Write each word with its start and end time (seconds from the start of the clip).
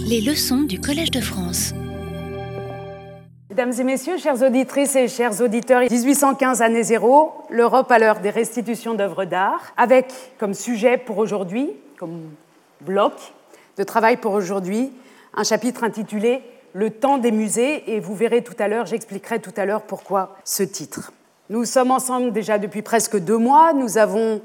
Les 0.00 0.20
leçons 0.20 0.62
du 0.62 0.80
Collège 0.80 1.10
de 1.10 1.20
France. 1.20 1.72
Mesdames 3.50 3.72
et 3.78 3.84
messieurs, 3.84 4.16
chères 4.16 4.40
auditrices 4.42 4.96
et 4.96 5.08
chers 5.08 5.40
auditeurs, 5.40 5.82
1815 5.82 6.62
année 6.62 6.82
zéro, 6.82 7.32
l'Europe 7.50 7.90
à 7.90 7.98
l'heure 7.98 8.20
des 8.20 8.30
restitutions 8.30 8.94
d'œuvres 8.94 9.24
d'art, 9.24 9.72
avec 9.76 10.06
comme 10.38 10.54
sujet 10.54 10.96
pour 10.98 11.18
aujourd'hui, 11.18 11.70
comme 11.98 12.30
bloc 12.80 13.12
de 13.76 13.82
travail 13.84 14.16
pour 14.16 14.32
aujourd'hui, 14.32 14.92
un 15.34 15.44
chapitre 15.44 15.84
intitulé 15.84 16.40
Le 16.72 16.90
temps 16.90 17.18
des 17.18 17.32
musées, 17.32 17.92
et 17.92 18.00
vous 18.00 18.14
verrez 18.14 18.42
tout 18.42 18.56
à 18.58 18.68
l'heure, 18.68 18.86
j'expliquerai 18.86 19.40
tout 19.40 19.52
à 19.56 19.66
l'heure 19.66 19.82
pourquoi 19.82 20.36
ce 20.44 20.62
titre. 20.62 21.12
Nous 21.50 21.64
sommes 21.64 21.90
ensemble 21.90 22.32
déjà 22.32 22.58
depuis 22.58 22.82
presque 22.82 23.18
deux 23.18 23.38
mois, 23.38 23.72
nous 23.72 23.98
avons 23.98 24.40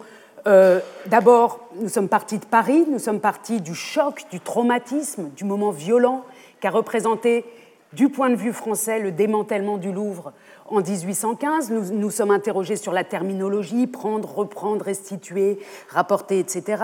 euh, 0.45 0.79
d'abord, 1.07 1.59
nous 1.79 1.89
sommes 1.89 2.09
partis 2.09 2.37
de 2.37 2.45
Paris, 2.45 2.85
nous 2.89 2.99
sommes 2.99 3.19
partis 3.19 3.61
du 3.61 3.73
choc, 3.73 4.25
du 4.31 4.39
traumatisme, 4.39 5.29
du 5.35 5.43
moment 5.43 5.71
violent 5.71 6.23
qu'a 6.59 6.69
représenté, 6.69 7.45
du 7.93 8.09
point 8.09 8.29
de 8.29 8.35
vue 8.35 8.53
français, 8.53 8.99
le 8.99 9.11
démantèlement 9.11 9.77
du 9.77 9.91
Louvre 9.91 10.33
en 10.67 10.81
1815. 10.81 11.71
Nous 11.71 11.93
nous 11.93 12.11
sommes 12.11 12.31
interrogés 12.31 12.75
sur 12.75 12.91
la 12.91 13.03
terminologie, 13.03 13.87
prendre, 13.87 14.29
reprendre, 14.29 14.83
restituer, 14.85 15.59
rapporter, 15.89 16.39
etc. 16.39 16.83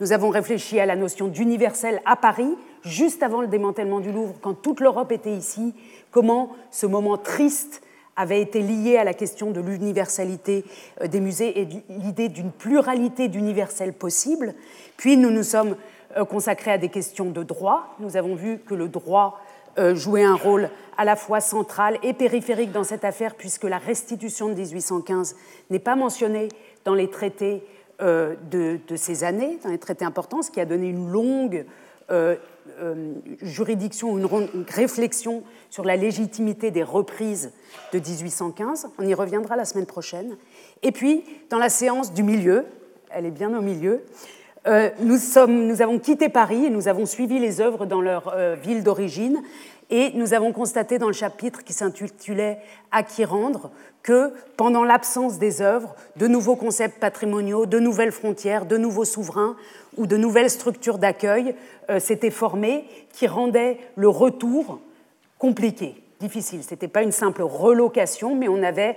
Nous 0.00 0.12
avons 0.12 0.28
réfléchi 0.28 0.80
à 0.80 0.86
la 0.86 0.96
notion 0.96 1.28
d'universel 1.28 2.02
à 2.04 2.16
Paris, 2.16 2.56
juste 2.82 3.22
avant 3.22 3.40
le 3.40 3.46
démantèlement 3.46 4.00
du 4.00 4.12
Louvre, 4.12 4.34
quand 4.40 4.54
toute 4.54 4.80
l'Europe 4.80 5.12
était 5.12 5.32
ici, 5.32 5.74
comment 6.10 6.50
ce 6.70 6.86
moment 6.86 7.16
triste 7.16 7.82
avait 8.20 8.42
été 8.42 8.60
lié 8.60 8.98
à 8.98 9.04
la 9.04 9.14
question 9.14 9.50
de 9.50 9.60
l'universalité 9.60 10.64
euh, 11.00 11.06
des 11.06 11.20
musées 11.20 11.60
et 11.60 11.68
l'idée 11.88 12.28
d'une 12.28 12.52
pluralité 12.52 13.28
d'universels 13.28 13.94
possibles. 13.94 14.54
Puis 14.96 15.16
nous 15.16 15.30
nous 15.30 15.42
sommes 15.42 15.76
euh, 16.16 16.24
consacrés 16.24 16.72
à 16.72 16.78
des 16.78 16.90
questions 16.90 17.30
de 17.30 17.42
droit. 17.42 17.94
Nous 17.98 18.16
avons 18.16 18.34
vu 18.34 18.58
que 18.58 18.74
le 18.74 18.88
droit 18.88 19.40
euh, 19.78 19.94
jouait 19.94 20.24
un 20.24 20.34
rôle 20.34 20.68
à 20.98 21.04
la 21.04 21.16
fois 21.16 21.40
central 21.40 21.98
et 22.02 22.12
périphérique 22.12 22.72
dans 22.72 22.84
cette 22.84 23.04
affaire, 23.04 23.34
puisque 23.34 23.64
la 23.64 23.78
restitution 23.78 24.48
de 24.48 24.54
1815 24.54 25.36
n'est 25.70 25.78
pas 25.78 25.96
mentionnée 25.96 26.48
dans 26.84 26.94
les 26.94 27.08
traités 27.08 27.62
de, 28.00 28.78
ces 28.96 29.24
années, 29.24 29.58
dans 29.62 29.68
les 29.68 29.76
traités 29.76 30.06
importants, 30.06 30.40
ce 30.40 30.50
qui 30.50 30.58
a 30.58 30.64
donné 30.64 30.88
une 30.88 31.10
longue 31.10 31.66
juridiction, 33.42 34.16
une, 34.16 34.28
une, 34.54 34.64
réflexion 34.68 35.42
sur 35.68 35.84
la 35.84 35.96
légitimité 35.96 36.70
des 36.70 36.82
reprises 36.82 37.52
de 37.92 37.98
1815. 37.98 38.88
On 38.98 39.06
y 39.06 39.14
reviendra 39.14 39.56
la 39.56 39.64
semaine 39.64 39.86
prochaine. 39.86 40.36
Et 40.82 40.92
puis, 40.92 41.24
dans 41.50 41.58
la 41.58 41.68
séance 41.68 42.12
du 42.12 42.22
milieu, 42.22 42.64
elle 43.10 43.26
est 43.26 43.30
bien 43.30 43.56
au 43.56 43.62
milieu, 43.62 44.02
euh, 44.66 44.90
nous, 45.00 45.16
sommes, 45.16 45.66
nous, 45.66 45.80
avons 45.80 45.98
quitté 45.98 46.28
Paris 46.28 46.66
et 46.66 46.70
nous 46.70 46.86
avons 46.86 47.06
suivi 47.06 47.38
les 47.38 47.62
œuvres 47.62 47.86
dans 47.86 48.02
leur 48.02 48.28
euh, 48.34 48.56
ville 48.56 48.82
d'origine 48.82 49.42
et 49.88 50.12
nous 50.14 50.34
avons 50.34 50.52
constaté 50.52 50.98
dans 50.98 51.06
le 51.06 51.14
chapitre 51.14 51.64
qui 51.64 51.72
s'intitulait 51.72 52.58
À 52.92 53.02
qui 53.02 53.24
rendre 53.24 53.70
que 54.02 54.32
pendant 54.56 54.84
l'absence 54.84 55.38
des 55.38 55.62
œuvres, 55.62 55.94
de 56.16 56.26
nouveaux 56.26 56.56
concepts 56.56 56.98
patrimoniaux, 56.98 57.66
de 57.66 57.78
nouvelles 57.78 58.12
frontières, 58.12 58.66
de 58.66 58.76
nouveaux 58.76 59.04
souverains 59.04 59.56
ou 59.96 60.06
de 60.06 60.16
nouvelles 60.16 60.50
structures 60.50 60.98
d'accueil 60.98 61.54
euh, 61.90 62.00
s'étaient 62.00 62.30
formées 62.30 62.84
qui 63.12 63.26
rendaient 63.26 63.78
le 63.96 64.08
retour 64.08 64.80
compliqué, 65.38 65.94
difficile. 66.20 66.62
Ce 66.62 66.70
n'était 66.70 66.88
pas 66.88 67.02
une 67.02 67.12
simple 67.12 67.42
relocation, 67.42 68.34
mais 68.34 68.48
on 68.48 68.62
avait 68.62 68.96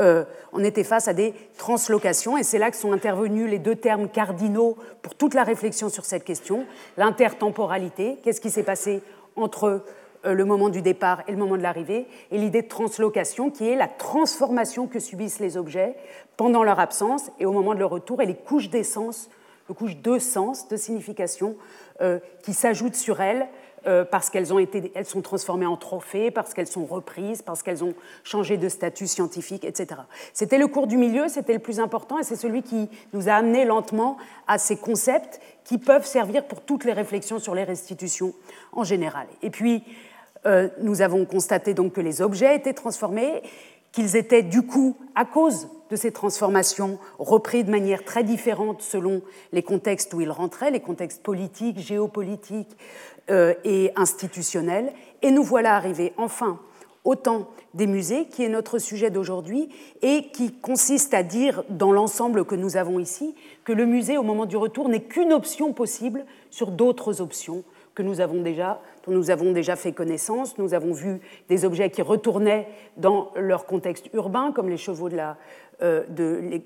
euh, 0.00 0.24
on 0.52 0.64
était 0.64 0.84
face 0.84 1.08
à 1.08 1.14
des 1.14 1.34
translocations, 1.56 2.36
et 2.36 2.42
c'est 2.42 2.58
là 2.58 2.70
que 2.70 2.76
sont 2.76 2.92
intervenus 2.92 3.48
les 3.48 3.58
deux 3.58 3.76
termes 3.76 4.08
cardinaux 4.08 4.76
pour 5.02 5.14
toute 5.14 5.34
la 5.34 5.44
réflexion 5.44 5.88
sur 5.88 6.04
cette 6.04 6.24
question. 6.24 6.66
L'intertemporalité, 6.96 8.18
qu'est-ce 8.22 8.40
qui 8.40 8.50
s'est 8.50 8.64
passé 8.64 9.02
entre 9.36 9.84
le 10.24 10.44
moment 10.44 10.68
du 10.68 10.82
départ 10.82 11.22
et 11.28 11.32
le 11.32 11.36
moment 11.36 11.56
de 11.56 11.62
l'arrivée, 11.62 12.06
et 12.30 12.38
l'idée 12.38 12.62
de 12.62 12.68
translocation, 12.68 13.50
qui 13.50 13.68
est 13.68 13.76
la 13.76 13.88
transformation 13.88 14.86
que 14.86 14.98
subissent 14.98 15.40
les 15.40 15.56
objets 15.56 15.96
pendant 16.36 16.64
leur 16.64 16.80
absence 16.80 17.30
et 17.38 17.46
au 17.46 17.52
moment 17.52 17.74
de 17.74 17.80
leur 17.80 17.90
retour, 17.90 18.22
et 18.22 18.26
les 18.26 18.34
couches 18.34 18.70
d'essence, 18.70 19.28
les 19.68 19.74
couches 19.74 19.96
de 19.96 20.18
sens, 20.18 20.68
de 20.68 20.76
signification, 20.76 21.56
euh, 22.00 22.18
qui 22.42 22.54
s'ajoutent 22.54 22.96
sur 22.96 23.20
elles 23.20 23.46
euh, 23.86 24.04
parce 24.04 24.30
qu'elles 24.30 24.52
ont 24.54 24.58
été, 24.58 24.90
elles 24.94 25.04
sont 25.04 25.20
transformées 25.20 25.66
en 25.66 25.76
trophées, 25.76 26.30
parce 26.30 26.54
qu'elles 26.54 26.66
sont 26.66 26.86
reprises, 26.86 27.42
parce 27.42 27.62
qu'elles 27.62 27.84
ont 27.84 27.94
changé 28.22 28.56
de 28.56 28.70
statut 28.70 29.06
scientifique, 29.06 29.64
etc. 29.64 30.00
C'était 30.32 30.56
le 30.56 30.68
cours 30.68 30.86
du 30.86 30.96
milieu, 30.96 31.28
c'était 31.28 31.52
le 31.52 31.58
plus 31.58 31.80
important, 31.80 32.18
et 32.18 32.22
c'est 32.22 32.36
celui 32.36 32.62
qui 32.62 32.88
nous 33.12 33.28
a 33.28 33.32
amené 33.32 33.66
lentement 33.66 34.16
à 34.46 34.56
ces 34.56 34.76
concepts 34.76 35.38
qui 35.64 35.76
peuvent 35.76 36.06
servir 36.06 36.46
pour 36.46 36.62
toutes 36.62 36.84
les 36.84 36.94
réflexions 36.94 37.38
sur 37.38 37.54
les 37.54 37.64
restitutions 37.64 38.32
en 38.72 38.84
général. 38.84 39.26
Et 39.42 39.50
puis, 39.50 39.84
euh, 40.46 40.68
nous 40.80 41.02
avons 41.02 41.24
constaté 41.24 41.74
donc 41.74 41.94
que 41.94 42.00
les 42.00 42.22
objets 42.22 42.56
étaient 42.56 42.74
transformés, 42.74 43.42
qu'ils 43.92 44.16
étaient 44.16 44.42
du 44.42 44.62
coup, 44.62 44.96
à 45.14 45.24
cause 45.24 45.68
de 45.90 45.96
ces 45.96 46.10
transformations, 46.10 46.98
repris 47.18 47.62
de 47.62 47.70
manière 47.70 48.04
très 48.04 48.24
différente 48.24 48.82
selon 48.82 49.22
les 49.52 49.62
contextes 49.62 50.12
où 50.14 50.20
ils 50.20 50.30
rentraient, 50.30 50.70
les 50.70 50.80
contextes 50.80 51.22
politiques, 51.22 51.78
géopolitiques, 51.78 52.76
euh, 53.30 53.54
et 53.64 53.90
institutionnelle. 53.96 54.92
Et 55.22 55.30
nous 55.30 55.42
voilà 55.42 55.76
arrivés 55.76 56.12
enfin 56.18 56.60
au 57.04 57.14
temps 57.14 57.48
des 57.72 57.86
musées, 57.86 58.26
qui 58.26 58.44
est 58.44 58.50
notre 58.50 58.78
sujet 58.78 59.10
d'aujourd'hui, 59.10 59.70
et 60.02 60.28
qui 60.30 60.52
consiste 60.52 61.14
à 61.14 61.22
dire, 61.22 61.64
dans 61.70 61.90
l'ensemble 61.90 62.44
que 62.44 62.54
nous 62.54 62.76
avons 62.76 62.98
ici, 62.98 63.34
que 63.64 63.72
le 63.72 63.86
musée, 63.86 64.18
au 64.18 64.22
moment 64.22 64.44
du 64.44 64.58
retour, 64.58 64.90
n'est 64.90 65.04
qu'une 65.04 65.32
option 65.32 65.72
possible 65.72 66.26
sur 66.50 66.70
d'autres 66.70 67.22
options 67.22 67.64
que 67.94 68.02
nous 68.02 68.20
avons 68.20 68.42
déjà, 68.42 68.80
dont 69.06 69.12
nous 69.12 69.30
avons 69.30 69.52
déjà 69.52 69.76
fait 69.76 69.92
connaissance. 69.92 70.58
Nous 70.58 70.74
avons 70.74 70.92
vu 70.92 71.20
des 71.48 71.64
objets 71.64 71.90
qui 71.90 72.02
retournaient 72.02 72.68
dans 72.96 73.30
leur 73.36 73.66
contexte 73.66 74.10
urbain, 74.12 74.52
comme 74.52 74.68
les 74.68 74.76
chevaux 74.76 75.08
de, 75.08 75.18
euh, 75.82 76.02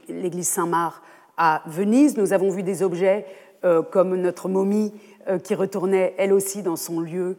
l'église 0.09 0.49
Saint-Marc 0.49 1.03
à 1.37 1.63
Venise. 1.67 2.17
Nous 2.17 2.33
avons 2.33 2.51
vu 2.51 2.63
des 2.63 2.83
objets 2.83 3.27
euh, 3.65 3.83
comme 3.83 4.17
notre 4.17 4.49
momie 4.49 4.93
euh, 5.29 5.39
qui 5.39 5.55
retournait 5.55 6.15
elle 6.17 6.33
aussi 6.33 6.63
dans 6.63 6.77
son 6.77 7.01
lieu 7.01 7.37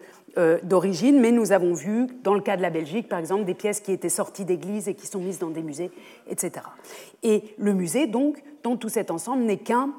d'origine, 0.63 1.19
mais 1.19 1.31
nous 1.31 1.51
avons 1.51 1.73
vu, 1.73 2.07
dans 2.23 2.33
le 2.33 2.39
cas 2.39 2.55
de 2.55 2.61
la 2.61 2.69
Belgique, 2.69 3.09
par 3.09 3.19
exemple, 3.19 3.43
des 3.43 3.55
pièces 3.55 3.81
qui 3.81 3.91
étaient 3.91 4.07
sorties 4.07 4.45
d'églises 4.45 4.87
et 4.87 4.93
qui 4.93 5.05
sont 5.05 5.19
mises 5.19 5.39
dans 5.39 5.49
des 5.49 5.63
musées, 5.63 5.91
etc. 6.29 6.65
Et 7.23 7.43
le 7.57 7.73
musée, 7.73 8.07
donc, 8.07 8.41
dans 8.63 8.77
tout 8.77 8.87
cet 8.87 9.11
ensemble, 9.11 9.43
n'est 9.43 9.57
qu'un 9.57 9.89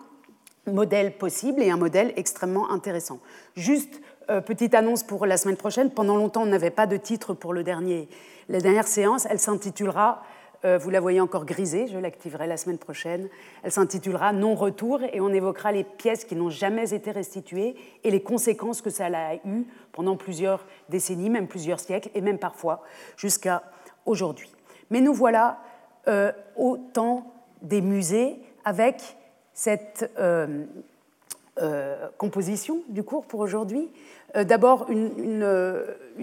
modèle 0.67 1.17
possible 1.17 1.63
et 1.63 1.71
un 1.71 1.77
modèle 1.77 2.13
extrêmement 2.17 2.71
intéressant. 2.71 3.21
Juste 3.57 4.01
euh, 4.31 4.41
petite 4.41 4.75
annonce 4.75 5.03
pour 5.03 5.27
la 5.27 5.37
semaine 5.37 5.57
prochaine. 5.57 5.91
Pendant 5.91 6.17
longtemps, 6.17 6.43
on 6.43 6.47
n'avait 6.47 6.71
pas 6.71 6.87
de 6.87 6.97
titre 6.97 7.35
pour 7.35 7.53
le 7.53 7.65
dernier, 7.65 8.09
la 8.49 8.61
dernière 8.61 8.87
séance. 8.87 9.27
Elle 9.29 9.39
s'intitulera 9.39 10.23
euh, 10.65 10.77
vous 10.77 10.91
la 10.91 11.01
voyez 11.01 11.21
encore 11.21 11.47
grisée, 11.47 11.87
je 11.87 11.99
l'activerai 11.99 12.47
la 12.47 12.59
semaine 12.59 12.77
prochaine. 12.77 13.29
Elle 13.63 13.73
s'intitulera 13.73 14.33
Non-retour 14.33 15.01
et 15.03 15.21
on 15.21 15.31
évoquera 15.31 15.73
les 15.73 15.85
pièces 15.85 16.25
qui 16.25 16.37
n'ont 16.37 16.51
jamais 16.51 16.93
été 16.93 17.11
restituées 17.11 17.77
et 18.05 18.11
les 18.11 18.23
conséquences 18.23 18.83
que 18.83 18.91
ça 18.91 19.07
a 19.07 19.35
eues 19.37 19.67
pendant 19.93 20.17
plusieurs 20.17 20.67
décennies, 20.91 21.31
même 21.31 21.49
plusieurs 21.49 21.81
siècles 21.81 22.11
et 22.15 22.21
même 22.21 22.39
parfois 22.39 22.83
jusqu'à 23.17 23.63
aujourd'hui. 24.05 24.53
Mais 24.91 25.01
nous 25.01 25.15
voilà 25.15 25.61
euh, 26.09 26.31
au 26.57 26.77
temps 26.77 27.33
des 27.63 27.81
musées 27.81 28.37
avec 28.65 29.17
cette 29.61 30.11
euh, 30.19 30.65
composition 32.17 32.79
du 32.89 33.03
cours 33.03 33.27
pour 33.27 33.41
aujourd'hui. 33.41 33.91
D'abord, 34.35 34.87
une, 34.89 35.45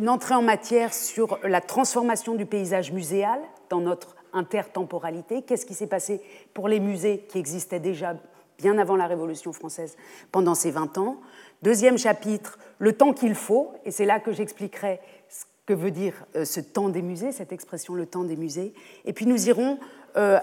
entrée 0.08 0.34
en 0.34 0.42
matière 0.42 0.92
sur 0.94 1.38
la 1.44 1.62
transformation 1.62 2.34
du 2.34 2.48
paysage 2.48 2.92
muséal 2.92 3.40
dans 3.70 3.82
notre 3.82 4.16
intertemporalité, 4.34 5.44
qu'est-ce 5.44 5.68
qui 5.68 5.76
s'est 5.76 5.88
passé 5.88 6.22
pour 6.56 6.68
les 6.68 6.80
musées 6.80 7.26
qui 7.30 7.38
existaient 7.38 7.80
déjà 7.80 8.16
bien 8.58 8.80
avant 8.80 8.96
la 8.96 9.06
Révolution 9.06 9.54
française 9.54 9.98
pendant 10.32 10.56
ces 10.56 10.72
20 10.72 10.98
ans? 10.98 11.18
Deuxième 11.62 12.00
chapitre, 12.00 12.58
le 12.80 12.94
temps 12.94 13.14
qu'il 13.14 13.36
faut, 13.36 13.72
et 13.86 13.92
c'est 13.92 14.06
là 14.06 14.20
que 14.20 14.32
j'expliquerai 14.32 15.00
ce 15.30 15.46
que 15.68 15.74
veut 15.74 15.92
dire 15.92 16.26
euh, 16.36 16.46
ce 16.46 16.60
temps 16.60 16.90
des 16.90 17.04
musées, 17.04 17.32
cette 17.32 17.52
expression 17.52 17.94
le 17.94 18.08
temps 18.08 18.24
des 18.24 18.36
musées. 18.36 18.74
Et 19.06 19.14
puis 19.14 19.28
nous 19.28 19.48
irons 19.48 19.78
euh, 20.16 20.40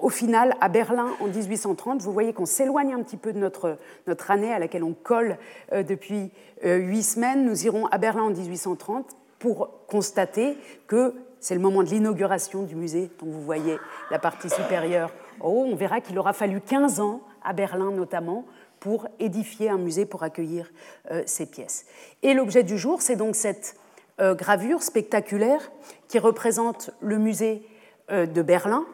au 0.00 0.08
final 0.08 0.54
à 0.60 0.68
Berlin 0.68 1.08
en 1.20 1.26
1830. 1.26 2.02
Vous 2.02 2.12
voyez 2.12 2.32
qu'on 2.32 2.46
s'éloigne 2.46 2.94
un 2.94 3.02
petit 3.02 3.16
peu 3.16 3.32
de 3.32 3.38
notre, 3.38 3.78
notre 4.06 4.30
année 4.30 4.52
à 4.52 4.58
laquelle 4.58 4.84
on 4.84 4.94
colle 4.94 5.38
euh, 5.72 5.82
depuis 5.82 6.30
huit 6.62 7.02
semaines. 7.02 7.44
Nous 7.44 7.66
irons 7.66 7.86
à 7.86 7.98
Berlin 7.98 8.22
en 8.22 8.30
1830 8.30 9.16
pour 9.38 9.70
constater 9.86 10.56
que 10.86 11.14
c'est 11.40 11.54
le 11.54 11.60
moment 11.60 11.82
de 11.82 11.90
l'inauguration 11.90 12.62
du 12.62 12.74
musée, 12.74 13.10
dont 13.20 13.26
vous 13.26 13.42
voyez 13.42 13.78
la 14.10 14.18
partie 14.18 14.50
supérieure. 14.50 15.12
Oh, 15.40 15.64
on 15.66 15.76
verra 15.76 16.00
qu'il 16.00 16.18
aura 16.18 16.32
fallu 16.32 16.60
15 16.60 17.00
ans, 17.00 17.20
à 17.44 17.52
Berlin 17.52 17.92
notamment, 17.92 18.46
pour 18.80 19.08
édifier 19.18 19.68
un 19.68 19.78
musée 19.78 20.06
pour 20.06 20.22
accueillir 20.22 20.70
euh, 21.10 21.22
ces 21.26 21.46
pièces. 21.46 21.86
Et 22.22 22.34
l'objet 22.34 22.62
du 22.62 22.78
jour, 22.78 23.02
c'est 23.02 23.16
donc 23.16 23.34
cette 23.34 23.76
euh, 24.20 24.34
gravure 24.34 24.82
spectaculaire 24.82 25.70
qui 26.08 26.18
représente 26.18 26.90
le 27.00 27.18
musée 27.18 27.62
euh, 28.10 28.26
de 28.26 28.42
Berlin, 28.42 28.86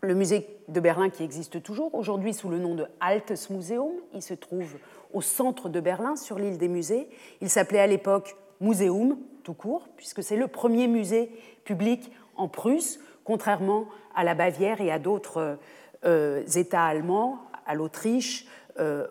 le 0.00 0.14
musée 0.14 0.46
de 0.68 0.80
Berlin 0.80 1.10
qui 1.10 1.24
existe 1.24 1.62
toujours, 1.62 1.94
aujourd'hui 1.94 2.32
sous 2.32 2.48
le 2.48 2.58
nom 2.58 2.74
de 2.74 2.86
Altes 3.00 3.50
Museum. 3.50 3.90
Il 4.14 4.22
se 4.22 4.34
trouve 4.34 4.76
au 5.12 5.20
centre 5.20 5.68
de 5.68 5.80
Berlin, 5.80 6.16
sur 6.16 6.38
l'île 6.38 6.58
des 6.58 6.68
musées. 6.68 7.08
Il 7.40 7.50
s'appelait 7.50 7.80
à 7.80 7.86
l'époque 7.86 8.36
Museum, 8.60 9.18
tout 9.42 9.54
court, 9.54 9.88
puisque 9.96 10.22
c'est 10.22 10.36
le 10.36 10.46
premier 10.46 10.86
musée 10.88 11.30
public 11.64 12.12
en 12.36 12.48
Prusse, 12.48 13.00
contrairement 13.24 13.86
à 14.14 14.24
la 14.24 14.34
Bavière 14.34 14.80
et 14.80 14.90
à 14.90 14.98
d'autres 14.98 15.58
euh, 16.04 16.44
États 16.54 16.84
allemands, 16.84 17.38
à 17.66 17.74
l'Autriche, 17.74 18.46
euh, 18.78 19.06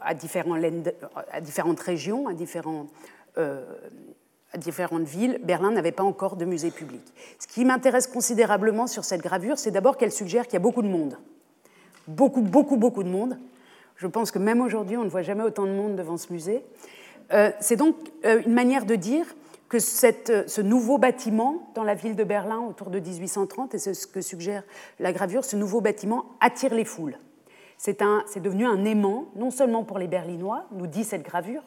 à, 0.00 0.14
différentes 0.14 1.80
régions, 1.80 2.28
à 2.28 2.34
différents 2.34 2.86
euh, 3.38 3.64
différentes 4.56 5.04
villes, 5.04 5.40
Berlin 5.42 5.70
n'avait 5.70 5.92
pas 5.92 6.02
encore 6.02 6.36
de 6.36 6.44
musée 6.44 6.70
public. 6.70 7.02
Ce 7.38 7.46
qui 7.46 7.64
m'intéresse 7.64 8.06
considérablement 8.06 8.86
sur 8.86 9.04
cette 9.04 9.22
gravure, 9.22 9.58
c'est 9.58 9.70
d'abord 9.70 9.96
qu'elle 9.96 10.12
suggère 10.12 10.44
qu'il 10.44 10.54
y 10.54 10.56
a 10.56 10.60
beaucoup 10.60 10.82
de 10.82 10.88
monde. 10.88 11.18
Beaucoup, 12.06 12.42
beaucoup, 12.42 12.76
beaucoup 12.76 13.02
de 13.02 13.08
monde. 13.08 13.38
Je 13.96 14.06
pense 14.06 14.30
que 14.30 14.38
même 14.38 14.60
aujourd'hui, 14.60 14.96
on 14.96 15.04
ne 15.04 15.08
voit 15.08 15.22
jamais 15.22 15.44
autant 15.44 15.64
de 15.64 15.72
monde 15.72 15.96
devant 15.96 16.16
ce 16.16 16.32
musée. 16.32 16.64
Euh, 17.32 17.50
c'est 17.60 17.76
donc 17.76 17.96
euh, 18.24 18.42
une 18.44 18.52
manière 18.52 18.84
de 18.84 18.94
dire 18.94 19.26
que 19.68 19.78
cette, 19.78 20.50
ce 20.50 20.60
nouveau 20.60 20.98
bâtiment 20.98 21.70
dans 21.74 21.84
la 21.84 21.94
ville 21.94 22.14
de 22.14 22.24
Berlin 22.24 22.60
autour 22.60 22.90
de 22.90 22.98
1830, 22.98 23.74
et 23.74 23.78
c'est 23.78 23.94
ce 23.94 24.06
que 24.06 24.20
suggère 24.20 24.64
la 25.00 25.12
gravure, 25.12 25.44
ce 25.44 25.56
nouveau 25.56 25.80
bâtiment 25.80 26.26
attire 26.40 26.74
les 26.74 26.84
foules. 26.84 27.16
C'est 27.78 27.98
devenu 28.40 28.64
un 28.66 28.84
aimant, 28.84 29.26
non 29.34 29.50
seulement 29.50 29.82
pour 29.82 29.98
les 29.98 30.06
Berlinois, 30.06 30.66
nous 30.72 30.86
dit 30.86 31.04
cette 31.04 31.24
gravure, 31.24 31.62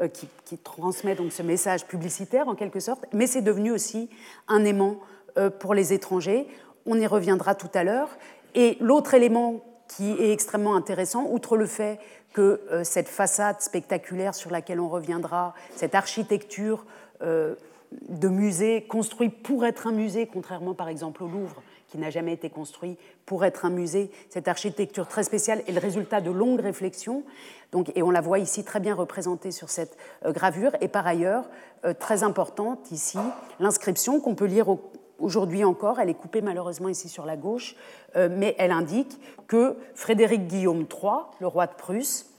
euh, 0.00 0.08
qui, 0.08 0.56
transmet 0.56 1.14
donc 1.14 1.32
ce 1.32 1.42
message 1.42 1.86
publicitaire 1.86 2.48
en 2.48 2.54
quelque 2.54 2.80
sorte, 2.80 3.04
mais 3.12 3.26
c'est 3.26 3.42
devenu 3.42 3.70
aussi 3.70 4.08
un 4.48 4.64
aimant 4.64 4.96
euh, 5.36 5.50
pour 5.50 5.74
les 5.74 5.92
étrangers. 5.92 6.46
On 6.86 6.98
y 6.98 7.06
reviendra 7.06 7.54
tout 7.54 7.70
à 7.74 7.84
l'heure. 7.84 8.08
Et 8.54 8.78
l'autre 8.80 9.12
élément 9.12 9.60
qui 9.88 10.12
est 10.12 10.32
extrêmement 10.32 10.76
intéressant, 10.76 11.26
outre 11.30 11.58
le 11.58 11.66
fait 11.66 11.98
que 12.32 12.62
euh, 12.70 12.84
cette 12.84 13.08
façade 13.08 13.60
spectaculaire 13.60 14.34
sur 14.34 14.50
laquelle 14.50 14.80
on 14.80 14.88
reviendra, 14.88 15.54
cette 15.76 15.94
architecture 15.94 16.86
de 17.20 18.28
musée 18.28 18.82
construit 18.82 19.28
pour 19.28 19.64
être 19.64 19.86
un 19.86 19.92
musée, 19.92 20.26
contrairement 20.26 20.74
par 20.74 20.88
exemple 20.88 21.22
au 21.22 21.28
Louvre, 21.28 21.62
qui 21.92 21.98
n'a 21.98 22.08
jamais 22.08 22.32
été 22.32 22.48
construit 22.48 22.96
pour 23.26 23.44
être 23.44 23.66
un 23.66 23.70
musée. 23.70 24.10
Cette 24.30 24.48
architecture 24.48 25.06
très 25.06 25.24
spéciale 25.24 25.62
est 25.68 25.72
le 25.72 25.78
résultat 25.78 26.22
de 26.22 26.30
longues 26.30 26.60
réflexions, 26.60 27.22
donc, 27.70 27.92
et 27.94 28.02
on 28.02 28.10
la 28.10 28.22
voit 28.22 28.38
ici 28.38 28.64
très 28.64 28.80
bien 28.80 28.94
représentée 28.94 29.50
sur 29.50 29.68
cette 29.68 29.98
euh, 30.24 30.32
gravure. 30.32 30.72
Et 30.80 30.88
par 30.88 31.06
ailleurs, 31.06 31.50
euh, 31.84 31.92
très 31.92 32.22
importante 32.22 32.90
ici, 32.92 33.18
l'inscription 33.60 34.20
qu'on 34.20 34.34
peut 34.34 34.46
lire 34.46 34.74
aujourd'hui 35.18 35.64
encore, 35.64 36.00
elle 36.00 36.08
est 36.08 36.14
coupée 36.14 36.40
malheureusement 36.40 36.88
ici 36.88 37.10
sur 37.10 37.26
la 37.26 37.36
gauche, 37.36 37.76
euh, 38.16 38.30
mais 38.30 38.54
elle 38.58 38.72
indique 38.72 39.20
que 39.46 39.76
Frédéric 39.94 40.46
Guillaume 40.46 40.86
III, 40.90 41.26
le 41.40 41.46
roi 41.46 41.66
de 41.66 41.74
Prusse, 41.74 42.30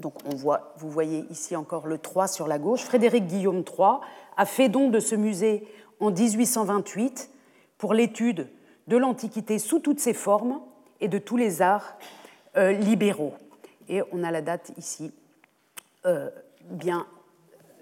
donc 0.00 0.12
on 0.30 0.34
voit, 0.34 0.74
vous 0.76 0.90
voyez 0.90 1.24
ici 1.30 1.56
encore 1.56 1.86
le 1.86 1.96
3 1.96 2.28
sur 2.28 2.46
la 2.46 2.58
gauche, 2.58 2.82
Frédéric 2.82 3.26
Guillaume 3.26 3.64
III 3.66 4.00
a 4.36 4.44
fait 4.44 4.68
don 4.68 4.90
de 4.90 5.00
ce 5.00 5.14
musée 5.14 5.66
en 5.98 6.10
1828 6.10 7.30
pour 7.78 7.94
l'étude 7.94 8.48
de 8.86 8.96
l'Antiquité 8.96 9.58
sous 9.58 9.80
toutes 9.80 10.00
ses 10.00 10.14
formes 10.14 10.60
et 11.00 11.08
de 11.08 11.18
tous 11.18 11.36
les 11.36 11.62
arts 11.62 11.96
euh, 12.56 12.72
libéraux. 12.72 13.34
Et 13.88 14.02
on 14.12 14.24
a 14.24 14.30
la 14.30 14.42
date 14.42 14.72
ici 14.76 15.12
euh, 16.06 16.30
bien 16.70 17.06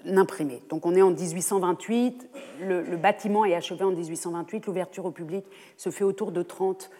imprimée. 0.06 0.62
Donc 0.68 0.86
on 0.86 0.94
est 0.94 1.02
en 1.02 1.10
1828, 1.10 2.28
le, 2.60 2.96
bâtiment 2.96 3.44
est 3.44 3.54
achevé 3.54 3.84
en 3.84 3.90
1828, 3.90 4.66
l'ouverture 4.66 5.06
au 5.06 5.10
public 5.10 5.44
se 5.76 5.90
fait 5.90 6.04
autour 6.04 6.32
de 6.32 6.42
30, 6.42 6.90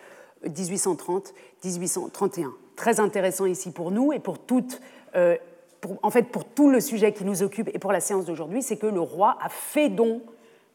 1830, 0.45 1.35
1831. 1.65 2.53
Très 2.77 3.01
intéressant 3.01 3.47
ici 3.47 3.73
pour 3.73 3.91
nous 3.91 4.13
et 4.13 4.19
pour 4.19 4.39
toute... 4.39 4.81
Euh, 5.17 5.37
en 6.03 6.11
fait, 6.11 6.23
pour 6.23 6.47
tout 6.47 6.71
le 6.71 6.81
sujet 6.81 7.13
qui 7.13 7.25
nous 7.25 7.43
occupe 7.43 7.69
et 7.75 7.79
pour 7.79 7.93
la 7.93 8.01
séance 8.01 8.25
d'aujourd'hui, 8.25 8.63
c'est 8.63 8.79
que 8.79 8.87
le 8.87 9.01
roi 9.01 9.37
a 9.43 9.51
fait 9.51 9.91
don 9.91 10.23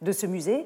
de 0.03 0.11
ce 0.11 0.27
musée. 0.27 0.65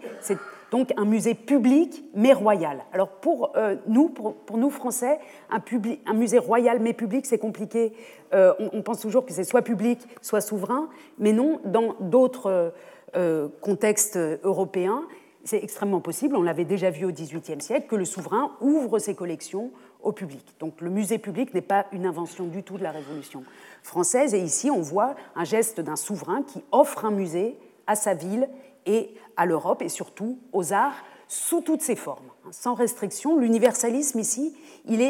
Donc 0.73 0.91
un 0.97 1.05
musée 1.05 1.35
public 1.35 2.03
mais 2.15 2.33
royal. 2.33 2.83
Alors 2.93 3.09
pour 3.09 3.51
euh, 3.55 3.75
nous, 3.85 4.09
pour, 4.09 4.57
nous 4.57 4.71
Français, 4.71 5.19
un, 5.51 6.13
musée 6.15 6.39
royal 6.39 6.79
mais 6.81 6.93
public, 6.93 7.27
c'est 7.27 7.37
compliqué. 7.37 7.93
Euh, 8.33 8.55
on, 8.57 8.81
pense 8.81 8.99
toujours 8.99 9.23
que 9.23 9.33
c'est 9.33 9.43
soit 9.43 9.61
public, 9.61 9.99
soit 10.23 10.41
souverain, 10.41 10.89
mais 11.19 11.31
non, 11.31 11.61
dans 11.63 11.95
d'autres 11.99 12.73
euh, 13.15 13.49
contextes 13.61 14.17
européens, 14.43 15.03
c'est 15.43 15.63
extrêmement 15.63 16.01
possible, 16.01 16.35
on 16.35 16.41
l'avait 16.41 16.65
déjà 16.65 16.89
vu 16.89 17.05
au 17.05 17.11
XVIIIe 17.11 17.61
siècle, 17.61 17.85
que 17.87 17.95
le 17.95 18.05
souverain 18.05 18.53
ouvre 18.59 18.97
ses 18.97 19.13
collections 19.13 19.69
au 20.01 20.11
public. 20.11 20.55
Donc 20.59 20.81
le 20.81 20.89
musée 20.89 21.19
public 21.19 21.53
n'est 21.53 21.61
pas 21.61 21.85
une 21.91 22.07
invention 22.07 22.47
du 22.47 22.63
tout 22.63 22.79
de 22.79 22.83
la 22.83 22.91
Révolution 22.91 23.43
française, 23.83 24.33
et 24.33 24.39
ici 24.39 24.71
on 24.71 24.81
voit 24.81 25.13
un 25.35 25.43
geste 25.43 25.81
d'un 25.81 25.97
souverain 25.97 26.41
qui 26.41 26.63
offre 26.71 27.05
un 27.05 27.11
musée 27.11 27.57
à 27.85 27.95
sa 27.95 28.15
ville 28.15 28.47
et 28.85 29.13
à 29.37 29.45
l'Europe 29.45 29.81
et 29.81 29.89
surtout 29.89 30.39
aux 30.51 30.73
arts 30.73 31.03
sous 31.27 31.61
toutes 31.61 31.81
ses 31.81 31.95
formes, 31.95 32.29
sans 32.51 32.73
restriction. 32.73 33.37
L'universalisme 33.37 34.19
ici, 34.19 34.55
il 34.85 35.01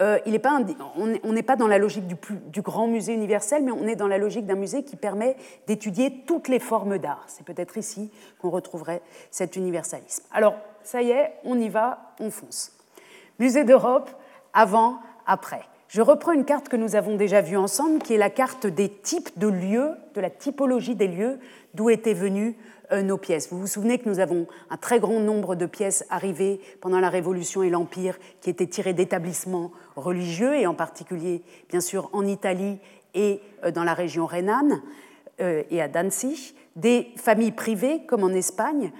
euh, 0.00 0.18
on 0.96 1.32
n'est 1.32 1.42
pas 1.42 1.56
dans 1.56 1.66
la 1.66 1.76
logique 1.76 2.06
du, 2.06 2.16
du, 2.46 2.62
grand 2.62 2.86
musée 2.86 3.12
universel, 3.12 3.62
mais 3.62 3.72
on 3.72 3.86
est 3.86 3.96
dans 3.96 4.08
la 4.08 4.16
logique 4.16 4.46
d'un 4.46 4.54
musée 4.54 4.82
qui 4.82 4.96
permet 4.96 5.36
d'étudier 5.66 6.22
toutes 6.26 6.48
les 6.48 6.58
formes 6.58 6.96
d'art. 6.96 7.24
C'est 7.26 7.44
peut-être 7.44 7.76
ici 7.76 8.10
qu'on 8.40 8.48
retrouverait 8.48 9.02
cet 9.30 9.56
universalisme. 9.56 10.24
Alors, 10.32 10.54
ça 10.82 11.02
y 11.02 11.10
est, 11.10 11.34
on 11.44 11.58
y 11.58 11.68
va, 11.68 12.14
on 12.18 12.30
fonce. 12.30 12.72
Musée 13.38 13.64
d'Europe, 13.64 14.10
avant, 14.54 15.00
après. 15.26 15.62
Je 15.90 16.02
reprends 16.02 16.30
une 16.30 16.44
carte 16.44 16.68
que 16.68 16.76
nous 16.76 16.94
avons 16.94 17.16
déjà 17.16 17.40
vue 17.40 17.56
ensemble, 17.56 17.98
qui 17.98 18.14
est 18.14 18.16
la 18.16 18.30
carte 18.30 18.64
des 18.64 18.88
types 18.88 19.36
de 19.36 19.48
lieux, 19.48 19.90
de 20.14 20.20
la 20.20 20.30
typologie 20.30 20.94
des 20.94 21.08
lieux 21.08 21.40
d'où 21.74 21.90
étaient 21.90 22.14
venues 22.14 22.54
euh, 22.92 23.02
nos 23.02 23.18
pièces. 23.18 23.48
Vous 23.50 23.58
vous 23.58 23.66
souvenez 23.66 23.98
que 23.98 24.08
nous 24.08 24.20
avons 24.20 24.46
un 24.70 24.76
très 24.76 25.00
grand 25.00 25.18
nombre 25.18 25.56
de 25.56 25.66
pièces 25.66 26.06
arrivées 26.08 26.60
pendant 26.80 27.00
la 27.00 27.08
Révolution 27.08 27.64
et 27.64 27.70
l'Empire 27.70 28.20
qui 28.40 28.50
étaient 28.50 28.68
tirées 28.68 28.92
d'établissements 28.92 29.72
religieux, 29.96 30.54
et 30.54 30.68
en 30.68 30.74
particulier, 30.74 31.42
bien 31.68 31.80
sûr, 31.80 32.08
en 32.12 32.24
Italie 32.24 32.78
et 33.14 33.40
euh, 33.64 33.72
dans 33.72 33.82
la 33.82 33.94
région 33.94 34.26
rhénane 34.26 34.82
euh, 35.40 35.64
et 35.72 35.82
à 35.82 35.88
Danzig, 35.88 36.54
des 36.76 37.08
familles 37.16 37.50
privées 37.50 38.02
comme 38.06 38.22
en 38.22 38.28
Espagne, 38.28 38.92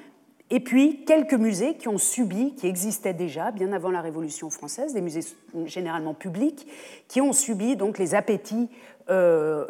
et 0.51 0.61
puis 0.61 1.05
quelques 1.05 1.35
musées 1.35 1.75
qui 1.75 1.89
ont 1.89 1.99
subi, 1.99 2.55
qui 2.55 2.67
existaient 2.67 3.15
déjà 3.15 3.51
bien 3.51 3.73
avant 3.73 3.91
la 3.91 4.01
Révolution 4.01 4.51
française, 4.51 4.95
des 4.95 5.01
musées 5.01 5.25
généralement 5.67 6.15
publics, 6.15 6.67
qui 7.09 7.21
ont 7.21 7.33
subi 7.33 7.77
donc 7.77 7.99
les 7.99 8.15
appétits 8.15 8.69
euh, 9.11 9.65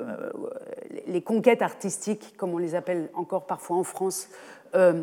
les 1.07 1.23
conquêtes 1.23 1.63
artistiques, 1.63 2.35
comme 2.37 2.53
on 2.53 2.59
les 2.59 2.75
appelle 2.75 3.09
encore 3.15 3.47
parfois 3.47 3.77
en 3.79 3.85
France, 3.85 4.29
euh, 4.75 5.03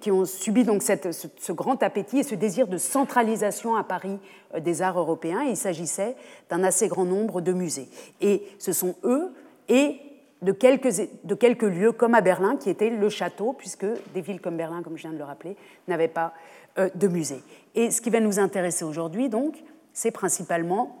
qui, 0.00 0.10
ont 0.10 0.26
subi 0.26 0.62
donc 0.62 0.82
ce, 0.82 1.52
grand 1.52 1.82
appétit 1.82 2.18
et 2.18 2.22
ce 2.22 2.34
désir 2.34 2.68
de 2.68 2.76
centralisation 2.76 3.76
à 3.76 3.84
Paris 3.84 4.18
euh, 4.54 4.60
des 4.60 4.82
arts 4.82 4.98
européens. 4.98 5.42
il 5.42 5.56
s'agissait 5.56 6.16
d'un 6.50 6.62
assez 6.64 6.88
grand 6.88 7.06
nombre 7.06 7.40
de 7.40 7.52
musées. 7.52 7.88
Et 8.20 8.42
ce 8.58 8.72
sont 8.72 8.94
eux 9.04 9.32
et 9.68 9.96
de 10.42 10.52
quelques, 10.52 11.08
de 11.24 11.34
quelques 11.34 11.62
lieux 11.62 11.92
comme 11.92 12.14
à 12.14 12.20
Berlin, 12.20 12.56
qui 12.56 12.70
étaient 12.70 12.90
le 12.90 13.08
château, 13.08 13.52
puisque 13.52 13.86
des 14.14 14.20
villes 14.20 14.40
comme 14.40 14.56
Berlin, 14.56 14.82
comme 14.82 14.96
je 14.96 15.02
viens 15.02 15.12
de 15.12 15.18
le 15.18 15.24
rappeler, 15.24 15.56
n'avaient 15.88 16.08
pas 16.08 16.32
de 16.76 17.08
musée. 17.08 17.42
Et 17.74 17.90
ce 17.90 18.00
qui 18.00 18.08
va 18.08 18.20
nous 18.20 18.38
intéresser 18.38 18.84
aujourd'hui, 18.84 19.28
donc, 19.28 19.56
c'est 19.92 20.12
principalement 20.12 20.96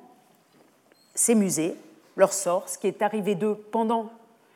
ces 1.14 1.36
musées 1.36 1.76
leur 2.16 2.32
sort, 2.32 2.68
ce 2.68 2.78
qui 2.78 2.88
est 2.88 3.00
arrivé 3.00 3.34
d'eux 3.34 3.54
pendant 3.54 4.10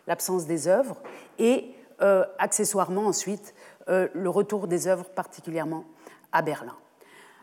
l'absence 0.06 0.46
des 0.46 0.68
œuvres, 0.68 0.96
et 1.38 1.70
euh, 2.02 2.24
accessoirement 2.38 3.06
ensuite 3.06 3.54
euh, 3.88 4.08
le 4.12 4.28
retour 4.28 4.66
des 4.66 4.88
œuvres, 4.88 5.04
particulièrement 5.04 5.84
à 6.32 6.42
Berlin. 6.42 6.76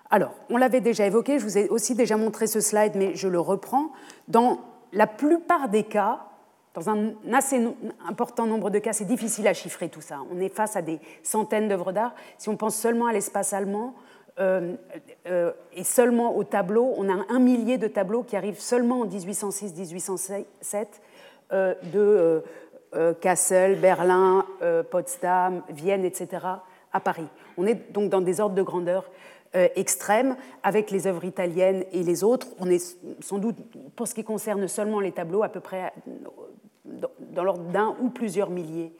Alors, 0.09 0.33
on 0.49 0.57
l'avait 0.57 0.81
déjà 0.81 1.05
évoqué, 1.05 1.39
je 1.39 1.45
vous 1.45 1.57
ai 1.57 1.69
aussi 1.69 1.95
déjà 1.95 2.17
montré 2.17 2.47
ce 2.47 2.59
slide, 2.59 2.93
mais 2.95 3.15
je 3.15 3.27
le 3.27 3.39
reprends. 3.39 3.91
Dans 4.27 4.59
la 4.91 5.07
plupart 5.07 5.69
des 5.69 5.83
cas, 5.83 6.25
dans 6.73 6.89
un 6.89 7.13
assez 7.33 7.67
important 8.07 8.45
nombre 8.45 8.69
de 8.69 8.79
cas, 8.79 8.93
c'est 8.93 9.05
difficile 9.05 9.47
à 9.47 9.53
chiffrer 9.53 9.89
tout 9.89 10.01
ça. 10.01 10.19
On 10.31 10.39
est 10.39 10.53
face 10.53 10.75
à 10.75 10.81
des 10.81 10.99
centaines 11.23 11.67
d'œuvres 11.67 11.91
d'art. 11.91 12.13
Si 12.37 12.49
on 12.49 12.57
pense 12.57 12.75
seulement 12.75 13.07
à 13.07 13.13
l'espace 13.13 13.53
allemand, 13.53 13.95
euh, 14.39 14.75
euh, 15.27 15.51
et 15.73 15.83
seulement 15.83 16.37
au 16.37 16.43
tableau, 16.43 16.93
on 16.97 17.09
a 17.09 17.25
un 17.29 17.39
millier 17.39 17.77
de 17.77 17.87
tableaux 17.87 18.23
qui 18.23 18.37
arrivent 18.37 18.59
seulement 18.59 19.01
en 19.01 19.05
1806-1807 19.05 20.85
euh, 21.51 21.73
de 21.91 22.43
Kassel, 23.21 23.79
Berlin, 23.79 24.45
Potsdam, 24.89 25.61
Vienne, 25.69 26.03
etc., 26.05 26.43
à 26.91 26.99
Paris. 26.99 27.27
On 27.57 27.67
est 27.67 27.91
donc 27.91 28.09
dans 28.09 28.21
des 28.21 28.39
ordres 28.39 28.55
de 28.55 28.63
grandeur 28.63 29.11
extrêmes 29.53 30.35
avec 30.61 30.91
les 30.91 31.07
œuvres 31.07 31.25
italiennes 31.25 31.83
et 31.91 32.03
les 32.03 32.23
autres. 32.23 32.47
On 32.59 32.69
est 32.69 32.97
sans 33.19 33.39
doute, 33.39 33.57
pour 33.95 34.07
ce 34.07 34.13
qui 34.13 34.23
concerne 34.23 34.67
seulement 34.67 34.99
les 34.99 35.11
tableaux, 35.11 35.41
à 35.41 35.49
peu 35.49 35.59
près 35.59 35.91
dans 36.85 37.43
l'ordre 37.43 37.63
d'un 37.71 37.95
ou 37.99 38.09
plusieurs 38.09 38.51
milliers 38.51 38.93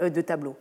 de 0.00 0.20
tableaux. 0.20 0.56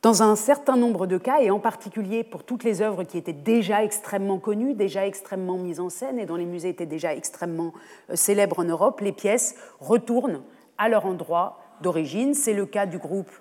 Dans 0.00 0.22
un 0.22 0.36
certain 0.36 0.76
nombre 0.76 1.08
de 1.08 1.18
cas, 1.18 1.40
et 1.40 1.50
en 1.50 1.58
particulier 1.58 2.22
pour 2.22 2.44
toutes 2.44 2.62
les 2.62 2.82
œuvres 2.82 3.02
qui 3.02 3.18
étaient 3.18 3.32
déjà 3.32 3.82
extrêmement 3.82 4.38
connues, 4.38 4.74
déjà 4.74 5.04
extrêmement 5.04 5.58
mises 5.58 5.80
en 5.80 5.88
scène 5.88 6.20
et 6.20 6.26
dont 6.26 6.36
les 6.36 6.44
musées 6.44 6.68
étaient 6.68 6.86
déjà 6.86 7.16
extrêmement 7.16 7.72
euh, 8.08 8.14
célèbres 8.14 8.60
en 8.60 8.64
Europe, 8.64 9.00
les 9.00 9.10
pièces 9.10 9.56
retournent 9.80 10.42
à 10.78 10.88
leur 10.88 11.04
endroit 11.04 11.58
d'origine. 11.80 12.34
C'est 12.34 12.52
le 12.52 12.64
cas 12.64 12.86
du 12.86 12.98
groupe 12.98 13.32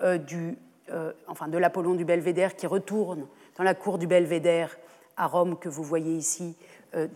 euh, 0.00 0.16
du, 0.16 0.56
euh, 0.90 1.12
enfin, 1.28 1.48
de 1.48 1.58
l'Apollon 1.58 1.92
du 1.92 2.06
Belvédère 2.06 2.56
qui 2.56 2.66
retourne 2.66 3.26
dans 3.56 3.64
la 3.64 3.74
cour 3.74 3.98
du 3.98 4.06
Belvédère 4.06 4.76
à 5.16 5.26
Rome 5.26 5.58
que 5.58 5.68
vous 5.68 5.82
voyez 5.82 6.14
ici, 6.14 6.56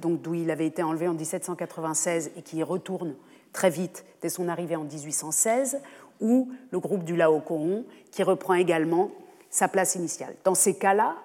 donc 0.00 0.22
d'où 0.22 0.34
il 0.34 0.50
avait 0.50 0.66
été 0.66 0.82
enlevé 0.82 1.06
en 1.08 1.14
1796 1.14 2.32
et 2.36 2.42
qui 2.42 2.62
retourne 2.62 3.14
très 3.52 3.70
vite 3.70 4.04
dès 4.22 4.28
son 4.28 4.48
arrivée 4.48 4.76
en 4.76 4.84
1816, 4.84 5.80
ou 6.20 6.50
le 6.70 6.78
groupe 6.78 7.04
du 7.04 7.16
Laocoon, 7.16 7.84
qui 8.10 8.22
reprend 8.22 8.54
également 8.54 9.10
sa 9.50 9.68
place 9.68 9.94
initiale. 9.94 10.34
Dans 10.44 10.54
ces 10.54 10.76
cas-là, 10.78 11.16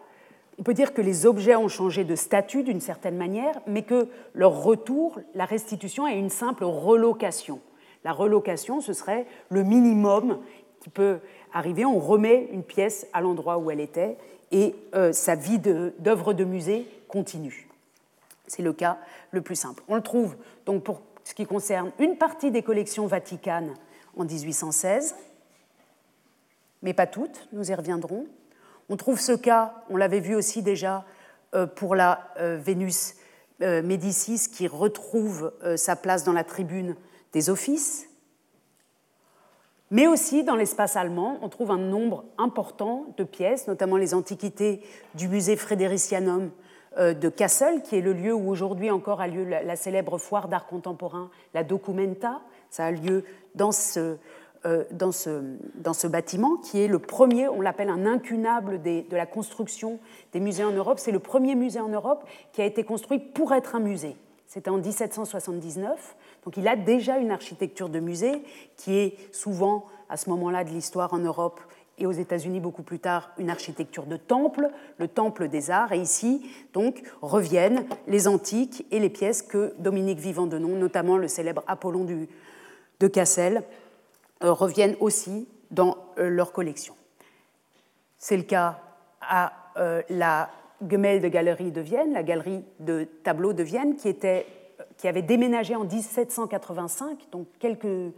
on 0.57 0.63
peut 0.63 0.73
dire 0.73 0.93
que 0.93 1.01
les 1.01 1.25
objets 1.25 1.55
ont 1.55 1.67
changé 1.67 2.03
de 2.03 2.15
statut 2.15 2.63
d'une 2.63 2.79
certaine 2.79 3.17
manière, 3.17 3.59
mais 3.67 3.83
que 3.83 4.07
leur 4.33 4.63
retour, 4.63 5.19
la 5.33 5.45
restitution, 5.45 6.07
est 6.07 6.17
une 6.17 6.29
simple 6.29 6.63
relocation. 6.63 7.59
La 8.03 8.13
relocation, 8.13 8.81
ce 8.81 8.93
serait 8.93 9.25
le 9.49 9.63
minimum 9.63 10.39
qui 10.79 10.89
peut 10.89 11.19
arriver. 11.53 11.83
On 11.85 11.99
remet 11.99 12.47
une 12.51 12.63
pièce 12.63 13.07
à 13.11 13.21
l'endroit 13.21 13.57
où 13.57 13.69
elle 13.69 13.81
était 13.81 14.17
et 14.51 14.75
euh, 14.93 15.11
sa 15.11 15.35
vie 15.35 15.59
d'œuvre 15.59 16.33
de, 16.33 16.43
musée 16.43 16.87
continue. 17.07 17.67
C'est 18.47 18.61
le 18.63 18.73
cas 18.73 18.97
le 19.31 19.41
plus 19.41 19.55
simple. 19.55 19.83
On 19.87 19.95
le 19.95 20.01
trouve 20.01 20.35
donc 20.65 20.83
pour 20.83 21.01
ce 21.23 21.33
qui 21.33 21.45
concerne 21.45 21.91
une 21.99 22.17
partie 22.17 22.51
des 22.51 22.61
collections 22.61 23.07
vaticanes 23.07 23.73
en 24.17 24.25
1816, 24.25 25.15
mais 26.83 26.93
pas 26.93 27.07
toutes, 27.07 27.47
nous 27.51 27.71
y 27.71 27.73
reviendrons. 27.73 28.27
On 28.89 28.97
trouve 28.97 29.19
ce 29.19 29.31
cas, 29.31 29.73
on 29.89 29.97
l'avait 29.97 30.19
vu 30.19 30.35
aussi 30.35 30.61
déjà 30.61 31.05
euh, 31.55 31.65
pour 31.65 31.95
la 31.95 32.29
euh, 32.39 32.57
Vénus 32.57 33.15
Médicis 33.61 34.49
qui 34.51 34.67
retrouve 34.67 35.53
sa 35.77 35.95
place 35.95 36.25
dans 36.25 36.33
la 36.33 36.43
tribune 36.43 36.93
des 37.31 37.49
offices, 37.49 38.09
mais 39.91 40.07
aussi 40.07 40.43
dans 40.43 40.55
l'espace 40.55 40.95
allemand, 40.95 41.37
on 41.41 41.49
trouve 41.49 41.71
un 41.71 41.77
nombre 41.77 42.25
important 42.37 43.05
de 43.17 43.23
pièces, 43.23 43.67
notamment 43.67 43.97
les 43.97 44.13
antiquités 44.13 44.81
du 45.13 45.27
musée 45.27 45.55
Frédéricianum 45.55 46.51
de 46.97 47.29
Kassel, 47.29 47.81
qui 47.81 47.97
est 47.97 48.01
le 48.01 48.13
lieu 48.13 48.33
où 48.33 48.49
aujourd'hui 48.49 48.89
encore 48.89 49.19
a 49.19 49.27
lieu 49.27 49.43
la 49.43 49.75
célèbre 49.75 50.17
foire 50.17 50.47
d'art 50.47 50.65
contemporain, 50.65 51.29
la 51.53 51.63
Documenta, 51.63 52.41
ça 52.75 52.85
a 52.85 52.91
lieu 52.91 53.23
dans 53.55 53.71
ce, 53.71 54.17
euh, 54.65 56.09
bâtiment, 56.09 56.57
qui 56.57 56.81
est 56.81 56.87
le 56.87 56.99
premier, 56.99 57.47
on 57.47 57.61
l'appelle 57.61 57.89
un 57.89 58.05
incunable 58.05 58.81
de 58.81 59.15
la 59.15 59.25
construction 59.25 59.99
des 60.33 60.39
musées 60.39 60.63
en 60.63 60.71
Europe. 60.71 60.99
C'est 60.99 61.11
le 61.11 61.19
premier 61.19 61.55
musée 61.55 61.79
en 61.79 61.87
Europe 61.87 62.25
qui 62.51 62.61
a 62.61 62.65
été 62.65 62.83
construit 62.83 63.19
pour 63.19 63.53
être 63.53 63.75
un 63.75 63.79
musée. 63.79 64.17
C'était 64.45 64.69
en 64.69 64.77
1779. 64.77 66.15
Donc 66.45 66.57
il 66.57 66.67
a 66.67 66.75
déjà 66.75 67.17
une 67.17 67.31
architecture 67.31 67.89
de 67.89 67.99
musée 67.99 68.43
qui 68.77 68.95
est 68.95 69.17
souvent, 69.33 69.85
à 70.09 70.17
ce 70.17 70.29
moment-là 70.29 70.63
de 70.63 70.69
l'histoire 70.69 71.13
en 71.13 71.19
Europe 71.19 71.59
et 71.97 72.05
aux 72.05 72.11
États-Unis 72.11 72.59
beaucoup 72.59 72.83
plus 72.83 72.99
tard, 72.99 73.31
une 73.37 73.49
architecture 73.49 74.05
de 74.05 74.17
temple, 74.17 74.69
le 74.97 75.07
temple 75.07 75.47
des 75.47 75.71
arts. 75.71 75.93
Et 75.93 75.99
ici, 75.99 76.49
donc, 76.73 77.01
reviennent 77.21 77.85
les 78.07 78.27
antiques 78.27 78.85
et 78.91 78.99
les 78.99 79.09
pièces 79.09 79.41
que 79.41 79.73
Dominique 79.79 80.19
Vivant 80.19 80.45
de 80.45 80.57
Nom, 80.57 80.75
notamment 80.75 81.17
le 81.17 81.27
célèbre 81.27 81.63
Apollon 81.67 82.05
de 82.99 83.07
Cassel 83.07 83.63
euh, 84.43 84.51
reviennent 84.51 84.97
aussi 84.99 85.47
dans 85.71 85.97
euh, 86.19 86.29
leur 86.29 86.51
collection. 86.51 86.95
C'est 88.17 88.37
le 88.37 88.43
cas 88.43 88.81
à 89.21 89.53
euh, 89.77 90.01
la 90.09 90.49
Gemälde 90.87 91.25
Galerie 91.25 91.71
de 91.71 91.81
Vienne, 91.81 92.13
la 92.13 92.23
galerie 92.23 92.63
de 92.79 93.07
tableaux 93.23 93.53
de 93.53 93.63
Vienne, 93.63 93.95
qui, 93.95 94.09
était, 94.09 94.45
qui 94.97 95.07
avait 95.07 95.21
déménagé 95.21 95.75
en 95.75 95.83
1785, 95.83 97.27
donc 97.31 97.47
quelques 97.59 98.13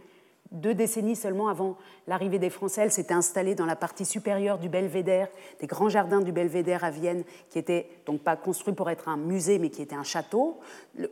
deux 0.50 0.74
décennies 0.74 1.16
seulement 1.16 1.48
avant 1.48 1.76
l'arrivée 2.06 2.38
des 2.38 2.50
Français, 2.50 2.82
elle 2.82 2.92
s'était 2.92 3.14
installée 3.14 3.54
dans 3.54 3.66
la 3.66 3.76
partie 3.76 4.04
supérieure 4.04 4.58
du 4.58 4.68
Belvédère, 4.68 5.28
des 5.60 5.66
grands 5.66 5.88
jardins 5.88 6.20
du 6.20 6.32
Belvédère 6.32 6.84
à 6.84 6.90
Vienne, 6.90 7.24
qui 7.50 7.58
était 7.58 7.88
donc 8.06 8.22
pas 8.22 8.36
construit 8.36 8.74
pour 8.74 8.88
être 8.88 9.08
un 9.08 9.16
musée, 9.16 9.58
mais 9.58 9.70
qui 9.70 9.82
était 9.82 9.96
un 9.96 10.04
château, 10.04 10.58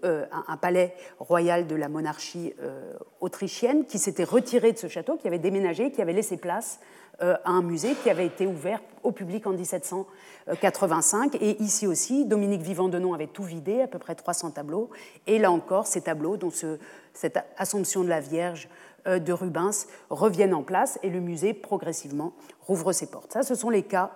euh, 0.05 0.25
un, 0.49 0.57
palais 0.57 0.95
royal 1.19 1.67
de 1.67 1.75
la 1.75 1.89
monarchie 1.89 2.55
euh, 2.63 2.95
autrichienne, 3.21 3.85
qui 3.85 3.99
s'était 3.99 4.25
retiré 4.25 4.73
de 4.73 4.79
ce 4.79 4.89
château, 4.89 5.17
qui 5.17 5.27
avait 5.27 5.39
déménagé, 5.39 5.91
qui 5.91 6.01
avait 6.01 6.15
laissé 6.15 6.39
place 6.39 6.81
à 7.21 7.51
un 7.51 7.63
musée 7.63 7.95
qui 8.03 8.11
avait 8.11 8.27
été 8.27 8.47
ouvert 8.47 8.81
au 9.03 9.13
public 9.13 9.47
en 9.47 9.53
1785. 9.53 11.37
Et 11.37 11.63
ici 11.63 11.87
aussi, 11.87 12.27
Dominique 12.27 12.63
Vivant-Denon 12.63 13.15
avait 13.15 13.27
tout 13.27 13.43
vidé, 13.43 13.81
à 13.81 13.87
peu 13.87 13.99
près 13.99 14.15
300 14.15 14.51
tableaux. 14.51 14.91
Et 15.27 15.39
là 15.39 15.51
encore, 15.51 15.87
ces 15.87 16.03
tableaux, 16.03 16.37
dont 16.37 16.51
ce, 16.51 16.79
cette 17.15 17.39
Assomption 17.57 18.05
de 18.05 18.09
la 18.09 18.21
Vierge, 18.21 18.69
euh, 19.07 19.19
de 19.19 19.33
Rubens 19.33 19.87
reviennent 20.11 20.55
en 20.55 20.63
place 20.63 20.99
et 21.03 21.11
le 21.11 21.21
musée 21.21 21.55
progressivement 21.55 22.33
rouvre 22.63 22.93
ses 22.93 23.07
portes. 23.07 23.33
Ça, 23.33 23.43
ce 23.43 23.55
sont 23.55 23.71
les 23.71 23.83
cas 23.85 24.11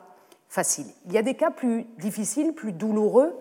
faciles. 0.49 0.89
Il 1.07 1.13
y 1.13 1.19
a 1.19 1.23
des 1.23 1.35
cas 1.35 1.51
plus 1.51 1.85
difficiles, 1.99 2.55
plus 2.55 2.73
douloureux, 2.73 3.33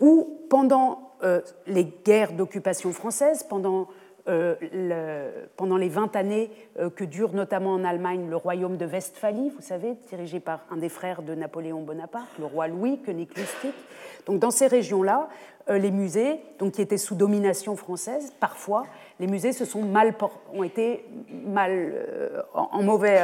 où 0.00 0.40
pendant 0.48 1.10
euh, 1.24 1.40
les 1.66 1.84
guerres 1.84 2.32
d'occupation 2.32 2.92
française, 2.92 3.42
pendant, 3.42 3.88
euh, 4.26 5.46
pendant 5.56 5.76
les 5.76 5.88
20 5.88 6.16
années 6.16 6.50
que 6.96 7.04
dure 7.04 7.32
notamment 7.32 7.72
en 7.74 7.84
Allemagne 7.84 8.28
le 8.28 8.36
royaume 8.36 8.76
de 8.76 8.86
Westphalie, 8.86 9.50
vous 9.50 9.62
savez, 9.62 9.94
dirigé 10.08 10.40
par 10.40 10.60
un 10.70 10.76
des 10.76 10.88
frères 10.88 11.22
de 11.22 11.34
Napoléon 11.34 11.82
Bonaparte, 11.82 12.28
le 12.38 12.46
roi 12.46 12.68
Louis, 12.68 13.00
König 13.04 13.28
Lustig. 13.36 13.72
Donc 14.26 14.38
dans 14.40 14.50
ces 14.50 14.66
régions-là, 14.66 15.28
les 15.68 15.90
musées, 15.90 16.40
donc, 16.58 16.72
qui 16.72 16.82
étaient 16.82 16.98
sous 16.98 17.14
domination 17.14 17.76
française, 17.76 18.32
parfois 18.40 18.84
les 19.20 19.26
musées 19.26 19.52
se 19.52 19.64
sont 19.64 19.82
mal, 19.82 20.14
ont 20.52 20.62
été 20.62 21.04
mal, 21.30 21.70
euh, 21.94 22.42
en, 22.52 22.82
mauvais, 22.82 23.22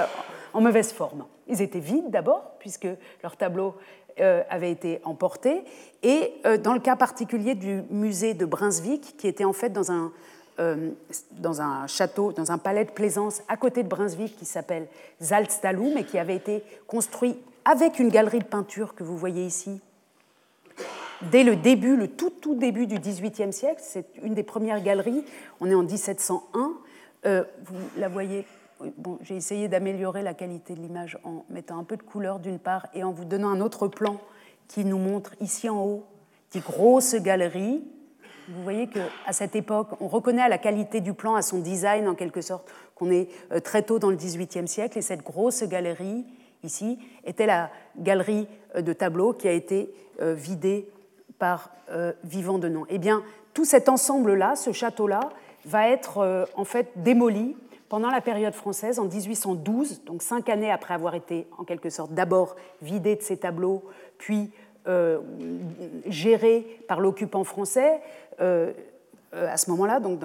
en 0.52 0.60
mauvaise 0.60 0.92
forme. 0.92 1.24
Ils 1.48 1.62
étaient 1.62 1.80
vides 1.80 2.10
d'abord, 2.10 2.52
puisque 2.58 2.88
leurs 3.22 3.36
tableaux 3.36 3.74
euh, 4.20 4.42
avaient 4.48 4.70
été 4.70 5.00
emportés, 5.04 5.64
et 6.02 6.34
euh, 6.46 6.58
dans 6.58 6.74
le 6.74 6.80
cas 6.80 6.96
particulier 6.96 7.54
du 7.54 7.82
musée 7.90 8.34
de 8.34 8.44
Brunswick, 8.44 9.16
qui 9.16 9.26
était 9.26 9.44
en 9.44 9.52
fait 9.52 9.70
dans 9.70 9.90
un, 9.90 10.12
dans 11.32 11.62
un 11.62 11.86
château, 11.86 12.32
dans 12.32 12.52
un 12.52 12.58
palais 12.58 12.84
de 12.84 12.90
plaisance 12.90 13.42
à 13.48 13.56
côté 13.56 13.82
de 13.82 13.88
Brunswick 13.88 14.36
qui 14.36 14.44
s'appelle 14.44 14.88
Salzstallum 15.20 15.96
et 15.96 16.04
qui 16.04 16.18
avait 16.18 16.36
été 16.36 16.62
construit 16.86 17.36
avec 17.64 17.98
une 17.98 18.08
galerie 18.08 18.40
de 18.40 18.44
peinture 18.44 18.94
que 18.94 19.04
vous 19.04 19.16
voyez 19.16 19.44
ici, 19.44 19.80
dès 21.30 21.44
le 21.44 21.56
début, 21.56 21.96
le 21.96 22.08
tout, 22.08 22.30
tout 22.30 22.54
début 22.54 22.86
du 22.86 22.98
XVIIIe 22.98 23.52
siècle. 23.52 23.80
C'est 23.82 24.06
une 24.22 24.34
des 24.34 24.42
premières 24.42 24.82
galeries. 24.82 25.24
On 25.60 25.66
est 25.66 25.74
en 25.74 25.82
1701. 25.82 26.72
Euh, 27.26 27.44
vous 27.64 27.76
la 27.98 28.08
voyez. 28.08 28.46
Bon, 28.96 29.18
j'ai 29.22 29.36
essayé 29.36 29.68
d'améliorer 29.68 30.22
la 30.22 30.32
qualité 30.32 30.74
de 30.74 30.80
l'image 30.80 31.18
en 31.22 31.44
mettant 31.50 31.78
un 31.78 31.84
peu 31.84 31.96
de 31.96 32.02
couleur 32.02 32.38
d'une 32.38 32.58
part 32.58 32.86
et 32.94 33.04
en 33.04 33.12
vous 33.12 33.26
donnant 33.26 33.50
un 33.50 33.60
autre 33.60 33.88
plan 33.88 34.18
qui 34.68 34.84
nous 34.84 34.98
montre 34.98 35.34
ici 35.40 35.68
en 35.68 35.84
haut 35.84 36.04
des 36.52 36.60
grosses 36.60 37.14
galeries. 37.16 37.84
Vous 38.50 38.62
voyez 38.62 38.88
qu'à 38.88 39.32
cette 39.32 39.56
époque, 39.56 39.88
on 40.00 40.08
reconnaît 40.08 40.42
à 40.42 40.48
la 40.48 40.58
qualité 40.58 41.00
du 41.00 41.14
plan, 41.14 41.34
à 41.34 41.42
son 41.42 41.58
design 41.58 42.08
en 42.08 42.14
quelque 42.14 42.40
sorte, 42.40 42.70
qu'on 42.94 43.10
est 43.10 43.28
euh, 43.52 43.60
très 43.60 43.82
tôt 43.82 43.98
dans 43.98 44.10
le 44.10 44.16
XVIIIe 44.16 44.68
siècle. 44.68 44.98
Et 44.98 45.02
cette 45.02 45.22
grosse 45.22 45.62
galerie, 45.64 46.26
ici, 46.62 46.98
était 47.24 47.46
la 47.46 47.70
galerie 47.98 48.48
euh, 48.76 48.82
de 48.82 48.92
tableaux 48.92 49.32
qui 49.32 49.48
a 49.48 49.52
été 49.52 49.94
vidée 50.20 50.86
par 51.40 51.70
euh, 51.90 52.12
Vivant 52.22 52.58
de 52.58 52.68
Nom. 52.68 52.86
Eh 52.88 52.98
bien, 52.98 53.24
tout 53.52 53.64
cet 53.64 53.88
ensemble-là, 53.88 54.54
ce 54.54 54.70
château-là, 54.70 55.30
va 55.64 55.88
être 55.88 56.18
euh, 56.18 56.44
en 56.54 56.64
fait 56.64 56.92
démoli 56.94 57.56
pendant 57.88 58.10
la 58.10 58.20
période 58.20 58.54
française 58.54 59.00
en 59.00 59.06
1812, 59.06 60.04
donc 60.04 60.22
cinq 60.22 60.48
années 60.48 60.70
après 60.70 60.94
avoir 60.94 61.16
été 61.16 61.48
en 61.58 61.64
quelque 61.64 61.90
sorte 61.90 62.12
d'abord 62.12 62.54
vidé 62.80 63.16
de 63.16 63.22
ses 63.22 63.38
tableaux, 63.38 63.82
puis 64.18 64.52
euh, 64.86 65.20
géré 66.06 66.82
par 66.88 67.00
l'occupant 67.00 67.44
français. 67.44 68.00
à 68.38 69.56
ce 69.56 69.70
moment-là, 69.70 70.00
donc 70.00 70.20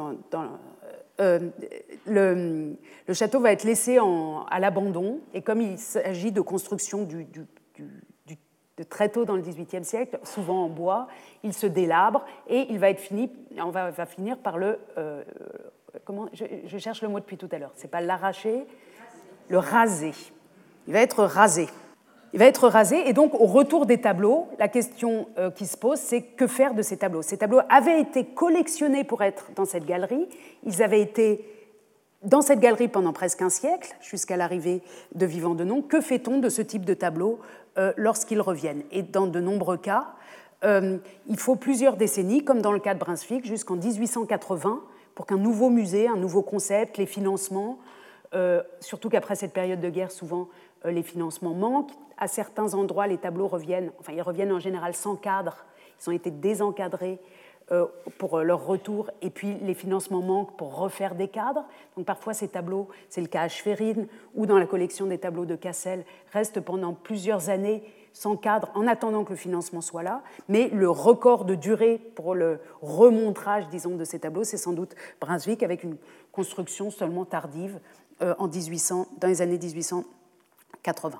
le, 2.08 2.76
château 3.14 3.40
va 3.40 3.52
être 3.52 3.64
laissé 3.64 3.98
à 3.98 4.60
l'abandon, 4.60 5.20
et 5.34 5.42
comme 5.42 5.62
il 5.62 5.78
s'agit 5.78 6.32
de 6.32 6.42
construction 6.42 7.04
de 7.04 7.46
très 8.84 9.10
tôt 9.10 9.26
dans 9.26 9.36
le 9.36 9.42
XVIIIe 9.42 9.86
siècle, 9.86 10.20
souvent 10.24 10.66
en 10.66 10.70
bois. 10.70 11.08
Il 11.44 11.54
se 11.54 11.68
délabre 11.68 12.26
et 12.48 12.68
il 12.70 12.80
va 12.80 12.90
être 12.90 13.00
fini, 13.00 13.32
on 13.58 13.70
va, 13.70 13.92
finir 14.06 14.38
par 14.38 14.58
le. 14.58 14.80
Euh, 14.98 15.24
comment 16.04 16.28
je, 16.34 16.78
cherche 16.78 17.02
le 17.02 17.08
mot 17.08 17.20
depuis 17.20 17.38
tout 17.38 17.50
à 17.52 17.58
l'heure. 17.58 17.72
C'est 17.76 17.90
pas 17.90 18.02
l'arracher, 18.02 18.66
le 19.48 19.58
raser. 19.58 20.14
Il 20.88 20.94
va 20.94 21.00
être 21.00 21.24
rasé. 21.24 21.68
Il 22.36 22.40
va 22.40 22.48
être 22.48 22.68
rasé. 22.68 23.08
Et 23.08 23.14
donc 23.14 23.34
au 23.34 23.46
retour 23.46 23.86
des 23.86 24.02
tableaux, 24.02 24.50
la 24.60 24.68
question 24.68 25.30
euh, 25.38 25.52
qui 25.52 25.66
se 25.66 25.78
pose, 25.78 26.00
c'est 26.00 26.22
que 26.22 26.48
faire 26.48 26.74
de 26.74 26.82
ces 26.82 26.98
tableaux? 26.98 27.22
Ces 27.22 27.38
tableaux 27.38 27.62
avaient 27.70 28.02
été 28.02 28.26
collectionnés 28.26 29.06
pour 29.06 29.24
être 29.24 29.52
dans 29.56 29.64
cette 29.64 29.86
galerie. 29.86 30.28
Ils 30.66 30.84
avaient 30.84 31.00
été 31.00 31.46
dans 32.24 32.42
cette 32.42 32.60
galerie 32.60 32.90
pendant 32.90 33.14
presque 33.14 33.42
un 33.42 33.50
siècle, 33.50 33.96
jusqu'à 34.02 34.36
l'arrivée 34.36 34.82
de 35.14 35.26
Vivant 35.26 35.56
de 35.56 35.64
Nom, 35.64 35.82
que 35.82 36.02
fait-on 36.02 36.40
de 36.40 36.50
ce 36.50 36.62
type 36.62 36.84
de 36.84 36.94
tableau 36.94 37.40
euh, 37.78 37.94
lorsqu'ils 37.96 38.42
reviennent? 38.42 38.84
Et 38.92 39.02
dans 39.02 39.28
de 39.28 39.40
nombreux 39.40 39.78
cas, 39.78 40.08
euh, 40.66 40.98
il 41.28 41.38
faut 41.38 41.56
plusieurs 41.56 41.96
décennies, 41.96 42.44
comme 42.44 42.62
dans 42.62 42.74
le 42.74 42.80
cas 42.80 42.96
de 42.96 43.00
Brunswick, 43.00 43.46
jusqu'en 43.46 43.78
1880, 43.78 44.82
pour 45.14 45.26
qu'un 45.26 45.38
nouveau 45.38 45.70
musée, 45.70 46.10
un 46.10 46.18
nouveau 46.18 46.42
concept, 46.42 46.98
les 46.98 47.06
financements, 47.06 47.80
surtout 48.82 49.08
qu'après 49.08 49.36
cette 49.36 49.54
période 49.54 49.80
de 49.80 49.90
guerre, 49.90 50.12
souvent 50.12 50.50
les 50.92 51.04
financements 51.04 51.54
manquent. 51.54 51.92
À 52.18 52.28
certains 52.28 52.74
endroits, 52.74 53.08
les 53.08 53.18
tableaux 53.18 53.48
reviennent, 53.48 53.92
enfin 54.00 54.14
ils 54.14 54.22
reviennent 54.22 54.52
en 54.52 54.60
général 54.60 54.94
sans 54.94 55.16
cadre, 55.16 55.66
ils 56.02 56.10
ont 56.10 56.14
été 56.14 56.32
désencadrés 56.32 57.20
euh, 57.72 57.88
pour 58.20 58.40
leur 58.40 58.66
retour, 58.66 59.10
et 59.22 59.32
puis 59.32 59.56
les 59.62 59.74
financements 59.74 60.22
manquent 60.22 60.56
pour 60.56 60.78
refaire 60.78 61.16
des 61.16 61.28
cadres. 61.28 61.66
Donc 61.98 62.06
parfois 62.06 62.34
ces 62.34 62.48
tableaux, 62.48 62.90
c'est 63.10 63.22
le 63.22 63.28
cas 63.28 63.42
à 63.42 63.48
Schwerin 63.48 64.06
ou 64.36 64.46
dans 64.46 64.60
la 64.60 64.68
collection 64.68 65.08
des 65.08 65.18
tableaux 65.18 65.46
de 65.46 65.56
Cassel, 65.56 66.06
restent 66.32 66.62
pendant 66.62 66.94
plusieurs 66.94 67.50
années 67.50 67.84
sans 68.14 68.38
cadre 68.38 68.72
en 68.76 68.88
attendant 68.88 69.24
que 69.26 69.32
le 69.32 69.36
financement 69.36 69.82
soit 69.82 70.04
là. 70.04 70.22
Mais 70.48 70.70
le 70.70 70.90
record 70.90 71.44
de 71.44 71.54
durée 71.54 72.00
pour 72.16 72.34
le 72.34 72.60
remontrage, 72.82 73.68
disons, 73.70 73.98
de 73.98 74.06
ces 74.06 74.20
tableaux, 74.20 74.44
c'est 74.44 74.58
sans 74.58 74.74
doute 74.74 74.96
Brunswick 75.20 75.64
avec 75.64 75.84
une 75.84 75.98
construction 76.32 76.92
seulement 76.92 77.26
tardive 77.26 77.80
euh, 78.22 78.34
en 78.40 78.48
1800, 78.48 79.08
dans 79.20 79.28
les 79.28 79.42
années 79.42 79.58
1880. 80.86 81.20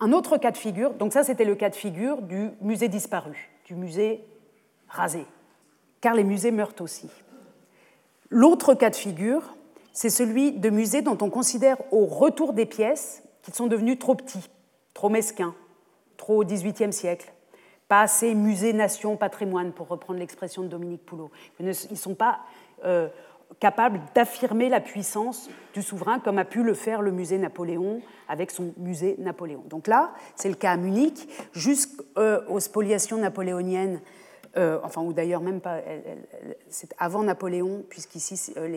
Un 0.00 0.12
autre 0.12 0.36
cas 0.36 0.50
de 0.50 0.58
figure, 0.58 0.94
donc 0.94 1.12
ça 1.12 1.24
c'était 1.24 1.44
le 1.44 1.54
cas 1.54 1.70
de 1.70 1.74
figure 1.74 2.22
du 2.22 2.50
musée 2.60 2.88
disparu, 2.88 3.50
du 3.64 3.74
musée 3.74 4.24
rasé 4.88 5.26
car 6.00 6.14
les 6.14 6.22
musées 6.22 6.52
meurent 6.52 6.74
aussi. 6.80 7.08
L'autre 8.30 8.74
cas 8.74 8.90
de 8.90 8.94
figure, 8.96 9.56
c'est 9.92 10.08
celui 10.08 10.52
de 10.52 10.70
musées 10.70 11.02
dont 11.02 11.18
on 11.20 11.30
considère 11.30 11.78
au 11.92 12.06
retour 12.06 12.52
des 12.52 12.66
pièces 12.66 13.24
qu'ils 13.42 13.54
sont 13.54 13.66
devenus 13.66 13.98
trop 13.98 14.14
petits, 14.14 14.48
trop 14.94 15.08
mesquins, 15.08 15.54
trop 16.16 16.42
au 16.42 16.44
XVIIIe 16.44 16.92
siècle, 16.92 17.32
pas 17.88 18.02
assez 18.02 18.34
musée, 18.34 18.72
nation, 18.72 19.16
patrimoine, 19.16 19.72
pour 19.72 19.88
reprendre 19.88 20.18
l'expression 20.20 20.62
de 20.62 20.68
Dominique 20.68 21.04
Poulot. 21.04 21.32
Ils 21.58 21.66
ne 21.66 21.72
sont 21.72 22.14
pas 22.14 22.38
euh, 22.84 23.08
capables 23.60 24.00
d'affirmer 24.14 24.68
la 24.68 24.80
puissance 24.80 25.48
du 25.74 25.82
souverain 25.82 26.18
comme 26.18 26.38
a 26.38 26.44
pu 26.44 26.62
le 26.62 26.74
faire 26.74 27.02
le 27.02 27.10
musée 27.10 27.38
Napoléon 27.38 28.00
avec 28.28 28.50
son 28.50 28.74
musée 28.76 29.16
Napoléon. 29.18 29.62
Donc 29.68 29.86
là, 29.86 30.12
c'est 30.34 30.48
le 30.48 30.54
cas 30.54 30.72
à 30.72 30.76
Munich, 30.76 31.28
jusqu'aux 31.52 32.60
spoliations 32.60 33.18
napoléoniennes 33.18 34.00
euh, 34.56 34.78
enfin, 34.82 35.02
ou 35.02 35.12
d'ailleurs 35.12 35.42
même 35.42 35.60
pas, 35.60 35.80
c'est 36.68 36.94
avant 36.98 37.22
Napoléon, 37.22 37.84
puisqu'ici 37.88 38.54
euh, 38.56 38.68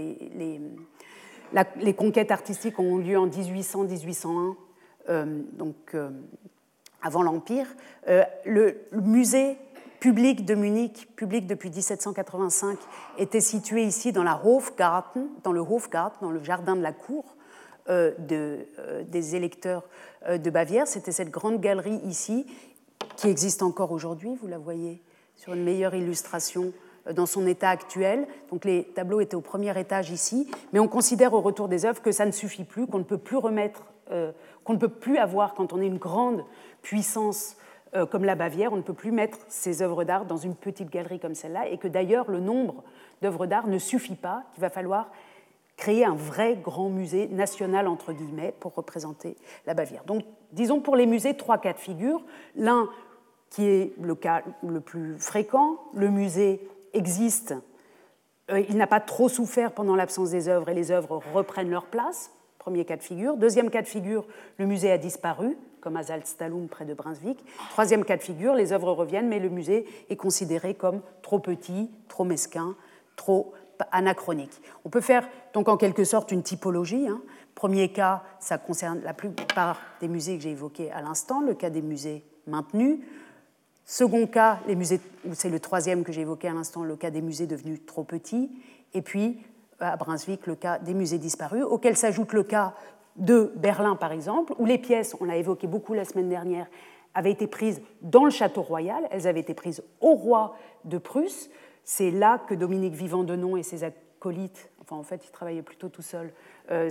les, 1.82 1.94
conquêtes 1.94 2.32
artistiques 2.32 2.80
ont 2.80 3.00
eu 3.00 3.04
lieu 3.04 3.18
en 3.18 3.28
1800-1801, 3.28 4.56
euh, 5.08 5.42
donc 5.54 5.96
avant 7.02 7.24
l'Empire. 7.24 7.68
Le, 8.46 8.76
musée 8.92 9.58
public 10.00 10.46
de 10.46 10.56
Munich, 10.56 11.10
public 11.16 11.48
depuis 11.48 11.70
1785, 11.70 12.78
était 13.18 13.42
situé 13.42 13.84
ici 13.84 14.12
dans 14.12 14.24
la 14.24 14.42
Hofgarten, 14.46 15.28
dans 15.44 15.52
le 15.52 15.62
Hofgarten, 15.62 16.20
dans 16.22 16.32
le 16.32 16.44
jardin 16.44 16.76
de 16.76 16.82
la 16.82 16.94
cour. 16.94 17.36
De, 17.90 18.68
des 19.08 19.36
électeurs 19.36 19.82
de 20.30 20.50
Bavière. 20.52 20.86
C'était 20.86 21.12
cette 21.12 21.32
grande 21.32 21.60
galerie 21.60 22.00
ici, 22.04 22.46
qui 23.16 23.30
existe 23.30 23.64
encore 23.64 23.92
aujourd'hui, 23.92 24.38
vous 24.40 24.48
la 24.48 24.60
voyez 24.60 25.02
sur 25.40 25.54
une 25.54 25.64
meilleure 25.64 25.96
illustration 25.96 26.74
euh, 27.08 27.14
dans 27.14 27.26
son 27.26 27.48
état 27.48 27.70
actuel. 27.70 28.28
Donc 28.52 28.66
les 28.66 28.84
tableaux 28.84 29.22
étaient 29.22 29.36
au 29.36 29.42
premier 29.42 29.78
étage 29.80 30.12
ici, 30.12 30.50
mais 30.74 30.80
on 30.80 30.88
considère 30.88 31.34
au 31.34 31.42
retour 31.42 31.68
des 31.68 31.86
œuvres 31.86 32.02
que 32.02 32.12
ça 32.12 32.26
ne 32.26 32.32
suffit 32.32 32.66
plus, 32.66 32.88
qu'on 32.88 33.00
ne 33.00 33.04
peut 33.04 33.18
plus 33.18 33.38
remettre, 33.38 33.84
euh, 34.12 34.32
qu'on 34.64 34.74
ne 34.74 34.78
peut 34.80 34.90
plus 34.90 35.18
avoir 35.18 35.54
quand 35.54 35.74
on 35.74 35.82
est 35.82 35.88
une 35.88 35.98
grande 35.98 36.44
puissance 36.82 37.56
euh, 37.96 38.06
comme 38.06 38.26
la 38.26 38.36
Bavière, 38.36 38.74
on 38.74 38.78
ne 38.78 38.82
peut 38.82 38.94
plus 38.94 39.12
mettre 39.12 39.40
ces 39.48 39.82
œuvres 39.82 40.04
d'art 40.04 40.26
dans 40.26 40.38
une 40.38 40.56
petite 40.56 40.90
galerie 40.90 41.20
comme 41.20 41.36
celle-là, 41.36 41.68
et 41.68 41.78
que 41.78 41.88
d'ailleurs 41.88 42.30
le 42.30 42.40
nombre 42.40 42.84
d'œuvres 43.22 43.46
d'art 43.46 43.68
ne 43.68 43.78
suffit 43.78 44.16
pas, 44.16 44.44
qu'il 44.54 44.62
va 44.62 44.70
falloir 44.70 45.10
créer 45.78 46.04
un 46.04 46.16
vrai 46.16 46.58
grand 46.62 46.90
musée 46.90 47.28
national 47.28 47.88
entre 47.88 48.12
guillemets 48.12 48.54
pour 48.60 48.76
représenter 48.76 49.38
la 49.66 49.74
Bavière. 49.74 50.04
Donc 50.06 50.24
disons 50.52 50.82
pour 50.82 50.96
les 50.96 51.06
musées 51.06 51.36
trois 51.36 51.58
cas 51.58 51.74
de 51.74 51.80
figure. 51.80 52.22
L'un 52.56 52.90
qui 53.50 53.66
est 53.66 53.94
le 54.00 54.16
cas 54.16 54.44
le 54.62 54.82
plus 54.82 55.18
fréquent. 55.18 55.78
Le 55.94 56.10
musée 56.10 56.62
existe, 56.94 57.56
euh, 58.52 58.60
il 58.70 58.78
n'a 58.78 58.88
pas 58.88 59.00
trop 59.00 59.30
souffert 59.30 59.72
pendant 59.72 59.96
l'absence 59.96 60.32
des 60.32 60.48
œuvres 60.48 60.70
et 60.70 60.74
les 60.74 60.92
œuvres 60.92 61.22
reprennent 61.34 61.70
leur 61.70 61.86
place. 61.86 62.32
Premier 62.58 62.86
cas 62.86 62.98
de 62.98 63.04
figure. 63.04 63.38
Deuxième 63.38 63.70
cas 63.70 63.82
de 63.82 63.88
figure, 63.88 64.26
le 64.58 64.66
musée 64.66 64.92
a 64.92 64.98
disparu, 64.98 65.58
comme 65.82 65.98
à 65.98 66.04
Salzstallum 66.04 66.68
près 66.68 66.86
de 66.86 66.94
Brunswick. 66.94 67.44
Troisième 67.72 68.06
cas 68.06 68.18
de 68.18 68.22
figure, 68.22 68.54
les 68.54 68.74
œuvres 68.74 68.92
reviennent, 68.92 69.28
mais 69.28 69.40
le 69.40 69.50
musée 69.50 69.86
est 70.10 70.16
considéré 70.16 70.74
comme 70.74 71.02
trop 71.22 71.40
petit, 71.40 71.90
trop 72.08 72.24
mesquin, 72.24 72.76
trop 73.16 73.54
anachronique. 73.92 74.62
On 74.86 74.90
peut 74.90 75.02
faire 75.02 75.28
donc 75.54 75.68
en 75.70 75.78
quelque 75.78 76.04
sorte 76.04 76.32
une 76.32 76.44
typologie. 76.44 77.08
Hein. 77.08 77.22
Premier 77.56 77.92
cas, 77.92 78.24
ça 78.40 78.58
concerne 78.58 79.02
la 79.04 79.14
plupart 79.14 79.80
des 80.00 80.08
musées 80.08 80.38
que 80.38 80.44
j'ai 80.44 80.52
évoqués 80.52 80.92
à 80.92 81.02
l'instant, 81.02 81.42
le 81.42 81.54
cas 81.54 81.70
des 81.70 81.82
musées 81.82 82.24
maintenus. 82.48 83.00
Second 83.86 84.28
cas, 84.28 84.60
les 84.68 84.76
musées, 84.76 85.02
c'est 85.34 85.50
le 85.50 85.60
troisième 85.60 86.04
que 86.04 86.12
j'ai 86.12 86.22
évoqué 86.22 86.48
à 86.48 86.54
l'instant, 86.54 86.84
le 86.84 86.96
cas 86.96 87.10
des 87.10 87.22
musées 87.22 87.48
devenus 87.48 87.86
trop 87.86 88.04
petits. 88.04 88.52
Et 88.94 89.02
puis, 89.02 89.42
à 89.80 89.98
Brunswick, 89.98 90.46
le 90.46 90.56
cas 90.56 90.80
des 90.80 90.94
musées 90.94 91.18
disparus, 91.18 91.64
auquel 91.64 91.98
s'ajoute 91.98 92.34
le 92.34 92.44
cas 92.44 92.76
de 93.16 93.52
Berlin, 93.56 93.96
par 93.96 94.12
exemple, 94.12 94.54
où 94.58 94.66
les 94.66 94.78
pièces, 94.78 95.16
on 95.20 95.26
l'a 95.26 95.38
évoqué 95.38 95.68
beaucoup 95.68 95.94
la 95.94 96.06
semaine 96.06 96.30
dernière, 96.30 96.68
avaient 97.14 97.32
été 97.32 97.48
prises 97.48 97.82
dans 98.02 98.24
le 98.24 98.30
château 98.30 98.62
royal, 98.62 99.08
elles 99.12 99.28
avaient 99.28 99.40
été 99.40 99.54
prises 99.54 99.84
au 100.00 100.14
roi 100.14 100.56
de 100.86 100.98
Prusse. 100.98 101.50
C'est 101.84 102.12
là 102.12 102.40
que 102.48 102.54
Dominique 102.54 102.94
Vivant 102.94 103.24
Denon 103.24 103.58
et 103.58 103.64
ses 103.64 103.84
acolytes, 103.84 104.70
enfin 104.82 104.96
en 104.96 105.04
fait 105.04 105.26
il 105.26 105.32
travaillait 105.32 105.64
plutôt 105.64 105.90
tout 105.90 106.04
seul, 106.04 106.32
euh, 106.72 106.90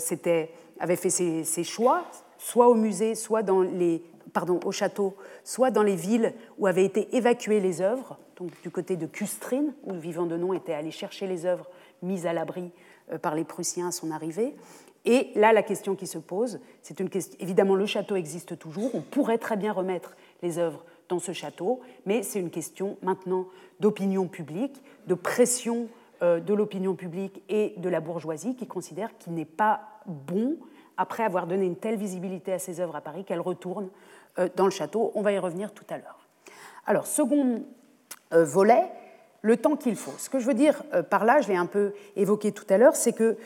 avaient 0.81 0.97
fait 0.97 1.11
ses 1.11 1.65
choix, 1.65 2.05
soit 2.37 2.69
au 2.69 2.75
musée, 2.75 3.15
soit 3.15 3.43
dans 3.43 3.63
les 3.63 4.03
pardon, 4.33 4.61
au 4.65 4.73
château, 4.73 5.17
soit 5.45 5.71
dans 5.71 5.83
les 5.83 5.97
villes 5.97 6.35
où 6.59 6.67
avaient 6.67 6.85
été 6.85 7.17
évacuées 7.17 7.61
les 7.61 7.81
œuvres, 7.81 8.19
donc 8.37 8.51
du 8.63 8.71
côté 8.71 8.97
de 8.97 9.07
Custrine, 9.07 9.73
où 9.85 9.93
le 9.93 9.99
vivant 9.99 10.27
de 10.27 10.37
nom 10.37 10.53
était 10.53 10.75
allé 10.75 10.91
chercher 10.91 11.27
les 11.27 11.47
œuvres 11.47 11.67
mises 12.03 12.27
à 12.27 12.33
l'abri 12.33 12.71
euh, 13.13 13.19
par 13.19 13.35
les 13.35 13.45
Prussiens 13.45 13.89
à 13.89 13.93
son 13.93 14.11
arrivée. 14.11 14.55
Et 15.05 15.31
là, 15.35 15.53
la 15.53 15.63
question 15.63 15.95
qui 15.95 16.07
se 16.07 16.19
pose, 16.19 16.61
c'est 16.83 17.01
une 17.01 17.09
question. 17.09 17.37
Évidemment, 17.41 17.75
le 17.75 17.87
château 17.87 18.17
existe 18.17 18.59
toujours. 18.59 18.95
On 18.95 19.01
pourrait 19.01 19.39
très 19.39 19.57
bien 19.57 19.73
remettre 19.73 20.17
les 20.43 20.59
œuvres 20.59 20.85
dans 21.09 21.19
ce 21.19 21.33
château, 21.33 21.81
mais 22.05 22.23
c'est 22.23 22.41
une 22.41 22.51
question 22.51 22.99
maintenant 23.03 23.47
d'opinion 23.81 24.27
publique, 24.27 24.83
de 25.07 25.15
pression 25.15 25.89
euh, 26.23 26.41
de 26.41 26.53
l'opinion 26.53 26.95
publique 26.95 27.45
et 27.49 27.75
de 27.77 27.89
la 27.89 28.01
bourgeoisie 28.01 28.57
qui 28.57 28.67
considère 28.67 29.17
qu'il 29.19 29.35
n'est 29.35 29.45
pas 29.45 29.83
bon, 30.07 30.57
après 30.97 31.23
avoir 31.23 31.47
donné 31.47 31.65
une 31.65 31.77
telle 31.77 31.97
visibilité 31.97 32.53
à 32.53 32.59
ces 32.59 32.81
œuvres 32.81 32.97
à 32.97 33.01
Paris, 33.01 33.25
qu'elles 33.25 33.41
retournent 33.41 33.89
euh, 34.39 34.49
dans 34.57 34.65
le 34.65 34.73
château. 34.73 35.13
On 35.15 35.23
va 35.23 35.31
y 35.31 35.39
revenir 35.39 35.73
tout 35.73 35.85
à 35.89 35.97
l'heure. 35.97 36.27
Alors, 36.87 37.07
second 37.07 37.63
euh, 38.33 38.45
volet, 38.45 38.91
le 39.43 39.57
temps 39.57 39.77
qu'il 39.77 39.95
faut. 39.95 40.19
Ce 40.19 40.29
que 40.29 40.41
je 40.41 40.47
veux 40.47 40.55
dire 40.55 40.83
par 41.09 41.25
là, 41.25 41.41
je 41.41 41.47
l'ai 41.47 41.57
un 41.57 41.67
peu 41.67 41.93
évoqué 42.17 42.51
tout 42.51 42.67
à 42.69 42.79
l'heure, 42.79 42.97
c'est 42.97 43.13
que 43.13 43.37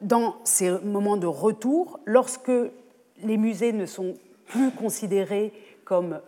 dans 0.00 0.36
ces 0.44 0.70
moments 0.80 1.16
de 1.16 1.26
retour, 1.26 2.00
lorsque 2.04 2.52
les 3.22 3.36
musées 3.36 3.72
ne 3.72 3.86
sont 3.86 4.14
plus 4.46 4.70
considérés 4.70 5.52
comme 5.84 6.20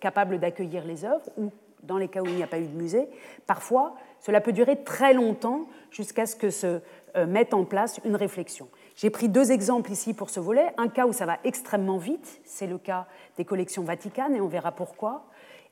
capables 0.00 0.38
d'accueillir 0.38 0.84
les 0.84 1.04
œuvres, 1.04 1.28
ou 1.36 1.50
dans 1.82 1.98
les 1.98 2.08
cas 2.08 2.22
où 2.22 2.26
il 2.26 2.34
n'y 2.34 2.42
a 2.42 2.46
pas 2.46 2.58
eu 2.58 2.66
de 2.66 2.76
musée, 2.76 3.08
parfois 3.46 3.94
cela 4.20 4.40
peut 4.40 4.52
durer 4.52 4.82
très 4.84 5.14
longtemps 5.14 5.66
jusqu'à 5.90 6.26
ce 6.26 6.36
que 6.36 6.50
se 6.50 6.80
mette 7.26 7.54
en 7.54 7.64
place 7.64 8.00
une 8.04 8.16
réflexion. 8.16 8.68
J'ai 8.96 9.10
pris 9.10 9.28
deux 9.28 9.52
exemples 9.52 9.90
ici 9.90 10.14
pour 10.14 10.30
ce 10.30 10.40
volet. 10.40 10.72
Un 10.76 10.88
cas 10.88 11.06
où 11.06 11.12
ça 11.12 11.26
va 11.26 11.38
extrêmement 11.44 11.98
vite, 11.98 12.40
c'est 12.44 12.66
le 12.66 12.78
cas 12.78 13.06
des 13.36 13.44
collections 13.44 13.82
vaticanes, 13.82 14.34
et 14.34 14.40
on 14.40 14.48
verra 14.48 14.72
pourquoi. 14.72 15.26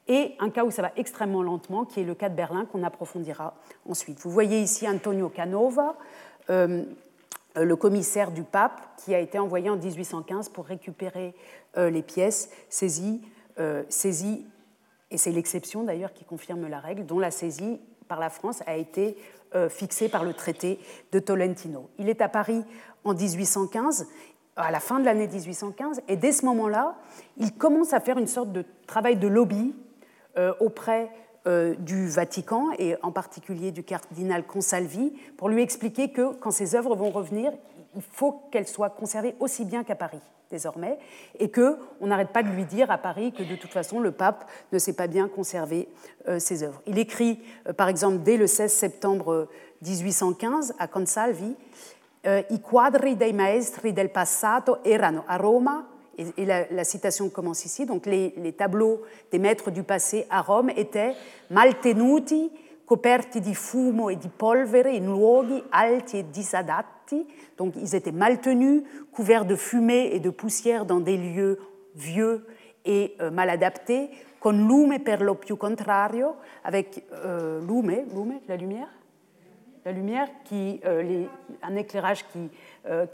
Et 0.09 0.35
un 0.41 0.51
cas 0.51 0.65
où 0.65 0.71
ça 0.71 0.83
va 0.83 0.91
extrêmement 0.97 1.43
lentement, 1.43 1.85
qui 1.85 2.01
est 2.01 2.05
le 2.05 2.15
cas 2.15 2.29
de 2.29 2.35
Berlin, 2.35 2.65
qu'on 2.65 2.83
approfondira 2.83 3.55
ensuite. 3.89 4.19
Vous 4.21 4.31
voyez 4.31 4.61
ici 4.61 4.89
Antonio 4.89 5.29
Canova, 5.29 5.97
euh, 6.49 6.83
le 7.57 7.77
commissaire 7.77 8.31
du 8.31 8.43
pape, 8.43 8.81
qui 8.99 9.15
a 9.15 9.19
été 9.19 9.39
envoyé 9.39 9.71
en 9.71 9.77
1815 9.77 10.49
pour 10.51 10.67
récupérer 10.67 11.35
euh, 11.77 11.91
les 11.91 12.03
pièces 12.03 12.51
saisies, 12.69 13.23
euh, 13.59 13.83
saisies 13.89 14.47
et 15.11 15.19
c'est 15.19 15.33
l'exception 15.33 15.83
d'ailleurs 15.83 16.13
qui 16.13 16.25
confirme 16.25 16.69
la 16.69 16.79
règle, 16.79 17.05
dont 17.05 17.19
la 17.19 17.33
saisie 17.33 17.81
par 18.07 18.21
la 18.21 18.31
France 18.31 18.63
a 18.67 18.77
été 18.77 19.17
fixée 19.69 20.09
par 20.09 20.23
le 20.23 20.33
traité 20.33 20.79
de 21.11 21.19
Tolentino. 21.19 21.91
Il 21.99 22.09
est 22.09 22.21
à 22.21 22.29
Paris 22.29 22.63
en 23.03 23.15
1815, 23.15 24.07
à 24.57 24.71
la 24.71 24.81
fin 24.81 25.01
de 25.01 25.05
l'année 25.05 25.27
1815, 25.27 26.03
et 26.09 26.17
dès 26.17 26.33
ce 26.33 26.45
moment-là, 26.47 26.97
il 27.37 27.53
commence 27.55 27.93
à 27.93 28.01
faire 28.01 28.19
une 28.19 28.27
sorte 28.27 28.53
de 28.53 28.65
travail 28.87 29.17
de 29.17 29.27
lobby 29.27 29.75
euh, 30.37 30.53
auprès 30.61 31.11
euh, 31.47 31.75
du 31.79 32.09
Vatican 32.09 32.71
et 32.79 32.97
en 33.03 33.13
particulier 33.13 33.73
du 33.73 33.83
cardinal 33.83 34.47
Consalvi 34.47 35.13
pour 35.37 35.49
lui 35.49 35.63
expliquer 35.63 36.11
que 36.11 36.35
quand 36.35 36.51
ses 36.51 36.75
œuvres 36.75 36.95
vont 36.95 37.11
revenir, 37.11 37.53
il 37.97 38.03
faut 38.03 38.43
qu'elle 38.51 38.69
soit 38.69 38.91
conservée 38.91 39.35
aussi 39.41 39.65
bien 39.65 39.85
qu'à 39.85 39.95
Paris 39.97 40.21
désormais, 40.51 40.99
et 41.39 41.49
que 41.49 41.77
on 42.01 42.09
n'arrête 42.09 42.31
pas 42.31 42.43
de 42.43 42.49
lui 42.49 42.65
dire 42.65 42.91
à 42.91 42.99
Paris 42.99 43.33
que 43.33 43.45
de 43.45 43.55
toute 43.55 43.71
façon 43.71 44.01
le 44.01 44.11
pape 44.11 44.51
ne 44.73 44.81
sait 44.81 44.95
pas 44.95 45.07
bien 45.07 45.29
conserver 45.29 45.89
ses 46.39 46.65
œuvres. 46.65 46.83
Il 46.89 46.99
écrit 46.99 47.41
par 47.77 47.87
exemple 47.87 48.19
dès 48.19 48.37
le 48.37 48.49
16 48.49 48.73
septembre 48.73 49.47
1815 49.83 50.75
à 50.81 50.89
Consalvi 50.89 51.55
I 52.25 52.61
quadri 52.61 53.17
dei 53.17 53.33
maestri 53.33 53.93
del 53.93 54.11
passato 54.11 54.85
erano 54.85 55.25
a 55.27 55.37
Roma 55.37 56.00
et, 56.37 56.45
la, 56.45 56.85
citation 56.85 57.29
commence 57.29 57.65
ici, 57.65 57.87
donc 57.87 58.07
les, 58.07 58.55
tableaux 58.57 59.03
des 59.31 59.39
maîtres 59.39 59.71
du 59.71 59.83
passé 59.83 60.27
à 60.31 60.43
Rome 60.43 60.71
étaient 60.77 61.15
coperti 62.91 63.41
di 63.41 63.55
fumo 63.55 64.11
e 64.11 64.17
di 64.17 64.29
polvere 64.29 64.91
in 64.91 65.05
luoghi 65.05 65.63
alti 65.71 66.19
e 66.19 66.25
disadatti, 66.29 67.25
ils 67.77 67.95
étaient 67.95 68.11
mal 68.11 68.41
tenus, 68.41 68.83
couverts 69.13 69.45
de 69.45 69.55
fumée 69.55 70.11
et 70.13 70.19
de 70.19 70.31
poussière 70.31 70.85
dans 70.85 70.99
des 70.99 71.17
lieux 71.17 71.61
vieux 71.95 72.45
et 72.85 73.15
euh, 73.21 73.31
mal 73.31 73.49
adaptés, 73.49 74.11
con 74.41 74.67
lume 74.67 74.99
per 74.99 75.23
lo 75.23 75.37
più 75.37 75.57
contrario, 75.57 76.35
avec 76.65 77.05
euh, 77.13 77.61
lume, 77.61 78.07
lume, 78.13 78.41
la 78.49 78.57
lumière? 78.57 78.89
La 79.85 79.93
lumière, 79.93 80.29
qui, 80.45 80.81
euh, 80.85 81.27
un 81.63 81.77
éclairage 81.77 82.27
qui, 82.33 82.51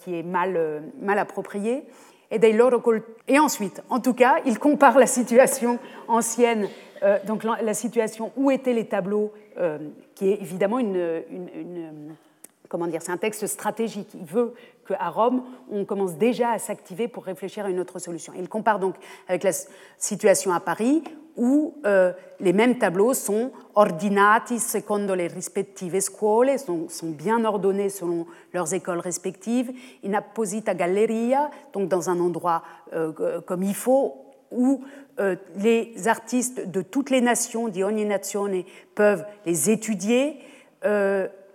qui 0.01 0.19
est 0.19 0.23
mal, 0.23 0.83
mal 1.01 1.19
approprié, 1.19 1.85
et, 2.31 3.39
ensuite, 3.39 3.83
en 3.89 4.01
tout 4.01 4.15
cas, 4.15 4.37
il 4.45 4.59
compare 4.59 4.99
la 4.99 5.07
situation 5.07 5.79
ancienne, 6.09 6.69
euh, 7.03 7.19
donc 7.27 7.45
la, 7.45 7.75
situation 7.75 8.33
où 8.37 8.51
étaient 8.51 8.73
les 8.73 8.87
tableaux, 8.87 9.33
euh, 9.59 9.79
qui 10.15 10.31
est 10.31 10.41
évidemment 10.41 10.79
une, 10.79 11.23
comment 12.69 12.87
dire, 12.87 13.03
c'est 13.03 13.12
un 13.12 13.17
texte 13.17 13.47
stratégique. 13.47 14.09
Il 14.15 14.25
veut 14.25 14.55
qu'à 14.89 15.09
Rome, 15.09 15.45
on 15.71 15.85
commence 15.85 16.15
déjà 16.15 16.51
à 16.51 16.59
s'activer 16.59 17.09
pour 17.09 17.25
réfléchir 17.25 17.67
à 17.67 17.71
une 17.71 17.81
autre 17.81 17.99
solution. 17.99 18.33
Il 18.37 18.49
compare 18.49 18.79
donc 18.79 18.97
avec 19.29 19.43
la 19.45 19.53
situation 19.99 20.53
à 20.53 20.61
Paris, 20.61 21.03
où 21.37 21.75
euh, 21.85 22.12
les 22.40 22.53
mêmes 22.53 22.79
tableaux 22.79 23.14
sont 23.14 23.53
ordinati 23.75 24.59
secondo 24.59 25.14
le 25.14 25.27
rispettive 25.27 26.01
scuole, 26.01 26.59
sont, 26.59 26.88
bien 27.11 27.44
ordonnés 27.44 27.90
selon 27.90 28.27
leurs 28.53 28.72
écoles 28.72 29.01
respectives, 29.01 29.72
in 30.05 30.14
apposita 30.14 30.75
galleria, 30.75 31.51
donc 31.72 31.88
dans 31.88 32.09
un 32.11 32.18
endroit 32.20 32.62
euh, 32.94 33.40
comme 33.42 33.62
il 33.62 33.75
faut, 33.75 34.14
où 34.51 34.83
euh, 35.18 35.37
les 35.57 36.09
artistes 36.09 36.68
de 36.68 36.81
toutes 36.83 37.11
les 37.11 37.20
nations, 37.20 37.68
di 37.68 37.83
ogni 37.83 38.05
nazione, 38.05 38.64
peuvent 38.94 39.25
les 39.44 39.70
étudier, 39.70 40.40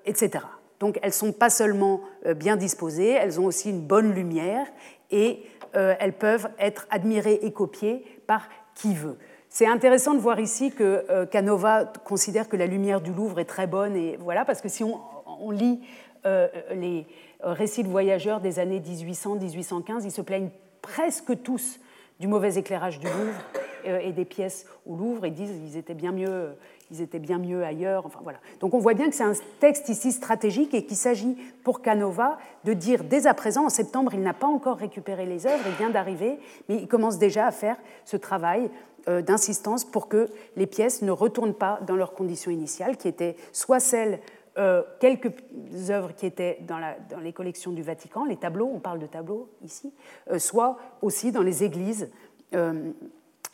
etc. 0.05 0.43
Donc 0.79 0.99
elles 1.01 1.13
sont 1.13 1.31
pas 1.31 1.49
seulement 1.49 2.01
bien 2.35 2.57
disposées, 2.57 3.11
elles 3.11 3.39
ont 3.39 3.45
aussi 3.45 3.69
une 3.69 3.79
bonne 3.79 4.13
lumière 4.13 4.67
et 5.09 5.43
elles 5.73 6.17
peuvent 6.17 6.49
être 6.59 6.85
admirées 6.89 7.39
et 7.43 7.53
copiées 7.53 8.03
par 8.27 8.49
qui 8.75 8.93
veut. 8.93 9.17
C'est 9.53 9.67
intéressant 9.67 10.13
de 10.13 10.19
voir 10.19 10.39
ici 10.39 10.71
que 10.71 11.03
euh, 11.09 11.25
Canova 11.25 11.83
considère 12.05 12.47
que 12.47 12.55
la 12.55 12.67
lumière 12.67 13.01
du 13.01 13.11
Louvre 13.11 13.37
est 13.41 13.45
très 13.45 13.67
bonne, 13.67 13.97
et 13.97 14.15
voilà, 14.15 14.45
parce 14.45 14.61
que 14.61 14.69
si 14.69 14.81
on, 14.81 15.51
lit 15.51 15.81
euh, 16.25 16.47
les 16.73 17.05
récits 17.41 17.83
de 17.83 17.89
voyageurs 17.89 18.39
des 18.39 18.59
années 18.59 18.79
1800-1815, 18.79 20.05
ils 20.05 20.11
se 20.11 20.21
plaignent 20.21 20.51
presque 20.81 21.43
tous 21.43 21.81
du 22.21 22.29
mauvais 22.29 22.55
éclairage 22.55 22.99
du 22.99 23.07
Louvre 23.07 23.41
euh, 23.87 23.99
et 23.99 24.13
des 24.13 24.23
pièces 24.23 24.67
au 24.85 24.95
Louvre 24.95 25.25
et 25.25 25.31
disent 25.31 25.51
qu'ils 25.51 25.75
étaient 25.75 25.95
bien 25.95 26.11
mieux, 26.11 26.51
ils 26.91 27.01
étaient 27.01 27.19
bien 27.19 27.39
mieux 27.39 27.63
ailleurs. 27.63 28.05
Enfin 28.05 28.19
voilà. 28.23 28.37
Donc 28.59 28.73
on 28.73 28.79
voit 28.79 28.93
bien 28.93 29.09
que 29.09 29.15
c'est 29.15 29.23
un 29.23 29.33
texte 29.59 29.89
ici 29.89 30.11
stratégique 30.11 30.73
et 30.73 30.85
qu'il 30.85 30.95
s'agit 30.97 31.35
pour 31.63 31.81
Canova 31.81 32.37
de 32.63 32.73
dire 32.73 33.03
dès 33.03 33.27
à 33.27 33.33
présent, 33.33 33.65
en 33.65 33.69
septembre, 33.69 34.13
il 34.13 34.21
n'a 34.21 34.33
pas 34.33 34.47
encore 34.47 34.77
récupéré 34.77 35.25
les 35.25 35.47
œuvres, 35.47 35.63
il 35.65 35.73
vient 35.73 35.89
d'arriver, 35.89 36.39
mais 36.69 36.75
il 36.75 36.87
commence 36.87 37.17
déjà 37.17 37.47
à 37.47 37.51
faire 37.51 37.75
ce 38.05 38.17
travail 38.17 38.69
d'insistance 39.07 39.83
pour 39.83 40.07
que 40.07 40.29
les 40.55 40.67
pièces 40.67 41.01
ne 41.01 41.11
retournent 41.11 41.53
pas 41.53 41.79
dans 41.87 41.95
leurs 41.95 42.13
conditions 42.13 42.51
initiales, 42.51 42.97
qui 42.97 43.07
étaient 43.07 43.35
soit 43.51 43.79
celles, 43.79 44.19
euh, 44.57 44.83
quelques 44.99 45.33
œuvres 45.89 46.13
qui 46.13 46.25
étaient 46.25 46.59
dans, 46.67 46.79
les 47.21 47.33
collections 47.33 47.71
du 47.71 47.81
Vatican, 47.81 48.25
les 48.25 48.37
tableaux, 48.37 48.69
on 48.73 48.79
parle 48.79 48.99
de 48.99 49.07
tableaux 49.07 49.49
ici, 49.63 49.93
euh, 50.29 50.39
soit 50.39 50.77
aussi 51.01 51.31
dans 51.31 51.43
les 51.43 51.63
églises 51.63 52.09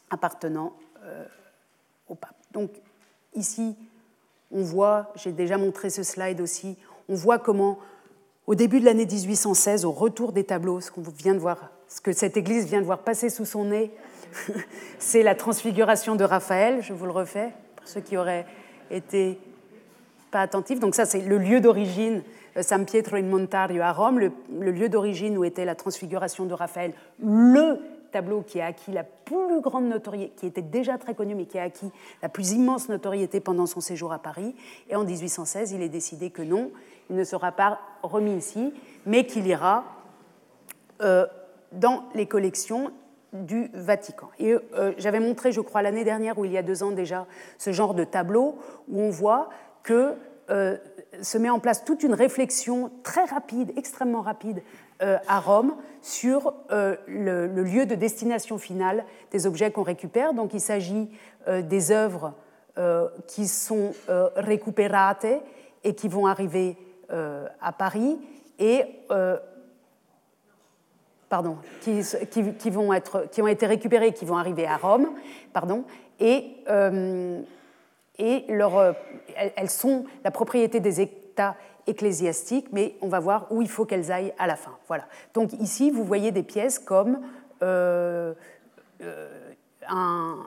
appartenant 0.09 0.73
au 2.09 2.15
pape. 2.15 2.35
Donc 2.51 2.71
ici, 3.35 3.75
on 4.51 4.63
voit, 4.63 5.11
j'ai 5.15 5.31
déjà 5.31 5.59
montré 5.59 5.91
ce 5.91 6.01
slide 6.01 6.41
aussi, 6.41 6.77
on 7.09 7.13
voit 7.13 7.37
comment 7.37 7.77
au 8.47 8.55
début 8.55 8.79
de 8.79 8.85
l'année 8.85 9.05
1816, 9.05 9.83
au 9.83 9.91
retour 9.91 10.31
des 10.31 10.45
tableaux, 10.45 10.79
ce 10.79 10.89
qu'on 10.89 11.01
vient 11.01 11.33
de 11.33 11.39
voir, 11.39 11.69
ce 11.89 11.99
que 11.99 12.13
cette 12.13 12.37
église 12.37 12.65
vient 12.65 12.79
de 12.79 12.85
voir 12.85 12.99
passer 12.99 13.29
sous 13.29 13.43
son 13.43 13.65
nez, 13.65 13.91
c'est 14.99 15.23
la 15.23 15.35
transfiguration 15.35 16.15
de 16.15 16.23
Raphaël, 16.23 16.81
je 16.81 16.93
vous 16.93 17.05
le 17.05 17.11
refais, 17.11 17.51
pour 17.75 17.87
ceux 17.87 18.01
qui 18.01 18.17
auraient 18.17 18.45
été 18.91 19.39
pas 20.31 20.41
attentifs. 20.41 20.79
Donc 20.79 20.95
ça, 20.95 21.05
c'est 21.05 21.21
le 21.21 21.37
lieu 21.37 21.59
d'origine, 21.59 22.21
euh, 22.57 22.61
San 22.61 22.85
Pietro 22.85 23.15
in 23.15 23.23
Montario 23.23 23.81
à 23.81 23.91
Rome, 23.91 24.19
le, 24.19 24.71
lieu 24.71 24.89
d'origine 24.89 25.37
où 25.37 25.43
était 25.43 25.65
la 25.65 25.75
transfiguration 25.75 26.45
de 26.45 26.53
Raphaël, 26.53 26.93
le 27.23 27.79
tableau 28.11 28.41
qui 28.41 28.61
a 28.61 28.67
acquis 28.67 28.91
la 28.91 29.03
plus 29.03 29.61
grande 29.61 29.85
notoriété, 29.85 30.33
qui 30.37 30.45
était 30.45 30.61
déjà 30.61 30.97
très 30.97 31.13
connu, 31.13 31.35
mais 31.35 31.45
qui 31.45 31.59
a 31.59 31.63
acquis 31.63 31.91
la 32.21 32.29
plus 32.29 32.53
immense 32.53 32.89
notoriété 32.89 33.39
pendant 33.39 33.65
son 33.65 33.81
séjour 33.81 34.13
à 34.13 34.19
Paris. 34.19 34.55
Et 34.89 34.95
en 34.95 35.03
1816, 35.03 35.73
il 35.73 35.81
est 35.81 35.89
décidé 35.89 36.29
que 36.29 36.41
non, 36.41 36.71
il 37.09 37.15
ne 37.15 37.23
sera 37.23 37.51
pas 37.51 37.79
remis 38.03 38.35
ici, 38.35 38.73
mais 39.05 39.25
qu'il 39.25 39.47
ira 39.47 39.83
euh, 41.01 41.27
dans 41.73 42.05
les 42.15 42.25
collections 42.25 42.91
du 43.45 43.69
Vatican. 43.73 44.29
Et 44.39 44.53
euh, 44.53 44.93
j'avais 44.97 45.19
montré, 45.19 45.51
je 45.51 45.61
crois, 45.61 45.81
l'année 45.81 46.03
dernière 46.03 46.37
ou 46.37 46.45
il 46.45 46.51
y 46.51 46.57
a 46.57 46.63
deux 46.63 46.83
ans 46.83 46.91
déjà, 46.91 47.25
ce 47.57 47.71
genre 47.71 47.93
de 47.93 48.03
tableau 48.03 48.57
où 48.87 49.01
on 49.01 49.09
voit 49.09 49.49
que 49.83 50.13
euh, 50.49 50.77
se 51.21 51.37
met 51.37 51.49
en 51.49 51.59
place 51.59 51.83
toute 51.83 52.03
une 52.03 52.13
réflexion 52.13 52.91
très 53.03 53.25
rapide, 53.25 53.73
extrêmement 53.77 54.21
rapide, 54.21 54.61
euh, 55.01 55.17
à 55.27 55.39
Rome 55.39 55.75
sur 56.01 56.53
le, 56.69 57.47
lieu 57.47 57.85
de 57.85 57.95
destination 57.95 58.57
finale 58.57 59.05
des 59.31 59.45
objets 59.45 59.71
qu'on 59.71 59.83
récupère. 59.83 60.33
Donc 60.33 60.53
il 60.53 60.61
s'agit 60.61 61.09
des 61.47 61.91
œuvres 61.91 62.33
qui 63.27 63.47
sont 63.47 63.93
récupérate 64.35 65.25
et 65.83 65.95
qui 65.95 66.07
vont 66.07 66.27
arriver 66.27 66.77
à 67.09 67.71
Paris 67.73 68.19
et 68.59 68.83
pardon, 71.29 71.57
qui, 71.81 72.69
vont 72.69 72.93
être, 72.93 73.27
qui 73.31 73.41
ont 73.41 73.47
été 73.47 73.65
récupérées, 73.65 74.13
qui 74.13 74.25
vont 74.25 74.37
arriver 74.37 74.65
à 74.65 74.77
Rome, 74.77 75.09
pardon, 75.53 75.83
et, 76.19 76.55
euh, 76.69 77.41
euh, 78.19 78.93
elles 79.55 79.69
sont 79.69 80.05
la 80.23 80.31
propriété 80.31 80.79
des 80.79 81.01
États 81.01 81.55
ecclésiastiques, 81.85 82.67
mais 82.71 82.95
on 83.01 83.07
va 83.07 83.19
voir 83.19 83.47
où 83.51 83.61
il 83.61 83.69
faut 83.69 83.85
qu'elles 83.85 84.11
aillent 84.11 84.33
à 84.37 84.47
la 84.47 84.55
fin. 84.55 84.75
Voilà. 84.87 85.05
Donc 85.33 85.53
ici, 85.53 85.91
vous 85.91 86.03
voyez 86.03 86.31
des 86.31 86.43
pièces 86.43 86.79
comme 86.79 87.19
euh, 87.61 88.33
un, 89.87 90.37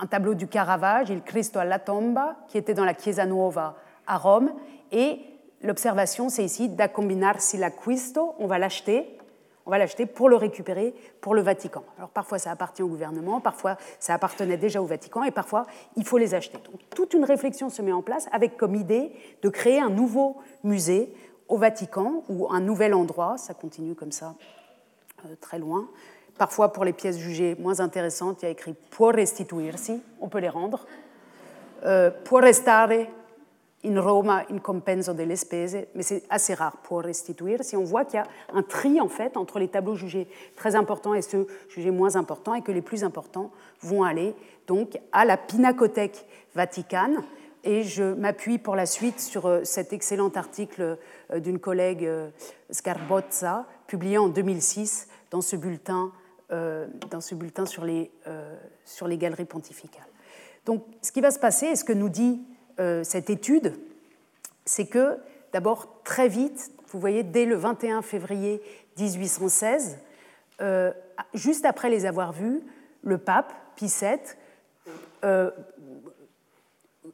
un, 0.00 0.06
tableau 0.06 0.34
du 0.34 0.46
Caravage, 0.46 1.10
Il 1.10 1.22
Cristo 1.22 1.58
alla 1.58 1.78
tomba, 1.78 2.36
qui 2.48 2.58
était 2.58 2.74
dans 2.74 2.84
la 2.84 2.94
Chiesa 2.94 3.26
Nuova 3.26 3.76
à 4.06 4.18
Rome, 4.18 4.52
et 4.92 5.20
l'observation, 5.62 6.28
c'est 6.28 6.44
ici 6.44 6.68
da 6.68 6.88
combinarsi 6.88 7.56
l'acquisto, 7.56 8.34
on 8.38 8.46
va 8.46 8.58
l'acheter, 8.58 9.17
on 9.68 9.70
va 9.70 9.76
l'acheter 9.76 10.06
pour 10.06 10.30
le 10.30 10.36
récupérer 10.36 10.94
pour 11.20 11.34
le 11.34 11.42
Vatican. 11.42 11.84
Alors 11.98 12.08
parfois 12.08 12.38
ça 12.38 12.50
appartient 12.50 12.82
au 12.82 12.88
gouvernement, 12.88 13.38
parfois 13.38 13.76
ça 14.00 14.14
appartenait 14.14 14.56
déjà 14.56 14.80
au 14.80 14.86
Vatican 14.86 15.24
et 15.24 15.30
parfois 15.30 15.66
il 15.94 16.06
faut 16.06 16.16
les 16.16 16.34
acheter. 16.34 16.56
Donc 16.64 16.80
toute 16.88 17.12
une 17.12 17.24
réflexion 17.24 17.68
se 17.68 17.82
met 17.82 17.92
en 17.92 18.00
place 18.00 18.30
avec 18.32 18.56
comme 18.56 18.74
idée 18.74 19.12
de 19.42 19.48
créer 19.50 19.78
un 19.78 19.90
nouveau 19.90 20.38
musée 20.64 21.12
au 21.48 21.58
Vatican 21.58 22.24
ou 22.30 22.50
un 22.50 22.60
nouvel 22.60 22.94
endroit, 22.94 23.36
ça 23.36 23.52
continue 23.52 23.94
comme 23.94 24.10
ça 24.10 24.36
euh, 25.26 25.34
très 25.38 25.58
loin. 25.58 25.86
Parfois 26.38 26.72
pour 26.72 26.86
les 26.86 26.94
pièces 26.94 27.18
jugées 27.18 27.54
moins 27.58 27.80
intéressantes, 27.80 28.40
il 28.40 28.46
y 28.46 28.48
a 28.48 28.52
écrit 28.52 28.74
pour 28.88 29.10
restituirsi, 29.10 30.00
on 30.22 30.28
peut 30.28 30.38
les 30.38 30.48
rendre. 30.48 30.86
Euh, 31.84 32.10
pour 32.24 32.40
restare 32.40 32.88
in 33.84 34.00
Roma 34.00 34.44
in 34.50 34.58
compenso 34.58 35.12
delle 35.12 35.36
spese, 35.36 35.86
mais 35.94 36.02
c'est 36.02 36.24
assez 36.30 36.54
rare 36.54 36.76
pour 36.78 37.02
restituer. 37.02 37.56
Si 37.62 37.76
on 37.76 37.84
voit 37.84 38.04
qu'il 38.04 38.18
y 38.18 38.22
a 38.22 38.26
un 38.52 38.62
tri 38.62 39.00
en 39.00 39.08
fait 39.08 39.36
entre 39.36 39.58
les 39.58 39.68
tableaux 39.68 39.94
jugés 39.94 40.26
très 40.56 40.74
importants 40.74 41.14
et 41.14 41.22
ceux 41.22 41.46
jugés 41.68 41.90
moins 41.90 42.16
importants, 42.16 42.54
et 42.54 42.62
que 42.62 42.72
les 42.72 42.82
plus 42.82 43.04
importants 43.04 43.52
vont 43.80 44.02
aller 44.02 44.34
donc 44.66 44.98
à 45.12 45.24
la 45.24 45.36
Pinacothèque 45.36 46.26
Vaticane. 46.54 47.22
Et 47.64 47.82
je 47.82 48.14
m'appuie 48.14 48.58
pour 48.58 48.76
la 48.76 48.86
suite 48.86 49.20
sur 49.20 49.46
euh, 49.46 49.64
cet 49.64 49.92
excellent 49.92 50.30
article 50.30 50.96
euh, 51.30 51.40
d'une 51.40 51.58
collègue 51.58 52.04
euh, 52.04 52.30
Scarbozza, 52.70 53.66
publié 53.86 54.16
en 54.16 54.28
2006 54.28 55.08
dans 55.30 55.40
ce 55.40 55.56
bulletin, 55.56 56.12
dans 56.50 57.20
ce 57.20 57.34
bulletin 57.34 57.66
sur, 57.66 57.84
les, 57.84 58.10
sur 58.86 59.06
les 59.06 59.18
galeries 59.18 59.44
pontificales. 59.44 60.06
Donc, 60.64 60.82
ce 61.02 61.12
qui 61.12 61.20
va 61.20 61.30
se 61.30 61.38
passer, 61.38 61.66
et 61.66 61.76
ce 61.76 61.84
que 61.84 61.92
nous 61.92 62.08
dit 62.08 62.40
cette 63.02 63.28
étude, 63.28 63.74
c'est 64.64 64.86
que 64.86 65.18
d'abord, 65.52 66.02
très 66.04 66.28
vite, 66.28 66.70
vous 66.88 67.00
voyez, 67.00 67.22
dès 67.22 67.44
le 67.44 67.56
21 67.56 68.02
février 68.02 68.62
1816, 68.98 69.98
euh, 70.60 70.92
juste 71.34 71.64
après 71.64 71.90
les 71.90 72.06
avoir 72.06 72.32
vus, 72.32 72.60
le 73.02 73.18
pape 73.18 73.52
Pie 73.76 73.86
VII, 74.00 74.18
euh, 75.24 75.50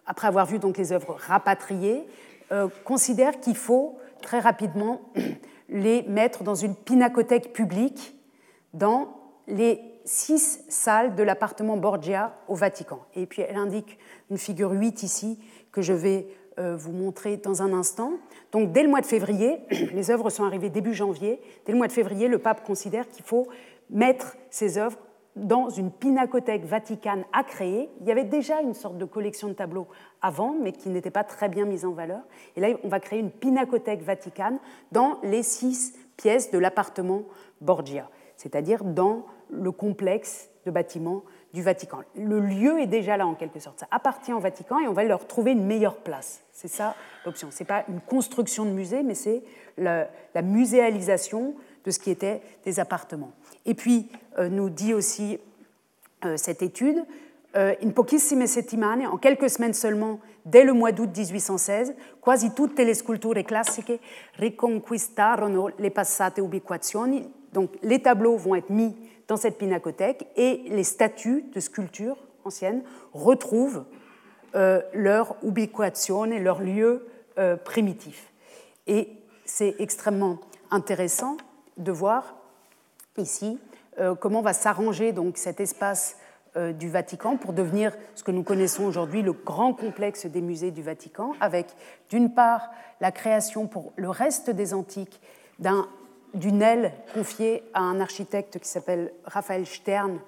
après 0.06 0.28
avoir 0.28 0.46
vu 0.46 0.58
donc 0.58 0.78
les 0.78 0.92
œuvres 0.92 1.16
rapatriées, 1.18 2.06
euh, 2.52 2.68
considère 2.84 3.40
qu'il 3.40 3.56
faut 3.56 3.98
très 4.22 4.38
rapidement 4.38 5.00
les 5.68 6.02
mettre 6.02 6.44
dans 6.44 6.54
une 6.54 6.74
pinacothèque 6.74 7.52
publique 7.52 8.14
dans 8.72 9.16
les 9.46 9.80
six 10.04 10.60
salles 10.68 11.14
de 11.14 11.22
l'appartement 11.22 11.76
Borgia 11.76 12.34
au 12.48 12.54
Vatican. 12.54 13.00
Et 13.14 13.26
puis 13.26 13.42
elle 13.42 13.56
indique 13.56 13.98
une 14.30 14.38
figure 14.38 14.70
8 14.70 15.02
ici 15.02 15.38
que 15.72 15.82
je 15.82 15.92
vais 15.92 16.28
euh, 16.58 16.76
vous 16.76 16.92
montrer 16.92 17.36
dans 17.36 17.62
un 17.62 17.72
instant. 17.72 18.12
Donc 18.52 18.72
dès 18.72 18.82
le 18.82 18.88
mois 18.88 19.00
de 19.00 19.06
février, 19.06 19.58
les 19.70 20.10
œuvres 20.10 20.30
sont 20.30 20.44
arrivées 20.44 20.70
début 20.70 20.94
janvier, 20.94 21.40
dès 21.66 21.72
le 21.72 21.78
mois 21.78 21.88
de 21.88 21.92
février, 21.92 22.28
le 22.28 22.38
pape 22.38 22.64
considère 22.64 23.08
qu'il 23.08 23.24
faut 23.24 23.48
mettre 23.90 24.36
ces 24.50 24.78
œuvres 24.78 24.98
dans 25.36 25.68
une 25.68 25.90
pinacothèque 25.90 26.64
vaticane 26.64 27.24
à 27.32 27.42
créer. 27.42 27.90
Il 28.00 28.06
y 28.06 28.12
avait 28.12 28.24
déjà 28.24 28.60
une 28.60 28.74
sorte 28.74 28.98
de 28.98 29.04
collection 29.04 29.48
de 29.48 29.52
tableaux 29.52 29.88
avant, 30.22 30.54
mais 30.60 30.72
qui 30.72 30.90
n'était 30.90 31.10
pas 31.10 31.24
très 31.24 31.48
bien 31.48 31.64
mise 31.64 31.84
en 31.84 31.90
valeur. 31.90 32.20
Et 32.56 32.60
là, 32.60 32.68
on 32.84 32.88
va 32.88 33.00
créer 33.00 33.18
une 33.18 33.32
pinacothèque 33.32 34.02
vaticane 34.02 34.58
dans 34.92 35.18
les 35.24 35.42
six 35.42 35.94
pièces 36.16 36.50
de 36.52 36.58
l'appartement 36.58 37.24
Borgia, 37.60 38.08
c'est-à-dire 38.36 38.84
dans 38.84 39.26
le 39.50 39.72
complexe 39.72 40.50
de 40.66 40.70
bâtiments 40.70 41.22
du 41.52 41.62
Vatican. 41.62 42.00
Le 42.16 42.40
lieu 42.40 42.80
est 42.80 42.86
déjà 42.86 43.16
là 43.16 43.26
en 43.26 43.34
quelque 43.34 43.60
sorte, 43.60 43.80
ça 43.80 43.86
appartient 43.90 44.32
au 44.32 44.40
Vatican 44.40 44.80
et 44.80 44.88
on 44.88 44.92
va 44.92 45.04
leur 45.04 45.26
trouver 45.26 45.52
une 45.52 45.64
meilleure 45.64 45.96
place. 45.96 46.42
C'est 46.52 46.68
ça 46.68 46.96
l'option. 47.24 47.50
Ce 47.50 47.62
n'est 47.62 47.66
pas 47.66 47.84
une 47.88 48.00
construction 48.00 48.64
de 48.64 48.70
musée, 48.70 49.02
mais 49.02 49.14
c'est 49.14 49.42
la, 49.78 50.08
muséalisation 50.42 51.54
de 51.84 51.90
ce 51.90 51.98
qui 51.98 52.10
était 52.10 52.42
des 52.64 52.80
appartements. 52.80 53.32
Et 53.66 53.74
puis, 53.74 54.10
euh, 54.38 54.48
nous 54.48 54.68
dit 54.68 54.94
aussi 54.94 55.38
euh, 56.24 56.36
cette 56.36 56.62
étude, 56.62 57.04
euh, 57.56 57.74
in 57.82 57.90
pochissime 57.90 58.46
settimane, 58.48 59.06
en 59.06 59.16
quelques 59.16 59.48
semaines 59.48 59.74
seulement, 59.74 60.18
dès 60.44 60.64
le 60.64 60.72
mois 60.72 60.90
d'août 60.90 61.10
1816, 61.16 61.94
quasi 62.20 62.52
tutte 62.52 62.78
le 62.78 62.94
sculture 62.94 63.44
classiche 63.44 64.00
riconquistarono 64.38 65.70
le 65.78 65.90
passate 65.90 66.38
ubiquazioni. 66.38 67.28
Donc, 67.52 67.70
les 67.82 68.02
tableaux 68.02 68.36
vont 68.36 68.56
être 68.56 68.70
mis 68.70 68.96
dans 69.28 69.36
cette 69.36 69.58
pinacothèque 69.58 70.26
et 70.36 70.62
les 70.66 70.84
statues 70.84 71.44
de 71.54 71.60
sculptures 71.60 72.18
anciennes 72.44 72.82
retrouvent 73.12 73.84
euh, 74.54 74.80
leur 74.92 75.36
et 76.32 76.38
leur 76.38 76.60
lieu 76.60 77.08
euh, 77.38 77.56
primitif. 77.56 78.30
Et 78.86 79.08
c'est 79.44 79.74
extrêmement 79.78 80.38
intéressant 80.70 81.36
de 81.76 81.90
voir 81.90 82.36
ici 83.16 83.58
euh, 83.98 84.14
comment 84.14 84.42
va 84.42 84.52
s'arranger 84.52 85.12
donc 85.12 85.36
cet 85.38 85.60
espace 85.60 86.16
du 86.78 86.88
Vatican 86.88 87.36
pour 87.36 87.52
devenir 87.52 87.92
ce 88.14 88.22
que 88.22 88.30
nous 88.30 88.44
connaissons 88.44 88.84
aujourd'hui 88.84 89.22
le 89.22 89.32
grand 89.32 89.74
complexe 89.74 90.26
des 90.26 90.40
musées 90.40 90.70
du 90.70 90.82
Vatican, 90.82 91.32
avec 91.40 91.66
d'une 92.10 92.32
part 92.32 92.70
la 93.00 93.10
création 93.10 93.66
pour 93.66 93.92
le 93.96 94.08
reste 94.08 94.50
des 94.50 94.72
antiques 94.72 95.20
d'un 95.58 95.88
d'une 96.34 96.62
aile 96.62 96.92
confiée 97.14 97.62
à 97.74 97.80
un 97.80 98.00
architecte 98.00 98.58
qui 98.58 98.68
s'appelle 98.68 99.12
Raphaël 99.24 99.66
Stern, 99.66 100.18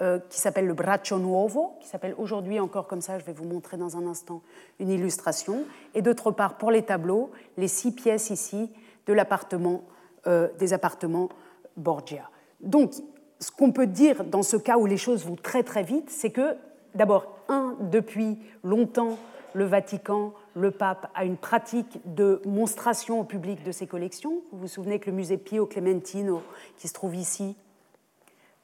euh, 0.00 0.18
qui 0.28 0.40
s'appelle 0.40 0.66
le 0.66 0.74
Braccio 0.74 1.18
Nuovo, 1.18 1.76
qui 1.80 1.88
s'appelle 1.88 2.14
aujourd'hui 2.18 2.58
encore 2.58 2.88
comme 2.88 3.00
ça, 3.00 3.18
je 3.18 3.24
vais 3.24 3.32
vous 3.32 3.44
montrer 3.44 3.76
dans 3.76 3.96
un 3.96 4.06
instant 4.06 4.42
une 4.80 4.90
illustration, 4.90 5.64
et 5.94 6.02
d'autre 6.02 6.32
part 6.32 6.58
pour 6.58 6.70
les 6.70 6.82
tableaux, 6.82 7.30
les 7.56 7.68
six 7.68 7.92
pièces 7.92 8.30
ici 8.30 8.70
de 9.06 9.12
l'appartement, 9.12 9.82
euh, 10.26 10.48
des 10.58 10.72
appartements 10.72 11.28
Borgia. 11.76 12.28
Donc, 12.60 12.92
ce 13.38 13.50
qu'on 13.50 13.72
peut 13.72 13.86
dire 13.86 14.24
dans 14.24 14.42
ce 14.42 14.56
cas 14.56 14.76
où 14.76 14.86
les 14.86 14.96
choses 14.96 15.24
vont 15.24 15.36
très 15.36 15.62
très 15.62 15.82
vite, 15.82 16.10
c'est 16.10 16.30
que 16.30 16.56
d'abord, 16.94 17.36
un, 17.48 17.76
depuis 17.80 18.38
longtemps, 18.62 19.18
le 19.54 19.64
Vatican, 19.64 20.32
le 20.54 20.70
pape, 20.70 21.10
a 21.14 21.24
une 21.24 21.36
pratique 21.36 22.00
de 22.04 22.42
monstration 22.44 23.20
au 23.20 23.24
public 23.24 23.62
de 23.64 23.72
ses 23.72 23.86
collections. 23.86 24.42
Vous 24.52 24.60
vous 24.60 24.68
souvenez 24.68 24.98
que 24.98 25.10
le 25.10 25.16
musée 25.16 25.38
Pio 25.38 25.66
Clementino, 25.66 26.42
qui 26.76 26.88
se 26.88 26.92
trouve 26.92 27.14
ici, 27.14 27.56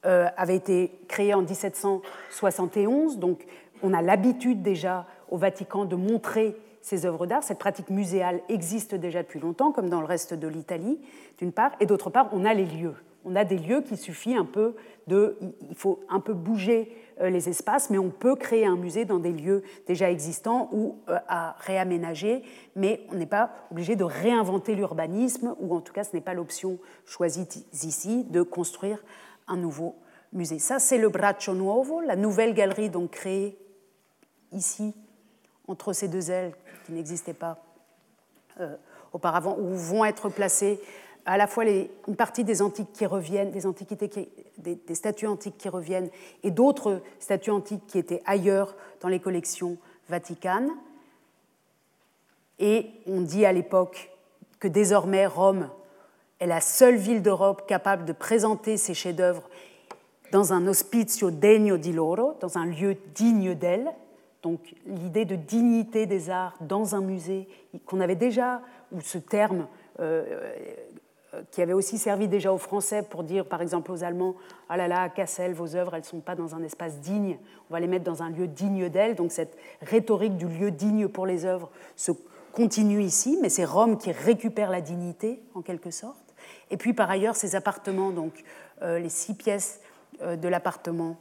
euh, 0.07 0.29
avait 0.37 0.57
été 0.57 0.93
créé 1.09 1.35
en 1.35 1.43
1771. 1.43 3.19
Donc 3.19 3.47
on 3.83 3.93
a 3.93 4.03
l'habitude 4.03 4.63
déjà 4.63 5.07
au 5.31 5.37
Vatican 5.37 5.85
de 5.85 5.97
montrer 5.97 6.57
ses 6.83 7.07
œuvres 7.07 7.27
d'art. 7.27 7.43
Cette 7.43 7.59
pratique 7.59 7.91
muséale 7.91 8.41
existe 8.49 8.95
déjà 8.95 9.23
depuis 9.23 9.41
longtemps, 9.41 9.73
comme 9.73 9.89
dans 9.89 10.01
le 10.01 10.07
reste 10.07 10.35
de 10.35 10.49
l'Italie, 10.49 11.01
d'une 11.39 11.53
part. 11.53 11.73
Et 11.81 11.87
d'autre 11.87 12.11
part, 12.11 12.29
on 12.33 12.45
a 12.45 12.55
les 12.55 12.67
lieux. 12.67 12.95
On 13.25 13.37
a 13.37 13.45
des 13.45 13.59
lieux 13.59 13.83
qui 13.83 13.97
suffit 13.97 14.35
un 14.35 14.45
peu 14.45 14.75
de... 15.07 15.37
Il 15.69 15.75
faut 15.77 16.01
un 16.09 16.21
peu 16.21 16.35
bouger 16.35 16.95
euh, 17.21 17.31
les 17.31 17.49
espaces, 17.49 17.91
mais 17.91 17.99
on 17.99 18.11
peut 18.11 18.37
créer 18.37 18.65
un 18.65 18.77
musée 18.77 19.05
dans 19.05 19.19
des 19.19 19.33
lieux 19.33 19.65
déjà 19.87 20.11
existants 20.11 20.69
ou 20.73 20.99
euh, 21.09 21.19
à 21.27 21.57
réaménager, 21.59 22.43
mais 22.77 23.01
on 23.11 23.17
n'est 23.17 23.27
pas 23.27 23.51
obligé 23.73 23.97
de 23.97 24.05
réinventer 24.05 24.77
l'urbanisme, 24.77 25.57
ou 25.59 25.75
en 25.75 25.81
tout 25.81 25.93
cas 25.93 26.05
ce 26.05 26.15
n'est 26.15 26.23
pas 26.23 26.35
l'option 26.35 26.79
choisie 27.07 27.49
ici 27.73 28.25
de 28.25 28.43
construire 28.43 29.03
un 29.49 29.57
nouveau 29.57 29.97
musée. 30.33 30.61
Ça, 30.61 30.79
c'est 30.79 30.99
le 30.99 31.09
Braccio 31.09 31.55
Nuovo, 31.55 32.01
la 32.01 32.15
nouvelle 32.15 32.55
galerie 32.55 32.91
donc 32.91 33.11
créée 33.11 33.59
ici, 34.53 34.95
entre 35.67 35.93
ces 35.93 36.07
deux 36.07 36.31
ailes 36.31 36.53
qui 36.87 36.93
n'existaient 36.93 37.35
pas 37.35 37.59
euh, 38.61 38.77
auparavant, 39.13 39.57
où 39.59 39.75
vont 39.75 40.05
être 40.05 40.29
placés 40.29 40.81
à 41.29 41.37
la 41.37 41.47
fois 41.47 41.65
une 41.67 42.17
partie 42.17 42.43
des 42.43 42.63
antiques 42.63 42.93
qui 42.95 43.05
reviennent, 43.05 43.51
des 43.51 43.67
antiquités, 43.67 44.09
des, 44.57 44.95
statues 44.95 45.27
antiques 45.27 45.59
qui 45.59 45.69
reviennent, 45.69 46.09
et 46.43 46.51
d'autres 46.51 47.03
statues 47.21 47.51
antiques 47.51 47.87
qui 47.87 47.99
étaient 47.99 48.23
ailleurs 48.25 48.75
dans 49.03 49.09
les 49.09 49.21
collections 49.21 49.77
vaticanes. 50.09 50.71
Et 52.59 52.87
on 53.07 53.21
dit 53.21 53.45
à 53.45 53.53
l'époque 53.53 54.11
que 54.59 54.69
désormais 54.69 55.27
Rome 55.27 55.69
est 56.41 56.47
la 56.47 56.63
seule 56.63 56.97
ville 56.97 57.21
d'Europe 57.21 57.69
capable 57.69 58.07
de 58.07 58.15
présenter 58.15 58.79
ses 58.79 58.95
chefs-d'œuvre 58.95 59.43
dans 60.33 60.55
un 60.55 60.67
hospizio 60.67 61.31
degno 61.31 61.77
di 61.77 61.93
loro, 61.93 62.39
dans 62.41 62.57
un 62.57 62.65
lieu 62.65 62.97
digne 63.15 63.55
d'elle. 63.55 63.93
Donc 64.43 64.75
l'idée 64.87 65.27
de 65.27 65.37
dignité 65.37 66.07
des 66.07 66.31
arts 66.31 66.57
dans 66.63 66.95
un 66.95 67.03
musée, 67.03 67.49
qu'on 67.85 68.01
avait 68.01 68.17
déjà, 68.17 68.63
ou 68.93 69.03
ce 69.03 69.19
terme 69.19 69.67
euh, 70.01 70.55
qui 71.51 71.63
avait 71.63 71.73
aussi 71.73 71.99
servi 71.99 72.29
déjà 72.29 72.53
aux 72.53 72.59
Français 72.59 73.03
pour 73.03 73.23
dire, 73.23 73.47
par 73.47 73.63
exemple, 73.63 73.91
aux 73.93 74.05
Allemands 74.05 74.35
Ah 74.69 74.77
là 74.77 74.89
là, 74.89 75.09
Cassel, 75.09 75.55
vos 75.55 75.75
œuvres, 75.75 75.95
elles 75.95 76.03
ne 76.03 76.07
sont 76.07 76.21
pas 76.21 76.35
dans 76.35 76.55
un 76.55 76.63
espace 76.63 76.99
digne, 76.99 77.39
on 77.71 77.75
va 77.75 77.81
les 77.81 77.87
mettre 77.87 78.05
dans 78.05 78.23
un 78.23 78.31
lieu 78.31 78.47
digne 78.47 78.89
d'elles. 78.89 79.15
Donc 79.15 79.33
cette 79.33 79.57
rhétorique 79.83 80.37
du 80.37 80.49
lieu 80.49 80.71
digne 80.71 81.09
pour 81.09 81.27
les 81.27 81.45
œuvres 81.45 81.71
se 81.97 82.13
continue 82.53 83.03
ici, 83.03 83.39
mais 83.41 83.49
c'est 83.49 83.65
Rome 83.65 83.99
qui 83.99 84.13
récupère 84.13 84.71
la 84.71 84.81
dignité, 84.81 85.41
en 85.55 85.63
quelque 85.63 85.91
sorte. 85.91 86.35
Et 86.71 86.77
puis 86.77 86.93
par 86.93 87.11
ailleurs, 87.11 87.37
ces 87.37 87.55
appartements, 87.55 88.11
donc 88.11 88.33
euh, 88.83 88.99
les 88.99 89.09
six 89.09 89.35
pièces 89.35 89.81
euh, 90.23 90.37
de 90.37 90.49
l'appartement, 90.49 91.17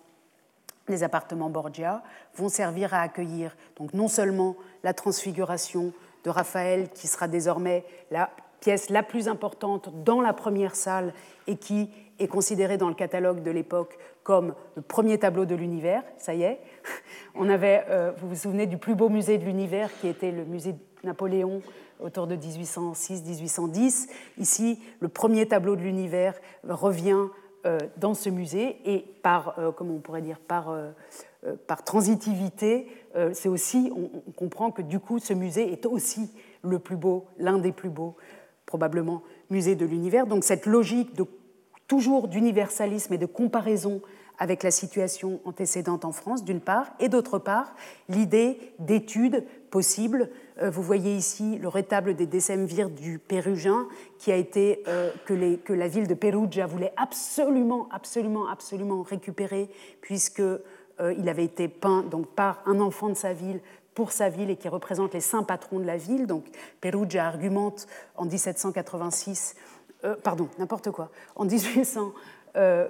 les 0.88 1.04
appartements 1.04 1.50
Borgia, 1.50 2.02
vont 2.36 2.50
servir 2.50 2.94
à 2.94 3.02
accueillir 3.02 3.56
donc 3.78 3.94
non 3.94 4.08
seulement 4.08 4.56
la 4.84 4.94
transfiguration 4.94 5.94
de 6.24 6.30
Raphaël, 6.30 6.90
qui 6.90 7.08
sera 7.08 7.28
désormais 7.28 7.86
la 8.12 8.30
pièce 8.60 8.90
la 8.90 9.04
plus 9.04 9.28
importante 9.28 9.90
dans 10.04 10.22
la 10.22 10.34
première 10.34 10.76
salle 10.76 11.14
et 11.48 11.58
qui 11.58 11.90
est 12.20 12.28
considérée 12.28 12.78
dans 12.78 12.90
le 12.90 12.96
catalogue 12.96 13.44
de 13.44 13.52
l'époque 13.52 13.98
comme 14.24 14.56
le 14.76 14.82
premier 14.82 15.18
tableau 15.18 15.46
de 15.46 15.56
l'univers. 15.56 16.04
Ça 16.18 16.34
y 16.34 16.44
est, 16.44 16.60
on 17.36 17.50
avait, 17.50 17.86
euh, 17.90 18.12
vous 18.18 18.30
vous 18.30 18.36
souvenez 18.36 18.66
du 18.66 18.78
plus 18.78 18.96
beau 18.96 19.10
musée 19.10 19.38
de 19.38 19.46
l'univers 19.46 19.90
qui 20.00 20.08
était 20.08 20.32
le 20.32 20.46
musée 20.46 20.74
de 20.74 20.80
Napoléon 21.04 21.62
autour 22.00 22.28
de 22.28 22.36
1806-1810. 22.36 24.10
Ici, 24.38 24.82
le 25.00 25.08
premier 25.08 25.48
tableau 25.48 25.76
de 25.76 25.82
l'univers 25.82 26.36
revient 26.68 27.28
euh, 27.66 27.80
dans 27.98 28.14
ce 28.14 28.30
musée 28.30 28.78
et 28.86 29.06
par, 29.24 29.58
euh, 29.60 29.72
comment 29.72 29.96
on 29.96 30.00
pourrait 30.00 30.22
dire, 30.22 30.40
par, 30.40 30.76
par 31.68 31.84
transitivité, 31.84 32.88
c'est 33.34 33.50
aussi, 33.50 33.92
on, 33.96 34.10
on 34.28 34.32
comprend 34.32 34.70
que 34.70 34.82
du 34.82 35.00
coup, 35.00 35.18
ce 35.18 35.34
musée 35.34 35.72
est 35.72 35.86
aussi 35.86 36.30
le 36.62 36.78
plus 36.78 36.98
beau, 36.98 37.26
l'un 37.38 37.58
des 37.58 37.72
plus 37.72 37.90
beaux 37.90 38.16
probablement 38.68 39.24
musée 39.50 39.76
de 39.76 39.86
l'univers. 39.86 40.28
Donc 40.28 40.44
cette 40.44 40.68
logique 40.68 41.16
de, 41.16 41.26
toujours 41.88 42.28
d'universalisme 42.28 43.14
et 43.14 43.18
de 43.18 43.26
comparaison 43.26 44.02
avec 44.38 44.62
la 44.62 44.70
situation 44.70 45.40
antécédente 45.46 46.06
en 46.06 46.12
France, 46.12 46.44
d'une 46.44 46.62
part, 46.62 46.92
et 47.00 47.10
d'autre 47.10 47.40
part, 47.40 47.74
l'idée 48.08 48.60
d'études 48.78 49.44
possibles. 49.72 50.30
Euh, 50.62 50.70
vous 50.70 50.84
voyez 50.84 51.16
ici 51.16 51.58
le 51.58 51.68
rétable 51.68 52.16
des 52.16 52.28
décemvirs 52.28 52.92
du 52.92 53.18
Pérugin, 53.18 53.88
qui 54.20 54.32
a 54.32 54.36
été, 54.36 54.84
euh, 54.88 55.10
que, 55.26 55.74
la 55.74 55.88
ville 55.88 56.08
de 56.08 56.14
Perugia 56.14 56.68
voulait 56.68 56.94
absolument, 56.98 57.88
absolument, 57.92 58.48
absolument 58.48 59.02
récupérer, 59.02 59.70
puisqu'il 60.02 60.60
euh, 61.00 61.14
il 61.18 61.28
avait 61.30 61.46
été 61.46 61.68
peint 61.68 62.04
donc, 62.04 62.28
par 62.28 62.62
un 62.68 62.80
enfant 62.80 63.10
de 63.10 63.16
sa 63.16 63.34
ville 63.34 63.60
pour 63.98 64.12
sa 64.12 64.30
ville 64.30 64.52
et 64.52 64.58
qui 64.58 64.70
représente 64.70 65.16
les 65.16 65.22
saints 65.22 65.42
patrons 65.42 65.80
de 65.80 65.84
la 65.84 65.98
ville. 65.98 66.28
Donc 66.28 66.46
Perugia 66.82 67.26
argumente 67.26 67.88
en 68.16 68.26
1786, 68.26 69.56
euh, 70.04 70.16
pardon, 70.24 70.50
n'importe 70.60 70.92
quoi, 70.92 71.10
en 71.36 71.46
1800, 71.46 72.14
euh, 72.58 72.88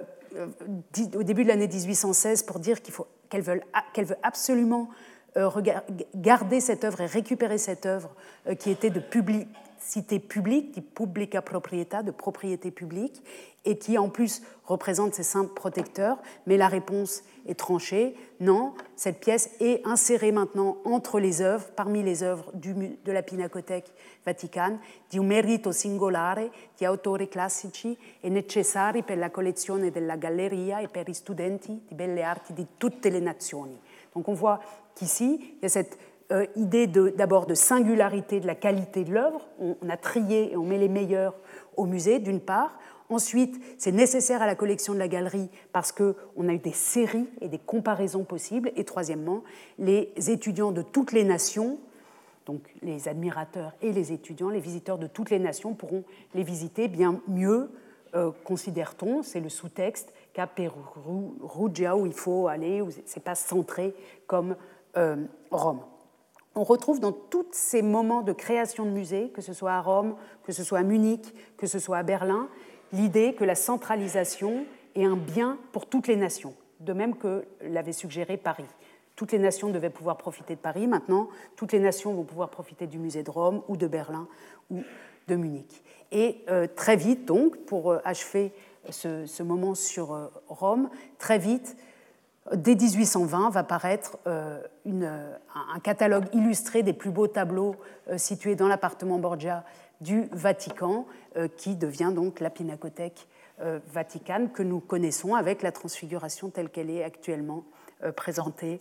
au 1.16 1.22
début 1.22 1.44
de 1.44 1.48
l'année 1.48 1.66
1816 1.66 2.42
pour 2.42 2.58
dire 2.58 2.82
qu'il 2.82 2.92
faut 2.92 3.06
qu'elle 3.30 3.40
veut, 3.40 3.62
veut, 3.96 4.16
absolument 4.22 4.90
garder 6.14 6.60
cette 6.60 6.84
œuvre 6.84 7.00
et 7.00 7.06
récupérer 7.06 7.56
cette 7.56 7.86
œuvre 7.86 8.10
qui 8.58 8.70
était 8.70 8.90
de 8.90 9.00
publicité 9.78 10.18
publique, 10.18 10.74
de 10.74 10.80
publica 10.80 11.40
proprietà, 11.40 12.02
de 12.02 12.10
propriété 12.10 12.70
publique, 12.70 13.22
et 13.64 13.78
qui 13.78 13.98
en 13.98 14.08
plus 14.08 14.42
représente 14.64 15.14
ces 15.14 15.22
saints 15.22 15.44
protecteurs, 15.44 16.18
mais 16.46 16.56
la 16.56 16.68
réponse 16.68 17.22
est 17.46 17.58
tranchée. 17.58 18.14
Non, 18.40 18.74
cette 18.96 19.20
pièce 19.20 19.50
est 19.60 19.86
insérée 19.86 20.32
maintenant 20.32 20.78
entre 20.84 21.20
les 21.20 21.42
œuvres, 21.42 21.66
parmi 21.76 22.02
les 22.02 22.22
œuvres 22.22 22.50
de 22.54 23.12
la 23.12 23.22
Pinacothèque 23.22 23.92
Vaticane, 24.24 24.78
di 25.10 25.18
un 25.18 25.26
merito 25.26 25.72
singolare 25.72 26.50
di 26.76 26.84
autori 26.84 27.28
classici 27.28 27.96
e 28.20 28.28
necessari 28.30 29.02
per 29.02 29.18
la 29.18 29.30
collezione 29.30 29.90
della 29.90 30.16
galleria 30.16 30.80
e 30.80 30.88
per 30.88 31.08
i 31.08 31.14
studenti 31.14 31.82
di 31.86 31.94
belle 31.94 32.22
arti 32.22 32.52
di 32.52 32.66
tutte 32.76 33.10
le 33.10 33.20
nazioni. 33.20 33.78
Donc 34.14 34.28
on 34.28 34.34
voit 34.34 34.60
qu'ici, 34.94 35.56
il 35.56 35.62
y 35.62 35.66
a 35.66 35.68
cette 35.68 35.96
euh, 36.30 36.46
idée 36.56 36.86
d'abord 36.86 37.46
de, 37.46 37.54
singularité 37.54 38.40
de 38.40 38.46
la 38.46 38.54
qualité 38.54 39.04
de 39.04 39.12
l'œuvre. 39.12 39.46
On, 39.60 39.76
on 39.82 39.88
a 39.88 39.96
trié 39.96 40.52
et 40.52 40.56
on 40.56 40.64
met 40.64 40.78
les 40.78 40.88
meilleurs 40.88 41.34
au 41.76 41.86
musée, 41.86 42.18
d'une 42.18 42.40
part. 42.40 42.78
Ensuite, 43.10 43.58
c'est 43.78 43.92
nécessaire 43.92 44.42
à 44.42 44.46
la 44.46 44.54
collection 44.54 44.92
de 44.92 44.98
la 44.98 45.08
galerie 45.08 45.48
parce 45.72 45.92
qu'on 45.92 46.48
a 46.48 46.52
eu 46.52 46.58
des 46.58 46.72
séries 46.72 47.28
et 47.40 47.48
des 47.48 47.58
comparaisons 47.58 48.24
possibles. 48.24 48.70
Et 48.76 48.84
troisièmement, 48.84 49.42
les 49.78 50.12
étudiants 50.28 50.72
de 50.72 50.82
toutes 50.82 51.12
les 51.12 51.24
nations, 51.24 51.78
donc 52.44 52.60
les 52.82 53.08
admirateurs 53.08 53.72
et 53.80 53.92
les 53.92 54.12
étudiants, 54.12 54.50
les 54.50 54.60
visiteurs 54.60 54.98
de 54.98 55.06
toutes 55.06 55.30
les 55.30 55.38
nations 55.38 55.72
pourront 55.72 56.04
les 56.34 56.42
visiter 56.42 56.88
bien 56.88 57.20
mieux, 57.28 57.70
euh, 58.14 58.30
considère-t-on, 58.44 59.22
c'est 59.22 59.40
le 59.40 59.48
sous-texte, 59.48 60.12
qu'à 60.32 60.46
Perugia 60.46 61.96
où 61.96 62.06
il 62.06 62.12
faut 62.12 62.48
aller, 62.48 62.82
où 62.82 62.88
c'est 63.06 63.22
pas 63.22 63.34
centré 63.34 63.94
comme 64.26 64.56
euh, 64.96 65.16
Rome. 65.50 65.80
On 66.58 66.64
retrouve 66.64 66.98
dans 66.98 67.12
tous 67.12 67.46
ces 67.52 67.82
moments 67.82 68.22
de 68.22 68.32
création 68.32 68.84
de 68.84 68.90
musées, 68.90 69.28
que 69.28 69.40
ce 69.40 69.52
soit 69.52 69.74
à 69.74 69.80
Rome, 69.80 70.16
que 70.42 70.50
ce 70.50 70.64
soit 70.64 70.80
à 70.80 70.82
Munich, 70.82 71.32
que 71.56 71.68
ce 71.68 71.78
soit 71.78 71.98
à 71.98 72.02
Berlin, 72.02 72.48
l'idée 72.92 73.34
que 73.34 73.44
la 73.44 73.54
centralisation 73.54 74.66
est 74.96 75.04
un 75.04 75.14
bien 75.14 75.56
pour 75.70 75.86
toutes 75.86 76.08
les 76.08 76.16
nations, 76.16 76.56
de 76.80 76.92
même 76.92 77.14
que 77.14 77.44
l'avait 77.60 77.92
suggéré 77.92 78.36
Paris. 78.36 78.66
Toutes 79.14 79.30
les 79.30 79.38
nations 79.38 79.68
devaient 79.68 79.88
pouvoir 79.88 80.16
profiter 80.16 80.56
de 80.56 80.60
Paris. 80.60 80.88
Maintenant, 80.88 81.28
toutes 81.54 81.70
les 81.70 81.78
nations 81.78 82.12
vont 82.12 82.24
pouvoir 82.24 82.50
profiter 82.50 82.88
du 82.88 82.98
musée 82.98 83.22
de 83.22 83.30
Rome 83.30 83.62
ou 83.68 83.76
de 83.76 83.86
Berlin 83.86 84.26
ou 84.68 84.82
de 85.28 85.36
Munich. 85.36 85.84
Et 86.10 86.42
euh, 86.48 86.66
très 86.66 86.96
vite, 86.96 87.24
donc, 87.24 87.56
pour 87.66 87.92
euh, 87.92 88.00
achever 88.04 88.52
ce, 88.90 89.42
moment 89.44 89.76
sur 89.76 90.12
euh, 90.12 90.26
Rome, 90.48 90.90
très 91.18 91.38
vite, 91.38 91.76
dès 92.54 92.74
1820, 92.74 93.50
va 93.50 93.62
paraître 93.62 94.18
un 94.26 95.80
catalogue 95.82 96.26
illustré 96.32 96.82
des 96.82 96.92
plus 96.92 97.10
beaux 97.10 97.26
tableaux 97.28 97.76
situés 98.16 98.54
dans 98.56 98.68
l'appartement 98.68 99.18
Borgia 99.18 99.64
du 100.00 100.28
Vatican, 100.32 101.06
euh, 101.36 101.48
qui 101.48 101.76
devient 101.76 102.12
donc 102.14 102.40
la 102.40 102.50
Pinacothèque 102.50 103.28
euh, 103.60 103.80
Vaticane 103.92 104.50
que 104.52 104.62
nous 104.62 104.80
connaissons 104.80 105.34
avec 105.34 105.62
la 105.62 105.72
transfiguration 105.72 106.50
telle 106.50 106.70
qu'elle 106.70 106.90
est 106.90 107.02
actuellement 107.02 107.64
euh, 108.02 108.12
présentée 108.12 108.80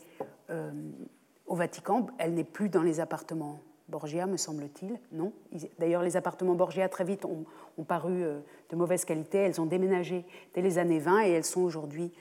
au 1.46 1.56
Vatican. 1.56 2.08
Elle 2.20 2.34
n'est 2.34 2.46
plus 2.46 2.70
dans 2.70 2.84
les 2.84 3.02
appartements 3.02 3.60
Borgia, 3.89 4.26
me 4.26 4.38
semble-t-il. 4.38 5.00
Non. 5.12 5.32
D'ailleurs, 5.80 6.04
les 6.04 6.17
appartements 6.17 6.56
Borgia, 6.56 6.89
très 6.89 7.04
vite, 7.04 7.26
ont, 7.26 7.45
paru 7.84 8.23
de 8.69 8.76
mauvaise 8.76 9.06
qualité. 9.06 9.38
Elles 9.38 9.62
ont 9.62 9.65
déménagé 9.65 10.26
dès 10.54 10.62
les 10.62 10.78
années 10.78 11.00
20 11.00 11.21
et 11.23 11.32
elles 11.32 11.45
sont 11.45 11.62
aujourd'hui 11.62 12.12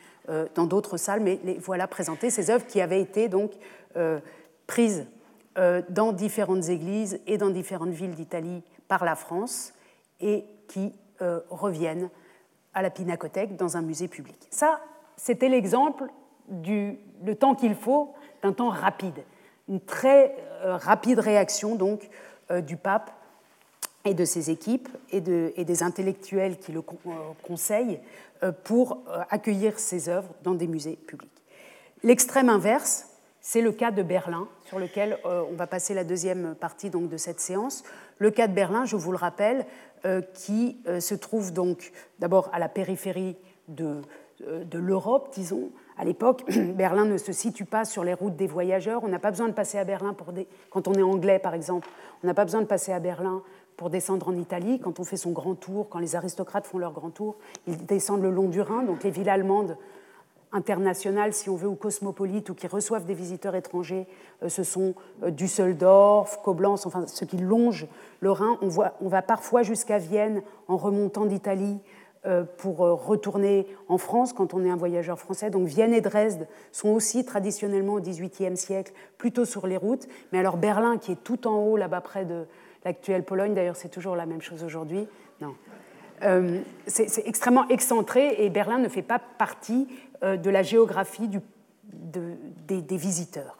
dans 0.55 0.67
d'autres 0.67 0.97
salles. 0.97 1.21
Mais 1.21 1.41
les 1.43 1.59
voilà 1.59 1.89
présentées, 1.89 2.31
ces 2.31 2.51
œuvres 2.51 2.67
qui 2.67 2.81
avaient 2.81 3.01
été 3.01 3.29
donc 3.29 3.53
prises 4.67 5.07
dans 5.89 6.13
différentes 6.13 6.69
églises 6.69 7.21
et 7.27 7.37
dans 7.37 7.51
différentes 7.51 7.91
villes 7.91 8.15
d'Italie 8.15 8.63
par 8.87 9.05
la 9.05 9.17
France 9.17 9.73
et 10.21 10.45
qui 10.69 10.93
euh, 11.23 11.41
reviennent 11.51 12.11
à 12.75 12.83
la 12.83 12.91
Pinacothèque 12.91 13.57
dans 13.57 13.77
un 13.77 13.83
musée 13.83 14.09
public. 14.09 14.37
Ça, 14.51 14.81
c'était 15.17 15.49
l'exemple 15.49 16.05
du 16.49 16.99
le 17.25 17.35
temps 17.35 17.55
qu'il 17.55 17.75
faut 17.75 18.15
d'un 18.43 18.53
temps 18.53 18.69
rapide, 18.69 19.25
une 19.69 19.81
très 19.81 20.37
euh, 20.39 20.56
rapide 20.75 21.19
réaction 21.19 21.77
donc 21.77 22.09
euh, 22.51 22.61
du 22.61 22.77
pape 22.77 23.11
et 24.05 24.15
de 24.15 24.25
ses 24.25 24.51
équipes 24.51 24.89
et, 25.11 25.21
de, 25.21 25.53
et 25.57 25.65
des 25.65 25.83
intellectuels 25.83 26.59
qui 26.59 26.73
le 26.73 26.81
conseillent 27.43 27.99
pour 28.63 28.99
accueillir 29.31 29.81
ses 29.81 30.09
œuvres 30.09 30.29
dans 30.45 30.55
des 30.55 30.69
musées 30.69 30.95
publics. 30.95 31.43
L'extrême 32.05 32.49
inverse, 32.49 33.09
c'est 33.41 33.63
le 33.63 33.73
cas 33.73 33.91
de 33.91 34.05
Berlin, 34.05 34.47
sur 34.67 34.79
lequel 34.79 35.19
on 35.25 35.55
va 35.57 35.67
passer 35.67 35.93
la 35.93 36.05
deuxième 36.05 36.55
partie 36.55 36.89
donc, 36.91 37.09
de 37.09 37.17
cette 37.17 37.41
séance. 37.41 37.83
Le 38.19 38.31
cas 38.31 38.47
de 38.47 38.53
Berlin, 38.53 38.85
je 38.85 38.95
vous 38.95 39.11
le 39.11 39.17
rappelle, 39.17 39.67
euh, 40.07 40.21
qui 40.35 40.77
euh, 40.87 41.01
se 41.01 41.15
trouve 41.15 41.53
donc 41.53 41.91
d'abord 42.19 42.49
à 42.53 42.59
la 42.59 42.69
périphérie 42.69 43.35
de, 43.67 44.03
euh, 44.47 44.63
de 44.63 44.79
l'Europe, 44.79 45.31
disons. 45.35 45.71
À 45.99 46.05
l'époque, 46.05 46.45
Berlin 46.77 47.05
ne 47.05 47.17
se 47.17 47.33
situe 47.33 47.65
pas 47.65 47.85
sur 47.85 48.05
les 48.05 48.15
routes 48.15 48.37
des 48.37 48.47
voyageurs. 48.47 49.03
On 49.05 49.09
n'a 49.09 49.19
pas 49.19 49.31
besoin 49.31 49.49
de 49.49 49.55
passer 49.55 49.79
à 49.79 49.85
Berlin 49.85 50.13
pour 50.13 50.33
quand 50.71 50.89
on 50.89 50.95
est 50.95 51.03
anglais, 51.03 51.39
par 51.39 51.55
exemple. 51.55 51.89
On 52.23 52.27
n'a 52.27 52.35
pas 52.35 52.45
besoin 52.45 52.61
de 52.61 52.67
passer 52.67 52.93
à 52.93 53.01
Berlin 53.01 53.43
pour 53.77 53.91
descendre 53.91 54.29
en 54.29 54.37
Italie. 54.37 54.81
Quand 54.81 55.01
on 55.01 55.05
fait 55.05 55.17
son 55.17 55.33
grand 55.33 55.55
tour, 55.55 55.89
quand 55.89 55.99
les 55.99 56.17
aristocrates 56.17 56.67
font 56.67 56.79
leur 56.79 56.93
grand 56.93 57.11
tour, 57.11 57.37
ils 57.67 57.85
descendent 57.87 58.23
le 58.23 58.31
long 58.31 58.49
du 58.49 58.61
Rhin. 58.61 58.83
Donc 58.83 59.05
les 59.05 59.11
villes 59.11 59.29
allemandes 59.29 59.77
internationales, 60.53 61.33
si 61.33 61.51
on 61.51 61.57
veut, 61.57 61.69
ou 61.69 61.75
cosmopolites, 61.75 62.49
ou 62.51 62.55
qui 62.55 62.67
reçoivent 62.67 63.05
des 63.05 63.15
visiteurs 63.15 63.55
étrangers, 63.55 64.07
euh, 64.43 64.49
ce 64.49 64.63
sont 64.63 64.95
euh, 65.23 65.31
Düsseldorf, 65.31 66.41
Koblenz, 66.43 66.87
enfin 66.87 67.07
ceux 67.07 67.27
qui 67.27 67.37
longent 67.37 67.87
le 68.21 68.31
Rhin. 68.31 68.59
On, 68.63 69.09
va 69.09 69.23
parfois 69.23 69.63
jusqu'à 69.63 69.99
Vienne 69.99 70.43
en 70.69 70.77
remontant 70.77 71.27
d'Italie 71.27 71.79
pour 72.59 72.79
retourner 72.79 73.67
en 73.89 73.99
France 73.99 74.33
quand 74.33 74.53
on 74.55 74.65
est 74.65 74.71
un 74.71 74.77
voyageur 74.77 75.19
français. 75.19 75.51
Donc 75.51 75.67
Vienne 75.67 75.95
et 75.95 76.01
Dresde 76.01 76.49
sont 76.73 76.89
aussi 76.89 77.25
traditionnellement 77.25 77.95
au 77.95 78.01
XVIIIe 78.01 78.57
siècle 78.57 78.93
plutôt 79.17 79.45
sur 79.45 79.67
les 79.67 79.77
routes. 79.77 80.09
Mais 80.33 80.39
alors 80.39 80.57
Berlin, 80.57 80.99
qui 80.99 81.13
est 81.13 81.23
tout 81.23 81.47
en 81.47 81.59
haut 81.59 81.77
là-bas 81.77 82.01
près 82.01 82.25
de 82.25 82.47
l'actuelle 82.85 83.23
Pologne, 83.23 83.55
d'ailleurs 83.55 83.77
c'est 83.77 83.89
toujours 83.89 84.17
la 84.17 84.27
même 84.27 84.43
chose 84.43 84.65
aujourd'hui, 84.65 85.07
non. 85.41 85.55
c'est 86.87 87.27
extrêmement 87.27 87.69
excentré 87.69 88.37
et 88.39 88.51
Berlin 88.51 88.79
ne 88.79 88.89
fait 88.89 89.03
pas 89.03 89.21
partie 89.39 89.87
euh, 90.23 90.37
de 90.37 90.51
la 90.51 90.63
géographie 90.63 91.29
des, 91.29 92.97
visiteurs, 92.97 93.59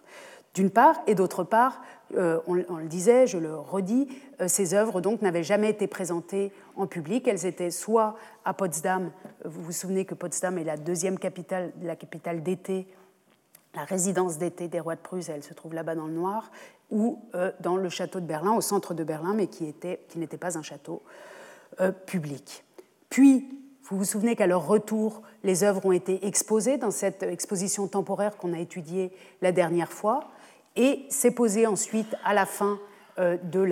d'une 0.55 0.71
part, 0.71 1.01
et 1.07 1.15
d'autre 1.15 1.45
part, 1.45 1.83
euh, 2.15 2.39
on, 2.47 2.55
le 2.55 2.87
disait, 2.87 3.27
je 3.27 3.37
le 3.39 3.57
redis, 3.57 4.09
euh, 4.41 4.47
ces 4.49 4.75
œuvres 4.75 5.01
donc 5.01 5.23
n'avaient 5.23 5.43
jamais 5.43 5.71
été 5.71 5.87
présentées 5.87 6.53
en 6.77 6.87
public. 6.87 7.27
Elles 7.27 7.47
étaient 7.47 7.71
soit 7.71 8.17
à 8.45 8.55
Potsdam, 8.55 9.11
vous 9.45 9.63
vous 9.63 9.73
souvenez 9.73 10.05
que 10.05 10.15
Potsdam 10.15 10.57
est 10.59 10.65
la 10.65 10.77
deuxième 10.77 11.19
capitale, 11.19 11.73
la 11.83 11.97
capitale 11.97 12.43
d'été, 12.43 12.87
la 13.75 13.85
résidence 13.85 14.39
d'été 14.39 14.69
des 14.69 14.81
rois 14.81 14.95
de 14.95 15.01
Prusse, 15.01 15.29
elle 15.29 15.43
se 15.43 15.53
trouve 15.53 15.75
là-bas 15.75 15.95
dans 15.95 16.07
le 16.07 16.13
noir, 16.13 16.51
ou 16.91 17.19
dans 17.61 17.77
le 17.77 17.89
château 17.89 18.21
de 18.21 18.27
Berlin, 18.27 18.55
au 18.55 18.61
centre 18.61 18.95
de 18.95 19.03
Berlin, 19.03 19.35
mais 19.35 19.49
qui 19.49 19.65
n'était 19.65 20.37
pas 20.39 20.57
un 20.57 20.63
château 20.63 21.03
public. 22.07 22.65
Puis, 23.11 23.49
vous 23.89 23.99
vous 23.99 24.05
souvenez 24.05 24.35
qu'à 24.35 24.47
leur 24.47 24.67
retour, 24.67 25.23
les 25.45 25.63
œuvres 25.63 25.87
ont 25.87 25.93
été 25.93 26.27
exposées 26.27 26.77
dans 26.77 26.91
cette 26.91 27.23
exposition 27.23 27.87
temporaire 27.87 28.37
qu'on 28.37 28.53
a 28.53 28.59
étudiée 28.59 29.13
la 29.43 29.53
dernière 29.53 29.93
fois, 29.93 30.29
et 30.77 31.07
s'est 31.09 31.31
posée 31.31 31.67
ensuite, 31.67 32.15
à 32.25 32.35
la 32.35 32.47
fin 32.47 32.79
euh, 33.19 33.37
de 33.43 33.67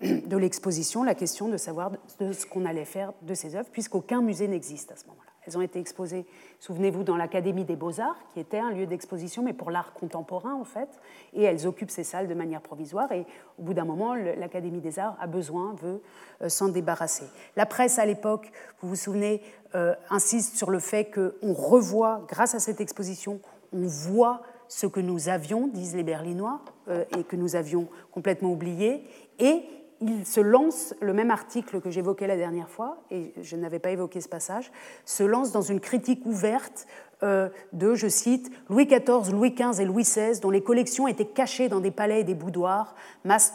l'exposition, 0.36 1.02
la 1.02 1.14
question 1.14 1.48
de 1.48 1.56
savoir 1.56 1.92
de 2.20 2.32
ce 2.32 2.46
qu'on 2.46 2.64
allait 2.64 2.84
faire 2.84 3.12
de 3.22 3.34
ces 3.34 3.56
œuvres, 3.56 3.68
puisqu'aucun 3.70 4.22
musée 4.22 4.48
n'existe 4.48 4.92
à 4.92 4.96
ce 4.96 5.06
moment-là. 5.06 5.24
Elles 5.46 5.58
ont 5.58 5.60
été 5.60 5.78
exposées, 5.78 6.24
souvenez-vous, 6.58 7.02
dans 7.02 7.16
l'Académie 7.16 7.64
des 7.64 7.76
beaux-arts, 7.76 8.16
qui 8.32 8.40
était 8.40 8.58
un 8.58 8.70
lieu 8.70 8.86
d'exposition, 8.86 9.42
mais 9.42 9.52
pour 9.52 9.70
l'art 9.70 9.92
contemporain, 9.92 10.54
en 10.54 10.64
fait. 10.64 10.88
Et 11.34 11.42
elles 11.42 11.66
occupent 11.66 11.90
ces 11.90 12.04
salles 12.04 12.28
de 12.28 12.34
manière 12.34 12.62
provisoire. 12.62 13.12
Et 13.12 13.26
au 13.58 13.62
bout 13.62 13.74
d'un 13.74 13.84
moment, 13.84 14.14
l'Académie 14.14 14.80
des 14.80 14.98
arts 14.98 15.16
a 15.20 15.26
besoin, 15.26 15.74
veut 15.74 16.00
euh, 16.42 16.48
s'en 16.48 16.68
débarrasser. 16.68 17.26
La 17.56 17.66
presse, 17.66 17.98
à 17.98 18.06
l'époque, 18.06 18.50
vous 18.80 18.88
vous 18.88 18.96
souvenez, 18.96 19.42
euh, 19.74 19.94
insiste 20.08 20.56
sur 20.56 20.70
le 20.70 20.78
fait 20.78 21.10
qu'on 21.10 21.52
revoit, 21.52 22.24
grâce 22.28 22.54
à 22.54 22.58
cette 22.58 22.80
exposition, 22.80 23.40
on 23.72 23.86
voit 23.86 24.42
ce 24.74 24.88
que 24.88 24.98
nous 24.98 25.28
avions, 25.28 25.68
disent 25.68 25.94
les 25.94 26.02
Berlinois, 26.02 26.60
euh, 26.88 27.04
et 27.16 27.22
que 27.22 27.36
nous 27.36 27.54
avions 27.54 27.86
complètement 28.10 28.50
oublié, 28.50 29.04
et 29.38 29.62
il 30.00 30.26
se 30.26 30.40
lance, 30.40 30.94
le 31.00 31.12
même 31.12 31.30
article 31.30 31.80
que 31.80 31.90
j'évoquais 31.90 32.26
la 32.26 32.36
dernière 32.36 32.68
fois, 32.68 32.98
et 33.12 33.32
je 33.40 33.54
n'avais 33.54 33.78
pas 33.78 33.90
évoqué 33.90 34.20
ce 34.20 34.28
passage, 34.28 34.72
se 35.04 35.22
lance 35.22 35.52
dans 35.52 35.62
une 35.62 35.78
critique 35.78 36.26
ouverte 36.26 36.88
euh, 37.22 37.50
de, 37.72 37.94
je 37.94 38.08
cite, 38.08 38.50
Louis 38.68 38.86
XIV, 38.86 39.30
Louis 39.30 39.52
XV 39.52 39.80
et 39.80 39.84
Louis 39.84 40.02
XVI, 40.02 40.40
dont 40.40 40.50
les 40.50 40.60
collections 40.60 41.06
étaient 41.06 41.24
cachées 41.24 41.68
dans 41.68 41.78
des 41.78 41.92
palais 41.92 42.22
et 42.22 42.24
des 42.24 42.34
boudoirs, 42.34 42.96
masse, 43.24 43.54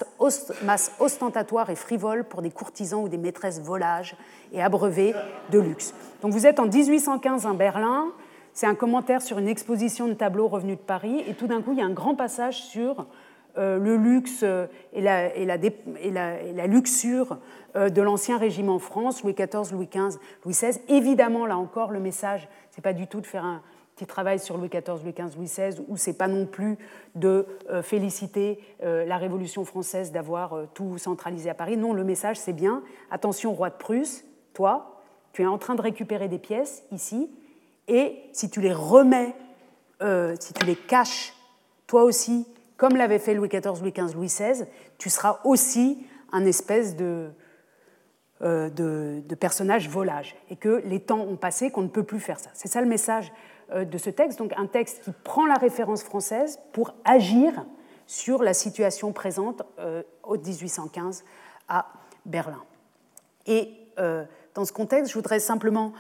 ostentatoire 1.02 1.70
et 1.70 1.76
frivole 1.76 2.24
pour 2.24 2.42
des 2.42 2.50
courtisans 2.50 3.04
ou 3.04 3.10
des 3.10 3.18
maîtresses 3.18 3.60
volages 3.60 4.16
et 4.54 4.62
abreuvés 4.62 5.14
de 5.52 5.60
luxe. 5.60 5.94
Donc 6.22 6.32
vous 6.32 6.48
êtes 6.48 6.62
en 6.62 6.68
1815 6.68 7.46
à 7.46 7.54
Berlin, 7.54 8.14
c'est 8.54 8.68
un 8.68 8.76
commentaire 8.76 9.22
sur 9.22 9.38
une 9.38 9.48
exposition 9.48 10.08
de 10.08 10.14
tableaux 10.14 10.48
revenus 10.48 10.78
de 10.78 10.84
Paris, 10.84 11.24
et 11.28 11.34
tout 11.34 11.48
d'un 11.48 11.62
coup 11.62 11.72
il 11.72 11.80
y 11.80 11.82
a 11.82 11.86
un 11.86 11.92
grand 11.92 12.16
passage 12.16 12.64
sur 12.64 13.08
euh, 13.58 13.80
le 13.80 13.98
luxe 13.98 14.44
et 14.94 15.02
la, 15.02 15.36
et 15.36 15.46
la, 15.46 16.68
luxure 16.68 17.40
euh, 17.76 17.90
de 17.90 18.02
l'ancien 18.02 18.38
régime 18.38 18.70
en 18.70 18.80
France, 18.80 19.24
Louis 19.24 19.34
XIV, 19.34 19.74
Louis 19.74 19.90
XV, 19.92 20.20
Louis 20.46 20.54
XVI. 20.54 20.80
Évidemment, 20.88 21.46
là 21.46 21.58
encore, 21.58 21.92
le 21.92 22.00
message, 22.00 22.48
ce 22.72 22.78
n'est 22.78 22.84
pas 22.84 22.94
du 22.94 23.08
tout 23.08 23.22
de 23.22 23.26
faire 23.26 23.44
un 23.44 23.62
petit 23.96 24.06
travail 24.06 24.40
sur 24.40 24.58
Louis 24.58 24.70
XIV, 24.70 25.04
Louis 25.04 25.14
XV, 25.14 25.36
Louis 25.36 25.48
XVI, 25.48 25.84
ou 25.88 25.98
c'est 25.98 26.18
pas 26.18 26.28
non 26.28 26.46
plus 26.46 26.78
de 27.16 27.48
euh, 27.70 27.82
féliciter 27.82 28.60
la 28.82 29.18
Révolution 29.18 29.66
française 29.66 30.12
d'avoir 30.12 30.56
tout 30.74 30.98
centralisé 30.98 31.50
à 31.50 31.54
Paris. 31.54 31.76
Non, 31.76 31.94
le 31.94 32.04
message, 32.04 32.38
c'est 32.38 32.54
bien, 32.54 32.82
attention, 33.12 33.52
roi 33.54 33.72
de 33.72 33.76
Prusse, 33.76 34.24
toi, 34.54 35.02
tu 35.34 35.42
es 35.42 35.48
en 35.48 35.58
train 35.58 35.76
de 35.76 35.82
récupérer 35.82 36.28
des 36.28 36.40
pièces 36.40 36.84
ici, 36.92 37.30
et 37.90 38.30
si 38.32 38.50
tu 38.50 38.62
les 38.62 38.74
remets, 38.74 39.36
si 40.40 40.54
tu 40.54 40.66
les 40.66 40.76
caches, 40.76 41.34
toi 41.88 42.04
aussi, 42.04 42.48
comme 42.78 42.96
l'avait 42.96 43.20
fait 43.20 43.34
Louis 43.34 43.50
XIV, 43.50 43.82
Louis 43.82 43.92
XV, 43.92 44.16
Louis 44.16 44.28
XVI, 44.28 44.66
tu 44.98 45.10
seras 45.10 45.42
aussi 45.44 46.06
un 46.32 46.46
espèce 46.46 46.96
de, 46.96 47.30
euh, 48.42 48.70
de, 48.70 49.36
personnage 49.36 49.90
volage, 49.90 50.38
et 50.50 50.56
que 50.56 50.82
les 50.86 51.02
temps 51.02 51.20
ont 51.20 51.36
passé, 51.36 51.72
qu'on 51.72 51.82
ne 51.82 51.90
peut 51.90 52.04
plus 52.04 52.22
faire 52.22 52.40
ça. 52.40 52.50
C'est 52.54 52.70
ça 52.70 52.80
le 52.80 52.88
message 52.88 53.34
euh, 53.74 53.84
de 53.84 53.98
ce 53.98 54.10
texte, 54.10 54.40
donc 54.40 54.54
un 54.56 54.66
texte 54.66 55.04
qui 55.04 55.12
prend 55.12 55.46
la 55.46 55.56
référence 55.56 56.04
française 56.04 56.58
pour 56.72 56.94
agir 57.04 57.66
sur 58.08 58.42
la 58.42 58.54
situation 58.54 59.12
présente 59.12 59.64
euh, 59.80 60.04
au 60.24 60.38
1815 60.38 61.26
à 61.68 61.88
Berlin. 62.26 62.64
Et 63.46 63.74
dans 64.54 64.64
ce 64.64 64.72
contexte, 64.72 65.10
je 65.10 65.16
voudrais 65.16 65.42
simplement 65.42 65.92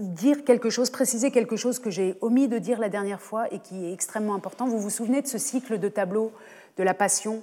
dire 0.00 0.44
quelque 0.44 0.70
chose, 0.70 0.90
préciser 0.90 1.30
quelque 1.30 1.56
chose 1.56 1.78
que 1.78 1.90
j'ai 1.90 2.16
omis 2.20 2.48
de 2.48 2.58
dire 2.58 2.80
la 2.80 2.88
dernière 2.88 3.20
fois 3.20 3.52
et 3.52 3.58
qui 3.58 3.86
est 3.86 3.92
extrêmement 3.92 4.34
important. 4.34 4.66
Vous 4.66 4.78
vous 4.78 4.90
souvenez 4.90 5.22
de 5.22 5.26
ce 5.26 5.38
cycle 5.38 5.78
de 5.78 5.88
tableaux 5.88 6.32
de 6.76 6.82
la 6.82 6.94
Passion 6.94 7.42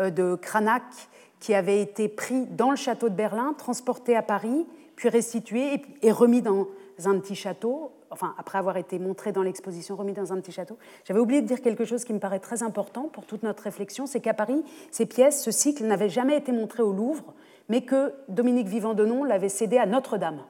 euh, 0.00 0.10
de 0.10 0.34
Cranach 0.34 0.82
qui 1.40 1.54
avait 1.54 1.80
été 1.80 2.08
pris 2.08 2.46
dans 2.46 2.70
le 2.70 2.76
château 2.76 3.08
de 3.08 3.14
Berlin, 3.14 3.54
transporté 3.56 4.16
à 4.16 4.22
Paris, 4.22 4.66
puis 4.96 5.08
restitué 5.08 5.82
et 6.02 6.10
remis 6.10 6.42
dans 6.42 6.66
un 7.04 7.18
petit 7.20 7.36
château, 7.36 7.92
enfin 8.10 8.34
après 8.38 8.58
avoir 8.58 8.76
été 8.76 8.98
montré 8.98 9.30
dans 9.30 9.42
l'exposition, 9.42 9.94
remis 9.94 10.14
dans 10.14 10.32
un 10.32 10.40
petit 10.40 10.50
château. 10.50 10.76
J'avais 11.04 11.20
oublié 11.20 11.40
de 11.40 11.46
dire 11.46 11.62
quelque 11.62 11.84
chose 11.84 12.04
qui 12.04 12.12
me 12.12 12.18
paraît 12.18 12.40
très 12.40 12.64
important 12.64 13.02
pour 13.04 13.24
toute 13.24 13.44
notre 13.44 13.62
réflexion, 13.62 14.06
c'est 14.06 14.18
qu'à 14.18 14.34
Paris, 14.34 14.64
ces 14.90 15.06
pièces, 15.06 15.44
ce 15.44 15.52
cycle 15.52 15.84
n'avait 15.84 16.08
jamais 16.08 16.36
été 16.36 16.50
montré 16.50 16.82
au 16.82 16.92
Louvre, 16.92 17.34
mais 17.68 17.82
que 17.82 18.12
Dominique 18.28 18.66
Vivant-Denon 18.66 19.22
l'avait 19.22 19.48
cédé 19.48 19.78
à 19.78 19.86
Notre-Dame. 19.86 20.40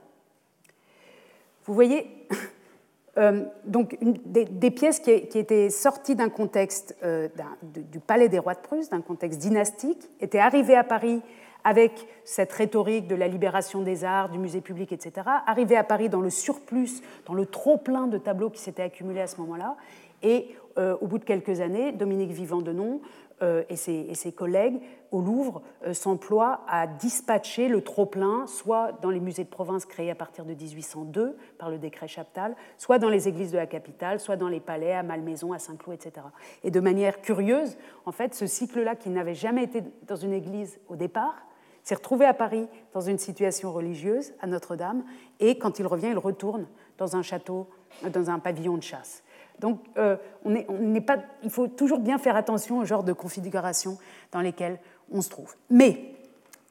Vous 1.69 1.75
voyez, 1.75 2.07
euh, 3.19 3.45
donc 3.67 3.99
des, 4.01 4.71
pièces 4.71 5.01
qui, 5.01 5.11
étaient 5.11 5.69
sorties 5.69 6.17
d'un 6.17 6.31
contexte 6.31 6.97
euh, 7.05 7.29
du 7.63 8.01
palais 8.01 8.31
des 8.31 8.39
rois 8.39 8.55
de 8.55 8.61
Prusse, 8.61 8.89
d'un 8.89 9.03
contexte 9.03 9.39
dynastique, 9.39 10.09
étaient 10.21 10.39
arrivées 10.39 10.77
à 10.77 10.83
Paris 10.83 11.21
avec 11.65 11.93
cette 12.25 12.53
rhétorique 12.53 13.07
de 13.07 13.15
la 13.15 13.29
libération 13.29 13.83
des 13.83 14.05
arts, 14.05 14.31
du 14.31 14.39
musée 14.39 14.63
public, 14.63 14.93
etc., 14.93 15.27
arrivées 15.47 15.77
à 15.77 15.85
Paris 15.85 16.09
dans 16.09 16.23
le 16.23 16.31
surplus, 16.31 17.03
dans 17.27 17.35
le 17.35 17.45
trop-plein 17.45 18.07
de 18.07 18.17
tableaux 18.17 18.49
qui 18.49 18.61
s'étaient 18.61 18.85
accumulés 18.85 19.21
à 19.21 19.27
ce 19.27 19.39
moment-là, 19.43 19.77
et 20.23 20.57
euh, 20.79 20.97
au 21.01 21.07
bout 21.07 21.19
de 21.19 21.25
quelques 21.25 21.61
années, 21.61 21.93
Dominique 21.93 22.31
Vivant-Denon 22.31 23.01
euh, 23.43 23.63
et, 23.69 23.77
ses, 23.77 24.33
collègues 24.33 24.81
au 25.13 25.21
Louvre 25.21 25.63
euh, 25.87 25.95
s'emploient 25.95 26.63
à 26.69 26.87
dispatcher 26.87 27.69
le 27.69 27.83
trop-plein, 27.83 28.47
soit 28.47 28.93
dans 29.01 29.11
les 29.11 29.21
musées 29.21 29.45
de 29.45 29.49
province 29.49 29.85
créés 29.85 30.11
à 30.11 30.15
partir 30.15 30.45
de 30.45 30.55
1802 30.55 31.37
par 31.59 31.71
le 31.71 31.79
décret 31.79 32.09
Chaptal, 32.09 32.57
soit 32.77 32.99
dans 32.99 33.09
les 33.09 33.29
églises 33.29 33.53
de 33.53 33.57
la 33.57 33.67
capitale, 33.67 34.19
soit 34.19 34.37
dans 34.37 34.49
les 34.49 34.61
palais 34.61 34.93
à 34.93 35.03
Malmaison, 35.03 35.53
à 35.53 35.59
Saint-Cloud, 35.59 35.95
etc. 35.95 36.27
Et 36.65 36.71
de 36.71 36.81
manière 36.81 37.21
curieuse, 37.21 37.77
en 38.07 38.13
fait, 38.13 38.35
ce 38.35 38.47
cycle-là, 38.47 38.97
qui 38.97 39.11
n'avait 39.11 39.35
jamais 39.35 39.65
été 39.65 39.83
dans 40.07 40.17
une 40.17 40.33
église 40.33 40.81
au 40.89 40.97
départ, 40.97 41.37
s'est 41.85 41.95
retrouvé 41.95 42.27
à 42.27 42.35
Paris 42.35 42.69
dans 42.93 43.01
une 43.01 43.19
situation 43.19 43.73
religieuse, 43.73 44.33
à 44.41 44.47
Notre-Dame, 44.47 45.05
et 45.41 45.59
quand 45.59 45.79
il 45.79 45.87
revient, 45.87 46.09
il 46.09 46.19
retourne 46.19 46.67
dans 46.99 47.17
un 47.17 47.23
château, 47.23 47.69
dans 48.13 48.31
un 48.31 48.39
pavillon 48.41 48.77
de 48.77 48.83
chasse. 48.83 49.23
Donc, 49.61 49.81
euh, 49.97 50.17
on 50.45 51.01
pas, 51.01 51.19
il 51.43 51.51
faut 51.51 51.69
toujours 51.69 51.99
bien 51.99 52.19
faire 52.19 52.37
attention 52.37 52.79
au 52.79 52.85
genre 52.85 53.05
de 53.05 53.13
configuration 53.13 53.99
dans 54.33 54.41
lesquelles 54.41 54.79
on 55.11 55.21
se 55.21 55.31
trouve. 55.31 55.55
Mais, 55.71 56.13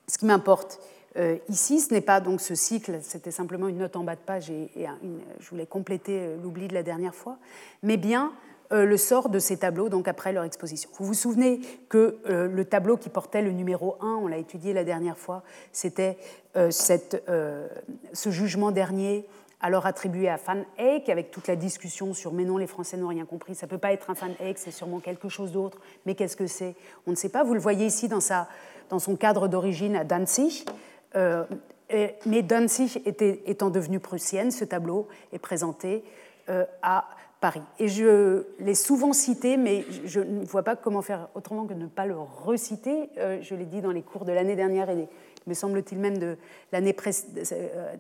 ce 0.08 0.18
qui 0.18 0.26
m'importe 0.26 0.80
euh, 1.18 1.38
ici, 1.50 1.80
ce 1.80 1.94
n'est 1.94 2.02
pas 2.02 2.22
donc 2.22 2.42
ce 2.42 2.56
cycle, 2.56 3.00
c'était 3.02 3.32
simplement 3.32 3.68
une 3.68 3.80
note 3.80 3.96
en 3.96 4.04
bas 4.04 4.16
de 4.16 4.22
page 4.22 4.50
et, 4.50 4.70
je 5.40 5.50
voulais 5.50 5.66
compléter 5.66 6.20
euh, 6.20 6.38
l'oubli 6.42 6.68
de 6.68 6.74
la 6.74 6.84
dernière 6.84 7.16
fois, 7.16 7.38
mais 7.84 7.98
bien 7.98 8.32
le 8.70 8.98
sort 8.98 9.30
de 9.30 9.40
ces 9.40 9.56
tableaux 9.56 9.88
donc 9.88 10.10
après 10.10 10.34
leur 10.34 10.44
exposition. 10.44 10.90
Vous 11.00 11.06
vous 11.06 11.14
souvenez 11.14 11.62
que 11.88 12.18
le 12.28 12.66
tableau 12.66 12.98
qui 12.98 13.08
portait 13.08 13.42
le 13.42 13.54
numéro 13.54 13.96
1, 14.02 14.20
on 14.22 14.28
l'a 14.28 14.36
étudié 14.36 14.74
la 14.74 14.84
dernière 14.84 15.18
fois, 15.18 15.42
c'était 15.72 16.18
ce 16.54 18.30
jugement 18.30 18.72
dernier 18.72 19.26
alors 19.62 19.86
attribué 19.86 20.30
à 20.30 20.38
Van 20.38 20.64
Eyck, 20.78 21.10
avec 21.10 21.32
toute 21.32 21.48
la 21.48 21.56
discussion 21.56 22.14
sur 22.14 22.32
mais 22.32 22.46
non, 22.46 22.58
les 22.58 22.68
Français 22.68 22.98
n'ont 22.98 23.08
rien 23.08 23.26
compris, 23.26 23.56
ça 23.56 23.66
ne 23.66 23.72
peut 23.72 23.78
pas 23.78 23.92
être 23.92 24.10
un 24.10 24.14
Van 24.14 24.34
Eyck, 24.40 24.58
c'est 24.58 24.72
sûrement 24.72 25.00
quelque 25.00 25.30
chose 25.30 25.52
d'autre, 25.52 25.80
mais 26.06 26.16
qu'est-ce 26.16 26.38
que 26.38 26.48
c'est? 26.48 26.76
On 27.08 27.12
ne 27.12 27.16
sait 27.16 27.30
pas. 27.30 27.44
Vous 27.44 27.54
le 27.54 27.60
voyez 27.60 27.86
ici 27.86 28.08
dans, 28.08 28.20
son 29.00 29.16
cadre 29.16 29.48
d'origine 29.48 29.96
à 29.96 30.04
Danzig. 30.04 30.66
Euh, 31.16 31.46
mais 32.26 32.42
Danzig 32.44 33.02
étant 33.06 33.70
devenue 33.70 34.00
prussienne, 34.00 34.52
ce 34.52 34.66
tableau 34.66 35.08
est 35.32 35.40
présenté 35.40 36.04
euh, 36.50 36.66
à 36.82 37.06
Paris. 37.40 37.62
Et 37.80 37.88
je 37.88 38.46
l'ai 38.60 38.76
souvent 38.76 39.14
cité, 39.14 39.58
mais 39.58 39.86
je 40.06 40.20
ne 40.20 40.44
vois 40.44 40.64
pas 40.64 40.76
comment 40.76 41.02
faire 41.02 41.30
autrement 41.36 41.66
que 41.66 41.74
de 41.74 41.80
ne 41.80 41.88
pas 41.88 42.06
le 42.06 42.18
reciter. 42.18 43.10
Euh, 43.18 43.40
je 43.42 43.56
l'ai 43.56 43.66
dit 43.66 43.82
dans 43.82 43.92
les 43.92 44.02
cours 44.02 44.26
de 44.26 44.32
l'année 44.32 44.56
dernière 44.56 44.90
et 44.90 45.08
me 45.46 45.54
semble-t-il 45.54 46.00
même 46.00 46.18
de 46.18 46.38
l'année 46.72 46.96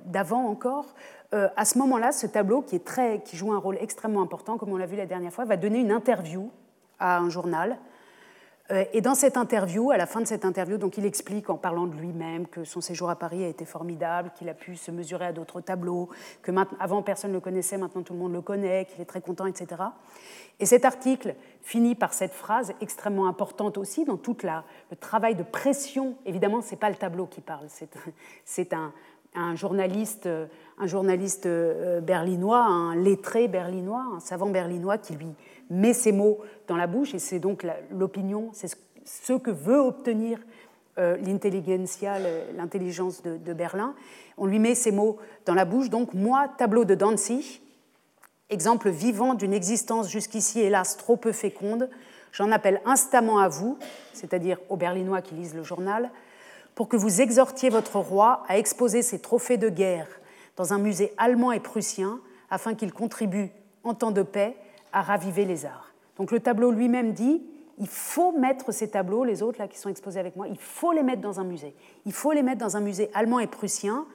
d'avant 0.06 0.46
encore. 0.48 0.88
Euh, 1.34 1.50
à 1.58 1.66
ce 1.66 1.78
moment-là, 1.78 2.12
ce 2.12 2.26
tableau, 2.26 2.62
qui, 2.62 2.76
est 2.76 2.86
très, 2.86 3.22
qui 3.22 3.36
joue 3.36 3.52
un 3.52 3.58
rôle 3.58 3.78
extrêmement 3.82 4.22
important, 4.22 4.58
comme 4.58 4.72
on 4.72 4.78
l'a 4.78 4.86
vu 4.86 4.96
la 4.96 5.06
dernière 5.06 5.34
fois, 5.34 5.46
va 5.46 5.58
donner 5.58 5.80
une 5.80 5.92
interview 5.92 6.50
à 7.00 7.20
un 7.20 7.30
journal. 7.30 7.78
Euh, 8.72 8.84
et 8.94 9.02
dans 9.02 9.16
cette 9.16 9.38
interview, 9.38 9.92
à 9.92 9.98
la 9.98 10.06
fin 10.06 10.22
de 10.22 10.26
cette 10.26 10.46
interview, 10.46 10.78
donc 10.78 10.98
il 10.98 11.06
explique 11.06 11.50
en 11.50 11.58
parlant 11.58 11.86
de 11.86 11.96
lui-même 11.96 12.48
que 12.48 12.64
son 12.64 12.82
séjour 12.82 13.10
à 13.10 13.18
Paris 13.18 13.44
a 13.44 13.48
été 13.48 13.66
formidable, 13.66 14.32
qu'il 14.36 14.50
a 14.50 14.54
pu 14.54 14.76
se 14.76 14.92
mesurer 14.92 15.26
à 15.26 15.34
d'autres 15.34 15.62
tableaux, 15.62 16.10
que 16.42 16.52
avant 16.80 17.02
personne 17.02 17.32
ne 17.32 17.36
le 17.36 17.42
connaissait, 17.42 17.78
maintenant 17.78 18.04
tout 18.04 18.14
le 18.14 18.20
monde 18.20 18.34
le 18.34 18.42
connaît, 18.42 18.86
qu'il 18.86 19.02
est 19.02 19.06
très 19.06 19.22
content, 19.22 19.46
etc. 19.46 19.84
Et 20.60 20.66
cet 20.66 20.86
article 20.86 21.36
finit 21.62 21.96
par 21.96 22.14
cette 22.14 22.34
phrase 22.34 22.74
extrêmement 22.82 23.28
importante 23.28 23.78
aussi 23.78 24.04
dans 24.04 24.18
tout 24.18 24.36
le 24.44 24.96
travail 24.98 25.36
de 25.36 25.44
pression. 25.44 26.16
Évidemment, 26.26 26.62
ce 26.62 26.72
n'est 26.72 26.78
pas 26.78 26.90
le 26.90 26.96
tableau 26.96 27.26
qui 27.26 27.42
parle, 27.42 27.68
c'est 28.44 28.74
un, 28.74 28.92
un 29.36 29.56
journaliste, 29.56 30.28
un 30.78 30.88
journaliste 30.88 31.46
euh, 31.46 32.02
berlinois, 32.02 32.60
un 32.60 32.96
lettré 32.96 33.48
berlinois, 33.48 34.06
un 34.16 34.20
savant 34.20 34.50
berlinois 34.50 34.98
qui 34.98 35.14
lui 35.14 35.34
met 35.70 35.94
ses 35.94 36.12
mots 36.12 36.40
dans 36.68 36.78
la 36.78 36.88
bouche, 36.88 37.14
et 37.14 37.20
c'est 37.20 37.40
donc 37.40 37.66
l'opinion, 37.92 38.50
c'est 38.54 38.70
ce 39.06 39.34
que 39.34 39.52
veut 39.52 39.80
obtenir 39.80 40.40
euh, 40.98 41.18
l'intelligentsia, 41.18 42.18
l'intelligence 42.56 43.22
de, 43.24 43.54
Berlin. 43.54 43.94
On 44.38 44.46
lui 44.46 44.60
met 44.60 44.76
ces 44.76 44.92
mots 44.92 45.18
dans 45.46 45.56
la 45.56 45.66
bouche, 45.66 45.90
donc 45.90 46.14
moi, 46.14 46.48
tableau 46.58 46.86
de 46.86 46.96
Danzig, 46.96 47.62
exemple 48.50 48.90
vivant 48.90 49.34
d'une 49.34 49.54
existence 49.54 50.10
jusqu'ici 50.10 50.62
hélas 50.62 50.96
trop 50.96 51.18
peu 51.18 51.32
féconde, 51.32 51.90
j'en 52.32 52.52
appelle 52.52 52.82
instamment 52.86 53.40
à 53.40 53.48
vous, 53.48 53.78
c'est-à-dire 54.14 54.60
aux 54.70 54.78
Berlinois 54.78 55.22
qui 55.22 55.36
lisent 55.36 55.56
le 55.56 55.64
journal, 55.64 56.12
pour 56.76 56.88
que 56.88 56.96
vous 56.96 57.22
exhortiez 57.22 57.70
votre 57.70 57.98
roi 57.98 58.44
à 58.48 58.58
exposer 58.58 59.02
ses 59.02 59.20
trophées 59.20 59.58
de 59.58 59.70
guerre 59.70 60.08
dans 60.58 60.74
un 60.74 60.80
musée 60.80 61.14
allemand 61.18 61.52
et 61.52 61.60
prussien 61.60 62.20
afin 62.50 62.76
qu'il 62.76 62.92
contribue, 62.92 63.52
en 63.84 63.94
temps 63.94 64.12
de 64.12 64.24
paix, 64.24 64.58
à 64.92 65.02
raviver 65.02 65.46
les 65.46 65.66
arts. 65.66 65.94
Donc 66.18 66.32
le 66.32 66.40
tableau 66.40 66.72
lui-même 66.72 67.14
dit 67.14 67.42
il 67.80 67.88
faut 67.88 68.32
mettre 68.32 68.72
ces 68.72 68.90
tableaux, 68.90 69.24
les 69.24 69.44
autres 69.44 69.60
là 69.60 69.68
qui 69.68 69.78
sont 69.78 69.90
exposés 69.90 70.20
avec 70.20 70.36
moi, 70.36 70.48
il 70.48 70.58
faut 70.58 70.92
les 70.92 71.04
mettre 71.04 71.22
dans 71.22 71.40
un 71.40 71.44
musée. 71.44 71.76
Il 72.06 72.12
faut 72.14 72.32
les 72.32 72.42
mettre 72.42 72.60
dans 72.60 72.76
un 72.76 72.80
musée 72.80 73.10
allemand 73.14 73.40
et 73.40 73.48
prussien 73.48 74.06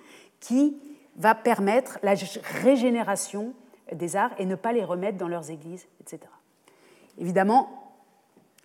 qui 0.40 0.76
va 1.16 1.34
permettre 1.34 1.98
la 2.02 2.14
régénération 2.62 3.54
des 3.92 4.16
arts 4.16 4.32
et 4.38 4.46
ne 4.46 4.56
pas 4.56 4.72
les 4.72 4.82
remettre 4.82 5.18
dans 5.18 5.28
leurs 5.28 5.50
églises, 5.50 5.86
etc. 6.00 6.20
Évidemment, 7.18 7.92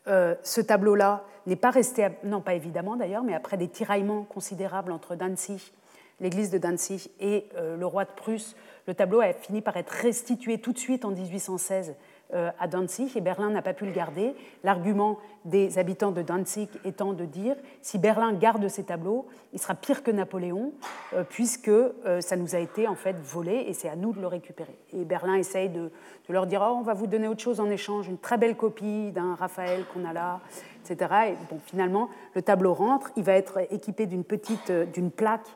ce 0.06 0.62
tableau-là 0.62 1.26
n'est 1.46 1.58
pas 1.58 1.70
resté, 1.70 2.08
non 2.24 2.42
pas 2.42 2.54
évidemment 2.54 2.96
d'ailleurs, 2.96 3.24
mais 3.24 3.36
après 3.36 3.58
des 3.58 3.68
tiraillements 3.68 4.24
considérables 4.24 4.92
entre 4.92 5.16
Danzig, 5.16 5.74
l'église 6.20 6.50
de 6.50 6.58
Danzig 6.58 7.10
et 7.20 7.46
le 7.56 7.86
roi 7.86 8.06
de 8.06 8.12
Prusse, 8.16 8.56
le 8.88 8.96
tableau 8.96 9.20
a 9.20 9.34
fini 9.34 9.62
par 9.62 9.76
être 9.78 9.92
restitué 9.92 10.60
tout 10.60 10.72
de 10.72 10.80
suite 10.80 11.04
en 11.06 11.12
1816 11.12 11.96
euh, 12.34 12.52
à 12.60 12.68
Danzig 12.68 13.16
et 13.16 13.22
Berlin 13.22 13.50
n'a 13.50 13.62
pas 13.62 13.74
pu 13.74 13.86
le 13.86 13.92
garder. 13.92 14.36
L'argument 14.64 15.18
des 15.46 15.78
habitants 15.78 16.12
de 16.12 16.22
Danzig 16.22 16.68
étant 16.84 17.14
de 17.14 17.24
dire 17.24 17.56
si 17.82 17.98
Berlin 18.00 18.34
garde 18.34 18.68
ces 18.68 18.84
tableaux, 18.84 19.28
il 19.54 19.60
sera 19.60 19.76
pire 19.76 20.04
que 20.04 20.12
Napoléon 20.12 20.74
euh, 21.14 21.24
puisque 21.24 21.70
euh, 21.70 22.20
ça 22.20 22.36
nous 22.36 22.54
a 22.54 22.60
été 22.60 22.86
en 22.86 22.96
fait 22.96 23.16
volé 23.18 23.64
et 23.68 23.74
c'est 23.74 23.88
à 23.88 23.96
nous 23.96 24.12
de 24.12 24.20
le 24.20 24.28
récupérer. 24.28 24.78
Et 24.92 25.06
Berlin 25.06 25.36
essaye 25.36 25.70
de, 25.70 25.90
leur 26.28 26.48
dire 26.48 26.62
oh, 26.70 26.76
on 26.78 26.84
va 26.84 26.94
vous 26.94 27.08
donner 27.08 27.30
autre 27.30 27.42
chose 27.42 27.62
en 27.62 27.70
échange, 27.70 28.10
une 28.10 28.18
très 28.18 28.38
belle 28.38 28.58
copie 28.58 29.12
d'un 29.14 29.36
Raphaël 29.36 29.86
qu'on 29.94 30.04
a 30.04 30.12
là, 30.12 30.42
etc. 30.84 31.30
Et 31.30 31.34
bon, 31.50 31.60
finalement, 31.66 32.10
le 32.36 32.42
tableau 32.42 32.74
rentre, 32.74 33.12
il 33.16 33.24
va 33.24 33.34
être 33.34 33.60
équipé 33.72 34.06
d'une 34.06 34.26
petite 34.26 34.70
d'une 34.72 35.12
plaque 35.12 35.48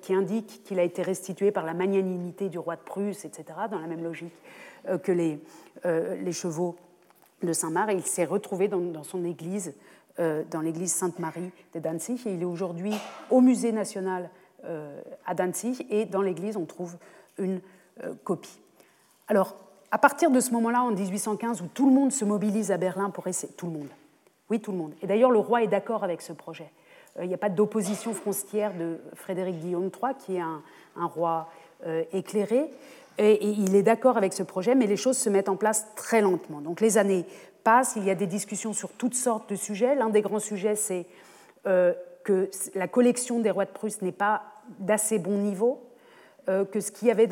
qui 0.00 0.14
indique 0.14 0.62
qu'il 0.64 0.78
a 0.78 0.84
été 0.84 1.02
restitué 1.02 1.50
par 1.50 1.64
la 1.64 1.74
magnanimité 1.74 2.48
du 2.48 2.58
roi 2.58 2.76
de 2.76 2.82
Prusse, 2.82 3.24
etc., 3.24 3.44
dans 3.70 3.80
la 3.80 3.86
même 3.86 4.04
logique 4.04 4.32
que 5.02 5.12
les, 5.12 5.40
euh, 5.84 6.16
les 6.16 6.32
chevaux 6.32 6.76
de 7.42 7.52
Saint-Marc 7.52 7.90
il 7.92 8.02
s'est 8.02 8.24
retrouvé 8.24 8.68
dans, 8.68 9.02
son 9.02 9.24
église, 9.24 9.74
euh, 10.20 10.44
dans 10.50 10.60
l'église 10.60 10.92
Sainte-Marie 10.92 11.50
de 11.74 11.80
Danzig. 11.80 12.20
Il 12.26 12.42
est 12.42 12.44
aujourd'hui 12.44 12.94
au 13.30 13.40
musée 13.40 13.72
national 13.72 14.30
euh, 14.64 15.00
à 15.26 15.34
Danzig 15.34 15.86
et 15.90 16.04
dans 16.04 16.22
l'église 16.22 16.56
on 16.56 16.66
trouve 16.66 16.96
une 17.38 17.60
copie. 18.24 18.58
Alors, 19.28 19.54
à 19.90 19.98
partir 19.98 20.30
de 20.30 20.40
ce 20.40 20.50
moment-là, 20.52 20.82
en 20.82 20.92
1815, 20.92 21.60
où 21.60 21.66
tout 21.66 21.86
le 21.86 21.94
monde 21.94 22.10
se 22.10 22.24
mobilise 22.24 22.70
à 22.70 22.78
Berlin 22.78 23.10
pour 23.10 23.26
essayer, 23.26 23.52
tout 23.52 23.66
le 23.66 23.72
monde, 23.72 23.88
oui, 24.48 24.60
tout 24.60 24.72
le 24.72 24.78
monde. 24.78 24.94
Et 25.02 25.06
d'ailleurs, 25.06 25.30
le 25.30 25.38
roi 25.38 25.62
est 25.62 25.68
d'accord 25.68 26.04
avec 26.04 26.22
ce 26.22 26.32
projet. 26.32 26.70
Il 27.20 27.28
n'y 27.28 27.34
a 27.34 27.38
pas 27.38 27.50
d'opposition 27.50 28.14
frontière 28.14 28.72
de 28.74 28.98
Frédéric 29.14 29.58
Guillaume 29.58 29.90
III, 29.92 30.14
qui 30.18 30.36
est 30.36 30.40
un, 30.40 30.62
roi 30.96 31.48
éclairé. 32.12 32.70
Et, 33.18 33.46
il 33.46 33.74
est 33.74 33.82
d'accord 33.82 34.16
avec 34.16 34.32
ce 34.32 34.42
projet, 34.42 34.74
mais 34.74 34.86
les 34.86 34.96
choses 34.96 35.18
se 35.18 35.28
mettent 35.28 35.48
en 35.48 35.56
place 35.56 35.86
très 35.94 36.20
lentement. 36.20 36.60
Donc 36.60 36.80
les 36.80 36.98
années 36.98 37.26
passent, 37.64 37.94
il 37.96 38.04
y 38.04 38.10
a 38.10 38.14
des 38.14 38.26
discussions 38.26 38.72
sur 38.72 38.90
toutes 38.90 39.14
sortes 39.14 39.50
de 39.50 39.56
sujets. 39.56 39.94
L'un 39.94 40.10
des 40.10 40.22
grands 40.22 40.40
sujets, 40.40 40.76
c'est 40.76 41.06
euh, 41.66 41.92
que 42.24 42.50
la 42.74 42.88
collection 42.88 43.40
des 43.40 43.50
rois 43.50 43.64
de 43.64 43.70
Prusse 43.70 44.02
n'est 44.02 44.12
pas 44.12 44.42
d'assez 44.78 45.18
bon 45.18 45.38
niveau, 45.38 45.82
euh, 46.48 46.64
que 46.64 46.80
ce 46.80 46.90
qu'il 46.90 47.08
y 47.08 47.10
avait 47.10 47.28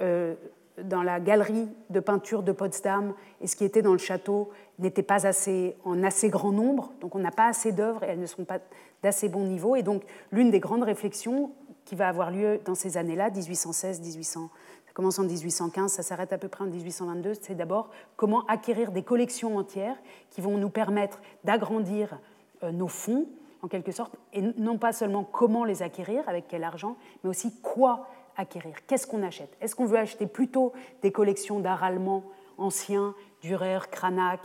euh, 0.00 0.34
dans 0.82 1.02
la 1.02 1.20
galerie 1.20 1.68
de 1.90 2.00
peinture 2.00 2.42
de 2.42 2.52
Potsdam 2.52 3.14
et 3.40 3.46
ce 3.46 3.56
qui 3.56 3.64
était 3.64 3.82
dans 3.82 3.92
le 3.92 3.98
château 3.98 4.50
n'était 4.80 5.02
pas 5.02 5.26
assez, 5.26 5.76
en 5.84 6.02
assez 6.02 6.28
grand 6.28 6.52
nombre. 6.52 6.92
Donc 7.00 7.14
on 7.14 7.18
n'a 7.18 7.30
pas 7.30 7.46
assez 7.46 7.72
d'œuvres 7.72 8.02
et 8.04 8.08
elles 8.08 8.20
ne 8.20 8.26
sont 8.26 8.44
pas 8.44 8.58
d'assez 9.02 9.28
bon 9.28 9.44
niveau. 9.44 9.76
Et 9.76 9.82
donc 9.82 10.02
l'une 10.32 10.50
des 10.50 10.60
grandes 10.60 10.82
réflexions 10.82 11.52
qui 11.84 11.94
va 11.94 12.08
avoir 12.08 12.30
lieu 12.30 12.60
dans 12.64 12.74
ces 12.74 12.96
années-là, 12.96 13.30
1816, 13.30 14.00
1800 14.00 14.50
ça 14.90 14.94
commence 14.94 15.20
en 15.20 15.24
1815, 15.24 15.92
ça 15.92 16.02
s'arrête 16.02 16.32
à 16.32 16.38
peu 16.38 16.48
près 16.48 16.64
en 16.64 16.66
1822. 16.66 17.34
C'est 17.40 17.54
d'abord 17.54 17.90
comment 18.16 18.44
acquérir 18.46 18.90
des 18.90 19.04
collections 19.04 19.56
entières 19.56 19.96
qui 20.30 20.40
vont 20.40 20.58
nous 20.58 20.68
permettre 20.68 21.20
d'agrandir 21.44 22.18
euh, 22.64 22.72
nos 22.72 22.88
fonds, 22.88 23.28
en 23.62 23.68
quelque 23.68 23.92
sorte, 23.92 24.16
et 24.32 24.42
non 24.42 24.78
pas 24.78 24.92
seulement 24.92 25.22
comment 25.22 25.64
les 25.64 25.82
acquérir, 25.82 26.28
avec 26.28 26.46
quel 26.48 26.64
argent, 26.64 26.96
mais 27.22 27.30
aussi 27.30 27.54
quoi 27.60 28.08
acquérir. 28.36 28.74
Qu'est-ce 28.88 29.06
qu'on 29.06 29.22
achète? 29.22 29.56
Est-ce 29.60 29.76
qu'on 29.76 29.84
veut 29.84 29.96
acheter 29.96 30.26
plutôt 30.26 30.72
des 31.02 31.12
collections 31.12 31.60
d'art 31.60 31.84
allemand 31.84 32.24
anciens, 32.58 33.14
Dürer, 33.42 33.78
Cranach, 33.92 34.40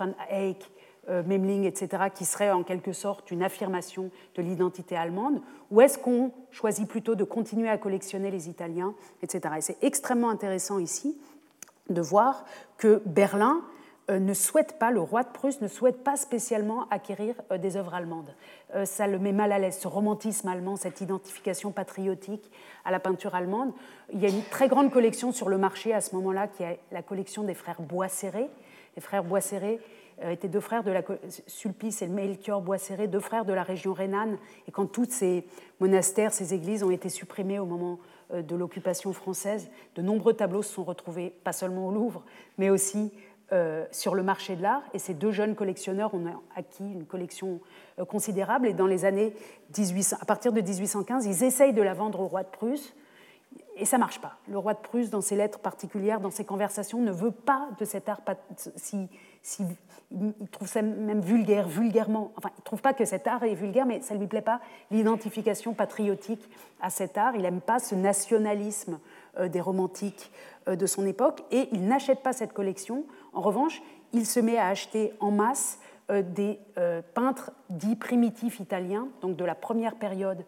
Van 0.00 0.12
Eyck, 0.30 0.70
euh, 1.08 1.22
Memling, 1.22 1.64
etc., 1.64 2.04
qui 2.14 2.24
serait 2.24 2.50
en 2.50 2.62
quelque 2.62 2.92
sorte 2.92 3.30
une 3.30 3.42
affirmation 3.42 4.10
de 4.34 4.42
l'identité 4.42 4.96
allemande, 4.96 5.40
ou 5.70 5.80
est-ce 5.80 5.98
qu'on 5.98 6.32
choisit 6.50 6.88
plutôt 6.88 7.14
de 7.14 7.24
continuer 7.24 7.68
à 7.68 7.78
collectionner 7.78 8.30
les 8.30 8.48
Italiens, 8.48 8.94
etc. 9.22 9.54
Et 9.58 9.60
c'est 9.60 9.82
extrêmement 9.82 10.30
intéressant 10.30 10.78
ici 10.78 11.18
de 11.88 12.00
voir 12.00 12.44
que 12.76 13.02
Berlin 13.06 13.62
euh, 14.10 14.18
ne 14.18 14.34
souhaite 14.34 14.78
pas, 14.78 14.90
le 14.90 15.00
roi 15.00 15.22
de 15.22 15.28
Prusse 15.28 15.60
ne 15.60 15.68
souhaite 15.68 16.04
pas 16.04 16.16
spécialement 16.16 16.86
acquérir 16.90 17.34
euh, 17.50 17.58
des 17.58 17.76
œuvres 17.76 17.94
allemandes. 17.94 18.34
Ça 18.84 19.08
le 19.08 19.18
met 19.18 19.32
mal 19.32 19.50
à 19.50 19.58
l'aise, 19.58 19.78
ce 19.80 19.88
romantisme 19.88 20.46
allemand, 20.46 20.76
cette 20.76 21.00
identification 21.00 21.72
patriotique 21.72 22.52
à 22.84 22.92
la 22.92 23.00
peinture 23.00 23.34
allemande. 23.34 23.72
Il 24.12 24.20
y 24.20 24.26
a 24.26 24.28
une 24.28 24.44
très 24.44 24.68
grande 24.68 24.92
collection 24.92 25.32
sur 25.32 25.48
le 25.48 25.58
marché 25.58 25.92
à 25.92 26.00
ce 26.00 26.14
moment-là, 26.14 26.46
qui 26.46 26.62
est 26.62 26.78
la 26.92 27.02
collection 27.02 27.42
des 27.42 27.54
frères 27.54 27.82
Boisserré. 27.82 28.48
Les 28.96 29.02
frères 29.02 29.24
Boisserré 29.24 29.80
euh, 30.22 30.30
étaient 30.30 30.48
deux 30.48 30.60
frères 30.60 30.82
de 30.82 30.90
la 30.90 31.02
Sulpice 31.46 32.02
et 32.02 32.08
Melchior 32.08 32.60
Boisserré, 32.60 33.08
deux 33.08 33.20
frères 33.20 33.44
de 33.44 33.52
la 33.52 33.62
région 33.62 33.92
rhénane. 33.92 34.38
Et 34.68 34.72
quand 34.72 34.86
tous 34.86 35.10
ces 35.10 35.46
monastères, 35.80 36.32
ces 36.32 36.52
églises 36.52 36.82
ont 36.82 36.90
été 36.90 37.08
supprimés 37.08 37.58
au 37.58 37.64
moment 37.64 37.98
euh, 38.32 38.42
de 38.42 38.54
l'occupation 38.54 39.12
française, 39.12 39.70
de 39.94 40.02
nombreux 40.02 40.34
tableaux 40.34 40.62
se 40.62 40.74
sont 40.74 40.84
retrouvés, 40.84 41.32
pas 41.44 41.52
seulement 41.52 41.88
au 41.88 41.90
Louvre, 41.90 42.22
mais 42.58 42.68
aussi 42.68 43.12
euh, 43.52 43.86
sur 43.92 44.14
le 44.14 44.22
marché 44.22 44.56
de 44.56 44.62
l'art. 44.62 44.82
Et 44.92 44.98
ces 44.98 45.14
deux 45.14 45.30
jeunes 45.30 45.54
collectionneurs 45.54 46.12
ont 46.12 46.24
acquis 46.54 46.84
une 46.92 47.06
collection 47.06 47.60
considérable. 48.08 48.66
Et 48.66 48.74
dans 48.74 48.86
les 48.86 49.04
années 49.06 49.32
1800, 49.76 50.18
à 50.20 50.24
partir 50.26 50.52
de 50.52 50.60
1815, 50.60 51.24
ils 51.26 51.44
essayent 51.44 51.72
de 51.72 51.82
la 51.82 51.94
vendre 51.94 52.20
au 52.20 52.26
roi 52.26 52.42
de 52.42 52.48
Prusse. 52.48 52.94
Et 53.76 53.84
ça 53.84 53.98
marche 53.98 54.20
pas. 54.20 54.36
Le 54.48 54.58
roi 54.58 54.74
de 54.74 54.80
Prusse, 54.80 55.10
dans 55.10 55.20
ses 55.20 55.36
lettres 55.36 55.58
particulières, 55.58 56.20
dans 56.20 56.30
ses 56.30 56.44
conversations, 56.44 57.00
ne 57.00 57.12
veut 57.12 57.30
pas 57.30 57.68
de 57.78 57.84
cet 57.84 58.08
art 58.08 58.20
si 58.76 59.08
il 60.12 60.48
trouve 60.48 60.68
ça 60.68 60.82
même 60.82 61.20
vulgaire, 61.20 61.68
vulgairement. 61.68 62.32
Enfin, 62.36 62.50
il 62.58 62.62
trouve 62.62 62.82
pas 62.82 62.92
que 62.92 63.04
cet 63.04 63.26
art 63.26 63.44
est 63.44 63.54
vulgaire, 63.54 63.86
mais 63.86 64.00
ça 64.00 64.14
lui 64.14 64.26
plaît 64.26 64.40
pas 64.40 64.60
l'identification 64.90 65.72
patriotique 65.72 66.48
à 66.80 66.90
cet 66.90 67.16
art. 67.16 67.34
Il 67.36 67.42
n'aime 67.42 67.60
pas 67.60 67.78
ce 67.78 67.94
nationalisme 67.94 68.98
euh, 69.38 69.48
des 69.48 69.60
romantiques 69.60 70.32
euh, 70.68 70.74
de 70.74 70.86
son 70.86 71.06
époque 71.06 71.42
et 71.52 71.68
il 71.72 71.86
n'achète 71.86 72.22
pas 72.22 72.32
cette 72.32 72.52
collection. 72.52 73.04
En 73.32 73.40
revanche, 73.40 73.80
il 74.12 74.26
se 74.26 74.40
met 74.40 74.58
à 74.58 74.66
acheter 74.66 75.12
en 75.20 75.30
masse 75.30 75.78
euh, 76.10 76.22
des 76.22 76.58
peintres 77.14 77.52
dits 77.68 77.94
primitifs 77.94 78.58
italiens, 78.58 79.06
donc 79.20 79.36
de 79.36 79.44
la 79.44 79.54
première 79.54 79.94
période 79.94 80.44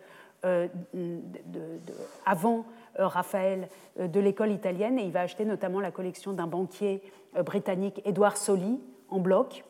avant 2.27 2.64
Raphaël 2.97 3.68
de 3.99 4.20
l'école 4.20 4.53
italienne, 4.53 4.99
et 4.99 5.05
il 5.05 5.12
va 5.12 5.20
acheter 5.20 5.45
notamment 5.45 5.80
la 5.80 5.90
collection 5.90 6.32
d'un 6.32 6.47
banquier 6.47 7.03
euh, 7.36 7.43
britannique 7.43 8.03
Édouard 8.05 8.36
Soli 8.36 8.80
en 9.09 9.18
bloc, 9.18 9.64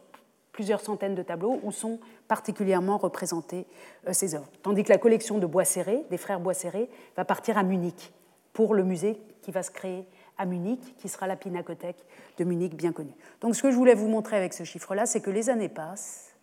plusieurs 0.52 0.80
centaines 0.80 1.14
de 1.14 1.22
tableaux 1.22 1.60
où 1.62 1.72
sont 1.72 2.00
particulièrement 2.28 2.98
représentés 2.98 3.66
ses 4.10 4.34
euh, 4.34 4.38
œuvres. 4.38 4.48
Tandis 4.62 4.84
que 4.84 4.90
la 4.90 4.98
collection 4.98 5.38
de 5.38 5.46
Boisserré, 5.46 6.04
des 6.10 6.18
frères 6.18 6.40
Boisserré, 6.40 6.90
va 7.16 7.24
partir 7.24 7.58
à 7.58 7.62
Munich 7.62 8.12
pour 8.52 8.74
le 8.74 8.84
musée 8.84 9.20
qui 9.42 9.50
va 9.50 9.62
se 9.62 9.70
créer 9.70 10.06
à 10.38 10.44
Munich, 10.44 10.96
qui 10.98 11.08
sera 11.08 11.26
la 11.26 11.36
pinacothèque 11.36 12.04
de 12.38 12.44
Munich 12.44 12.74
bien 12.74 12.92
connue. 12.92 13.14
Donc 13.40 13.54
ce 13.54 13.62
que 13.62 13.70
je 13.70 13.76
voulais 13.76 13.94
vous 13.94 14.08
montrer 14.08 14.36
avec 14.36 14.52
ce 14.52 14.64
chiffre-là, 14.64 15.06
c'est 15.06 15.20
que 15.20 15.30
les 15.30 15.50
années 15.50 15.68
passent. 15.68 16.34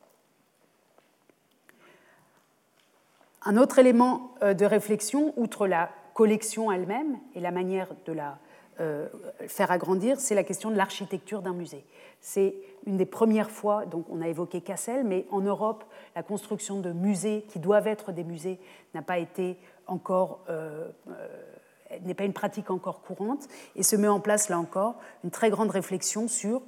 Un 3.44 3.58
autre 3.58 3.80
élément 3.80 4.36
euh, 4.42 4.54
de 4.54 4.66
réflexion, 4.66 5.34
outre 5.38 5.68
la 5.68 5.90
collection 6.20 6.70
elle-même 6.70 7.18
et 7.34 7.40
la 7.40 7.50
manière 7.50 7.88
de 8.06 8.12
la 8.12 8.40
euh, 8.82 9.08
faire 9.48 9.72
agrandir, 9.72 10.20
c'est 10.20 10.36
la 10.36 10.44
question 10.44 10.70
de 10.70 10.76
l'architecture 10.76 11.42
d'un 11.42 11.54
musée. 11.54 11.86
C'est 12.20 12.56
une 12.86 12.98
des 12.98 13.06
premières 13.06 13.50
fois, 13.50 13.86
donc 13.86 14.06
on 14.10 14.22
a 14.22 14.28
évoqué 14.28 14.60
Cassel, 14.60 15.06
mais 15.06 15.26
en 15.32 15.40
Europe, 15.40 15.86
la 16.18 16.22
construction 16.22 16.82
de 16.82 16.92
musées 16.92 17.46
qui 17.48 17.60
doivent 17.60 17.88
être 17.88 18.12
des 18.12 18.26
musées 18.26 18.60
n'a 18.94 19.02
pas 19.02 19.18
été 19.18 19.56
encore, 19.88 20.42
euh, 20.50 20.90
euh, 21.08 21.98
n'est 22.02 22.16
pas 22.16 22.26
une 22.26 22.34
pratique 22.34 22.70
encore 22.70 23.02
courante, 23.02 23.48
et 23.78 23.84
se 23.84 23.96
met 23.96 24.10
en 24.10 24.20
place 24.20 24.50
là 24.50 24.60
encore 24.60 24.96
une 25.24 25.32
très 25.32 25.50
grande 25.50 25.72
réflexion 25.72 26.28
sur 26.28 26.62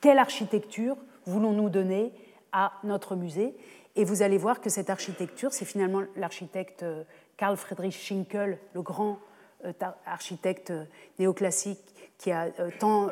quelle 0.00 0.20
architecture 0.20 0.96
voulons-nous 1.26 1.70
donner 1.70 2.12
à 2.52 2.74
notre 2.84 3.16
musée. 3.16 3.56
Et 3.96 4.04
vous 4.04 4.22
allez 4.22 4.38
voir 4.38 4.60
que 4.60 4.70
cette 4.70 4.90
architecture, 4.90 5.52
c'est 5.52 5.64
finalement 5.64 6.02
l'architecte 6.14 6.84
Karl 7.42 7.56
Friedrich 7.56 7.94
Schinkel, 7.94 8.56
le 8.72 8.82
grand 8.82 9.18
euh, 9.64 9.72
architecte 10.06 10.70
euh, 10.70 10.84
néoclassique 11.18 11.92
qui 12.16 12.30
a 12.30 12.44
euh, 12.60 12.70
tant 12.78 13.08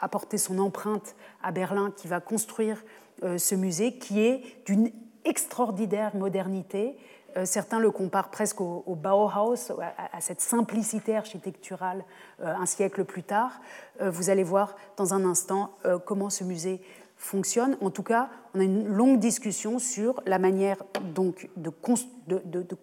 apporté 0.00 0.38
son 0.38 0.60
empreinte 0.60 1.16
à 1.42 1.50
Berlin, 1.50 1.92
qui 1.96 2.06
va 2.06 2.20
construire 2.20 2.84
ce 3.20 3.54
musée, 3.56 3.98
qui 3.98 4.20
est 4.20 4.42
d'une 4.64 4.92
extraordinaire 5.24 6.14
modernité. 6.14 6.96
Certains 7.42 7.80
le 7.80 7.90
comparent 7.90 8.30
presque 8.30 8.60
au 8.60 8.94
Bauhaus, 8.94 9.72
à 9.96 10.20
cette 10.20 10.40
simplicité 10.40 11.16
architecturale 11.16 12.04
un 12.40 12.66
siècle 12.66 13.04
plus 13.04 13.24
tard. 13.24 13.60
Vous 14.00 14.30
allez 14.30 14.44
voir 14.44 14.76
dans 14.96 15.14
un 15.14 15.24
instant 15.24 15.76
comment 16.04 16.30
ce 16.30 16.44
musée 16.44 16.80
fonctionne. 17.24 17.76
En 17.80 17.90
tout 17.90 18.02
cas, 18.02 18.28
on 18.54 18.60
a 18.60 18.64
une 18.64 18.86
longue 18.86 19.18
discussion 19.18 19.78
sur 19.78 20.22
la 20.26 20.38
manière 20.38 20.82
donc 21.14 21.48
de, 21.56 21.70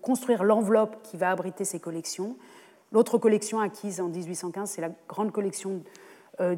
construire 0.02 0.44
l'enveloppe 0.44 1.02
qui 1.04 1.18
va 1.18 1.32
abriter 1.32 1.64
ces 1.66 1.80
collections, 1.80 2.36
L'autre 2.94 3.18
collection 3.18 3.62
acquise 3.62 4.02
en 4.02 4.10
1815, 4.10 4.70
c'est 4.70 4.82
la 4.82 4.90
grande 5.08 5.32
collection 5.32 5.82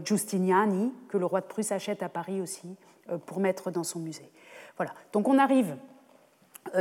Giustiniani, 0.03 0.91
que 1.07 1.17
le 1.17 1.27
roi 1.27 1.41
de 1.41 1.45
Prusse 1.45 1.71
achète 1.71 2.01
à 2.01 2.09
Paris 2.09 2.41
aussi 2.41 2.75
pour 3.27 3.39
mettre 3.39 3.69
dans 3.69 3.83
son 3.83 3.99
musée. 3.99 4.31
Voilà, 4.77 4.93
donc 5.11 5.27
on 5.27 5.37
arrive 5.37 5.75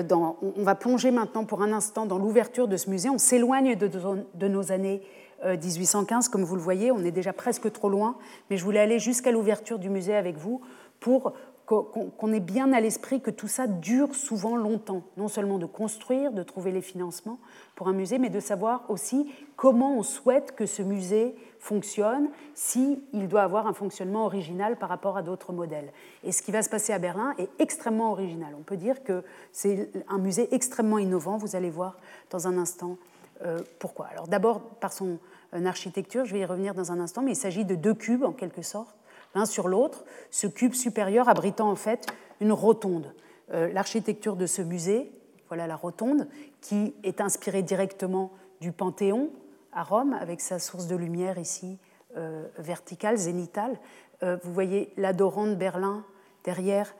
dans, 0.09 0.39
on 0.41 0.63
va 0.63 0.75
plonger 0.75 1.11
maintenant 1.11 1.45
pour 1.45 1.63
un 1.63 1.73
instant 1.73 2.07
dans 2.07 2.17
l'ouverture 2.17 2.67
de 2.67 2.79
ce 2.79 2.89
musée. 2.89 3.11
On 3.11 3.19
s'éloigne 3.19 3.77
de, 3.77 3.91
de, 4.35 4.49
nos 4.49 4.73
années 4.73 5.03
1815, 5.45 6.29
comme 6.29 6.45
vous 6.45 6.57
le 6.57 6.63
voyez, 6.63 6.93
on 6.93 7.01
est 7.01 7.11
déjà 7.11 7.33
presque 7.33 7.71
trop 7.73 7.89
loin, 7.89 8.17
mais 8.49 8.57
je 8.57 8.65
voulais 8.65 8.81
aller 8.81 8.99
jusqu'à 8.99 9.33
l'ouverture 9.33 9.79
du 9.79 9.91
musée 9.91 10.15
avec 10.15 10.37
vous 10.37 10.63
pour 11.03 11.35
qu'on 11.67 12.33
ait 12.33 12.41
bien 12.41 12.73
à 12.73 12.81
l'esprit 12.81 13.21
que 13.21 13.31
tout 13.31 13.49
ça 13.49 13.67
dure 13.67 14.15
souvent 14.15 14.57
longtemps, 14.57 15.03
non 15.17 15.29
seulement 15.29 15.59
de 15.59 15.67
construire, 15.67 16.33
de 16.33 16.43
trouver 16.43 16.71
les 16.71 16.83
financements 16.83 17.39
pour 17.77 17.89
un 17.89 17.93
musée, 17.93 18.19
mais 18.19 18.31
de 18.31 18.41
savoir 18.41 18.85
aussi 18.89 19.33
comment 19.57 19.97
on 19.97 20.03
souhaite 20.03 20.55
que 20.55 20.67
ce 20.67 20.83
musée 20.83 21.35
fonctionne, 21.59 22.29
s'il 22.55 23.29
doit 23.29 23.43
avoir 23.43 23.67
un 23.67 23.73
fonctionnement 23.73 24.27
original 24.27 24.77
par 24.77 24.89
rapport 24.89 25.17
à 25.17 25.23
d'autres 25.23 25.53
modèles. 25.53 25.93
Et 26.25 26.33
ce 26.33 26.43
qui 26.43 26.51
va 26.51 26.63
se 26.63 26.69
passer 26.69 26.93
à 26.93 26.99
Berlin 26.99 27.35
est 27.39 27.49
extrêmement 27.59 28.13
original. 28.13 28.55
On 28.59 28.63
peut 28.63 28.77
dire 28.77 29.03
que 29.03 29.23
c'est 29.53 29.91
un 30.09 30.19
musée 30.19 30.53
extrêmement 30.55 30.99
innovant, 30.99 31.37
vous 31.37 31.57
allez 31.57 31.71
voir 31.71 31.97
dans 32.31 32.49
un 32.49 32.59
instant 32.59 32.99
euh, 33.45 33.61
pourquoi. 33.79 34.07
Alors 34.07 34.29
d'abord 34.29 34.61
par 34.61 34.93
son 34.93 35.19
euh, 35.55 35.65
architecture, 35.65 36.25
je 36.25 36.33
vais 36.35 36.41
y 36.41 36.45
revenir 36.45 36.75
dans 36.75 36.93
un 36.93 37.01
instant, 37.01 37.23
mais 37.23 37.33
il 37.33 37.37
s'agit 37.37 37.65
de 37.65 37.77
deux 37.77 37.95
cubes 37.95 38.25
en 38.25 38.33
quelque 38.33 38.63
sorte 38.63 38.97
l'un 39.35 39.47
sur 39.47 39.69
l'autre, 39.69 40.05
ce 40.31 40.47
cube 40.47 40.75
supérieur 40.75 41.29
abritant 41.29 41.71
en 41.71 41.77
fait 41.77 42.07
une 42.41 42.53
rotonde. 42.53 43.15
Euh, 43.53 43.73
l'architecture 43.73 44.37
de 44.37 44.47
ce 44.47 44.63
musée, 44.63 45.11
voilà 45.49 45.67
la 45.67 45.77
rotonde, 45.77 46.29
qui 46.61 46.95
est 47.03 47.21
inspirée 47.21 47.63
directement 47.63 48.33
du 48.61 48.73
Panthéon 48.73 49.31
à 49.73 49.83
Rome, 49.83 50.15
avec 50.15 50.41
sa 50.41 50.59
source 50.59 50.87
de 50.87 50.97
lumière 50.97 51.39
ici 51.39 51.79
euh, 52.17 52.47
verticale, 52.59 53.17
zénitale. 53.17 53.79
Euh, 54.23 54.37
vous 54.43 54.53
voyez 54.53 54.93
l'adorant 54.97 55.47
de 55.47 55.55
Berlin 55.55 56.05
derrière, 56.45 56.95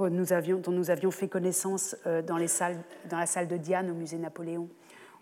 nous 0.00 0.32
avions, 0.32 0.60
dont 0.60 0.72
nous 0.72 0.88
avions 0.88 1.10
fait 1.10 1.28
connaissance 1.28 1.94
dans, 2.06 2.22
dans 2.22 3.18
la 3.18 3.26
salle 3.26 3.48
de 3.48 3.56
Diane 3.58 3.90
au 3.90 3.94
musée 3.94 4.16
Napoléon 4.16 4.66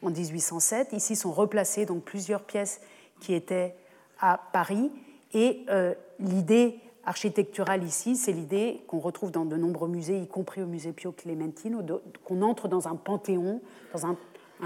en 0.02 0.10
1807. 0.10 0.92
Ici 0.92 1.16
sont 1.16 1.32
replacées 1.32 1.84
donc 1.84 2.04
plusieurs 2.04 2.44
pièces 2.44 2.80
qui 3.18 3.34
étaient 3.34 3.74
à 4.20 4.40
Paris 4.52 4.92
et 5.36 5.66
euh, 5.68 5.94
l'idée 6.18 6.80
architecturale 7.04 7.84
ici, 7.84 8.16
c'est 8.16 8.32
l'idée 8.32 8.82
qu'on 8.88 8.98
retrouve 8.98 9.30
dans 9.30 9.44
de 9.44 9.56
nombreux 9.56 9.86
musées, 9.86 10.18
y 10.18 10.26
compris 10.26 10.62
au 10.62 10.66
musée 10.66 10.92
Pio 10.92 11.12
Clementino, 11.12 11.82
qu'on 12.24 12.40
entre 12.40 12.68
dans 12.68 12.88
un 12.88 12.96
panthéon, 12.96 13.60
dans 13.92 14.06
un, 14.06 14.16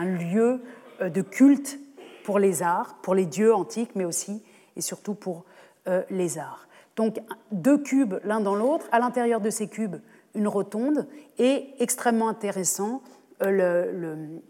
lieu 0.05 0.63
euh, 1.03 1.11
de 1.11 1.23
culte 1.23 1.81
pour 2.25 2.39
les 2.39 2.63
arts, 2.63 2.97
pour 3.03 3.17
les 3.17 3.27
dieux 3.27 3.53
antiques, 3.53 3.91
mais 3.97 4.05
aussi 4.05 4.45
et 4.77 4.81
surtout 4.81 5.15
pour 5.15 5.45
euh, 5.89 6.05
les 6.09 6.39
arts. 6.39 6.69
Donc 6.95 7.21
deux 7.51 7.79
cubes 7.79 8.15
l'un 8.23 8.41
dans 8.41 8.55
l'autre, 8.55 8.87
à 8.93 9.01
l'intérieur 9.01 9.41
de 9.41 9.51
ces 9.51 9.67
cubes, 9.67 9.97
une 10.37 10.47
rotonde, 10.47 11.09
et 11.39 11.71
extrêmement 11.81 12.29
intéressant, 12.29 13.03
le, 13.41 13.91
le 13.91 14.43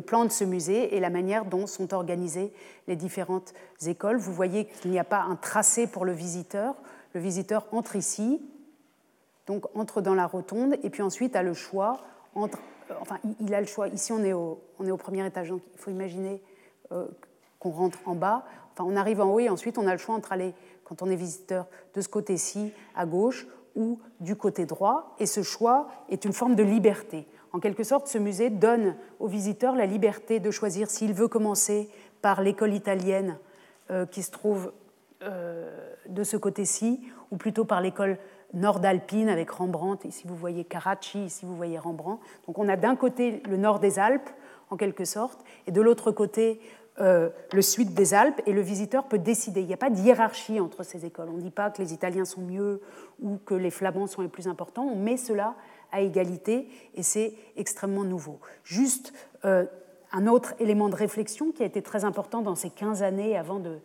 plan 0.00 0.24
de 0.24 0.30
ce 0.30 0.44
musée 0.44 0.96
et 0.96 1.00
la 1.00 1.10
manière 1.10 1.44
dont 1.44 1.66
sont 1.66 1.92
organisées 1.94 2.52
les 2.88 2.96
différentes 2.96 3.52
écoles. 3.86 4.16
Vous 4.16 4.32
voyez 4.32 4.66
qu'il 4.66 4.90
n'y 4.90 4.98
a 4.98 5.04
pas 5.04 5.20
un 5.22 5.36
tracé 5.36 5.86
pour 5.86 6.04
le 6.04 6.12
visiteur. 6.12 6.74
Le 7.14 7.20
visiteur 7.20 7.66
entre 7.72 7.96
ici, 7.96 8.40
donc 9.46 9.66
entre 9.76 10.00
dans 10.00 10.14
la 10.14 10.26
rotonde, 10.26 10.78
et 10.82 10.88
puis 10.88 11.02
ensuite 11.02 11.36
a 11.36 11.42
le 11.42 11.52
choix 11.52 11.98
entre. 12.34 12.58
Euh, 12.90 12.94
enfin, 13.00 13.18
il 13.40 13.52
a 13.52 13.60
le 13.60 13.66
choix. 13.66 13.88
Ici, 13.88 14.12
on 14.12 14.24
est 14.24 14.32
au, 14.32 14.62
on 14.78 14.86
est 14.86 14.90
au 14.90 14.96
premier 14.96 15.26
étage, 15.26 15.50
donc 15.50 15.60
il 15.74 15.78
faut 15.78 15.90
imaginer 15.90 16.42
euh, 16.90 17.06
qu'on 17.58 17.70
rentre 17.70 17.98
en 18.06 18.14
bas. 18.14 18.46
Enfin, 18.72 18.84
on 18.88 18.96
arrive 18.96 19.20
en 19.20 19.30
haut 19.30 19.40
et 19.40 19.50
ensuite 19.50 19.76
on 19.76 19.86
a 19.86 19.92
le 19.92 19.98
choix 19.98 20.14
entre 20.14 20.32
aller, 20.32 20.54
quand 20.84 21.02
on 21.02 21.10
est 21.10 21.16
visiteur, 21.16 21.66
de 21.94 22.00
ce 22.00 22.08
côté-ci, 22.08 22.72
à 22.96 23.04
gauche, 23.04 23.46
ou 23.74 23.98
du 24.20 24.36
côté 24.36 24.64
droit. 24.64 25.14
Et 25.18 25.26
ce 25.26 25.42
choix 25.42 25.88
est 26.08 26.24
une 26.24 26.32
forme 26.32 26.54
de 26.54 26.62
liberté. 26.62 27.26
En 27.52 27.60
quelque 27.60 27.84
sorte, 27.84 28.08
ce 28.08 28.18
musée 28.18 28.50
donne 28.50 28.96
aux 29.20 29.26
visiteurs 29.26 29.74
la 29.74 29.86
liberté 29.86 30.40
de 30.40 30.50
choisir 30.50 30.90
s'il 30.90 31.12
veut 31.12 31.28
commencer 31.28 31.90
par 32.22 32.40
l'école 32.40 32.72
italienne 32.72 33.38
euh, 33.90 34.06
qui 34.06 34.22
se 34.22 34.30
trouve 34.30 34.72
euh, 35.22 35.70
de 36.08 36.24
ce 36.24 36.36
côté-ci, 36.36 37.00
ou 37.30 37.36
plutôt 37.36 37.64
par 37.64 37.80
l'école 37.80 38.18
nord-alpine 38.54 39.28
avec 39.28 39.50
Rembrandt. 39.50 40.06
Ici, 40.08 40.24
vous 40.26 40.36
voyez 40.36 40.64
Carracci, 40.64 41.24
ici, 41.24 41.44
vous 41.44 41.56
voyez 41.56 41.78
Rembrandt. 41.78 42.22
Donc, 42.46 42.58
on 42.58 42.68
a 42.68 42.76
d'un 42.76 42.96
côté 42.96 43.42
le 43.48 43.56
nord 43.56 43.80
des 43.80 43.98
Alpes, 43.98 44.30
en 44.70 44.76
quelque 44.76 45.04
sorte, 45.04 45.44
et 45.66 45.72
de 45.72 45.80
l'autre 45.80 46.10
côté 46.10 46.60
euh, 47.00 47.30
le 47.52 47.62
sud 47.62 47.94
des 47.94 48.14
Alpes, 48.14 48.40
et 48.46 48.52
le 48.52 48.60
visiteur 48.60 49.04
peut 49.04 49.18
décider. 49.18 49.60
Il 49.60 49.66
n'y 49.66 49.74
a 49.74 49.78
pas 49.78 49.90
de 49.90 49.98
hiérarchie 49.98 50.60
entre 50.60 50.82
ces 50.82 51.04
écoles. 51.04 51.28
On 51.30 51.36
ne 51.36 51.42
dit 51.42 51.50
pas 51.50 51.70
que 51.70 51.80
les 51.80 51.92
Italiens 51.92 52.24
sont 52.24 52.42
mieux 52.42 52.80
ou 53.20 53.38
que 53.44 53.54
les 53.54 53.70
Flamands 53.70 54.06
sont 54.06 54.22
les 54.22 54.28
plus 54.28 54.48
importants. 54.48 54.84
On 54.84 54.96
met 54.96 55.16
cela 55.16 55.54
à 55.92 56.00
égalité 56.00 56.68
et 56.94 57.02
c'est 57.02 57.34
extrêmement 57.56 58.04
nouveau. 58.04 58.40
Juste 58.64 59.12
euh, 59.44 59.64
un 60.12 60.26
autre 60.26 60.54
élément 60.58 60.88
de 60.88 60.94
réflexion 60.94 61.52
qui 61.52 61.62
a 61.62 61.66
été 61.66 61.82
très 61.82 62.04
important 62.04 62.42
dans 62.42 62.54
ces 62.54 62.70
15 62.70 63.02
années 63.02 63.36
avant 63.36 63.60
de, 63.60 63.78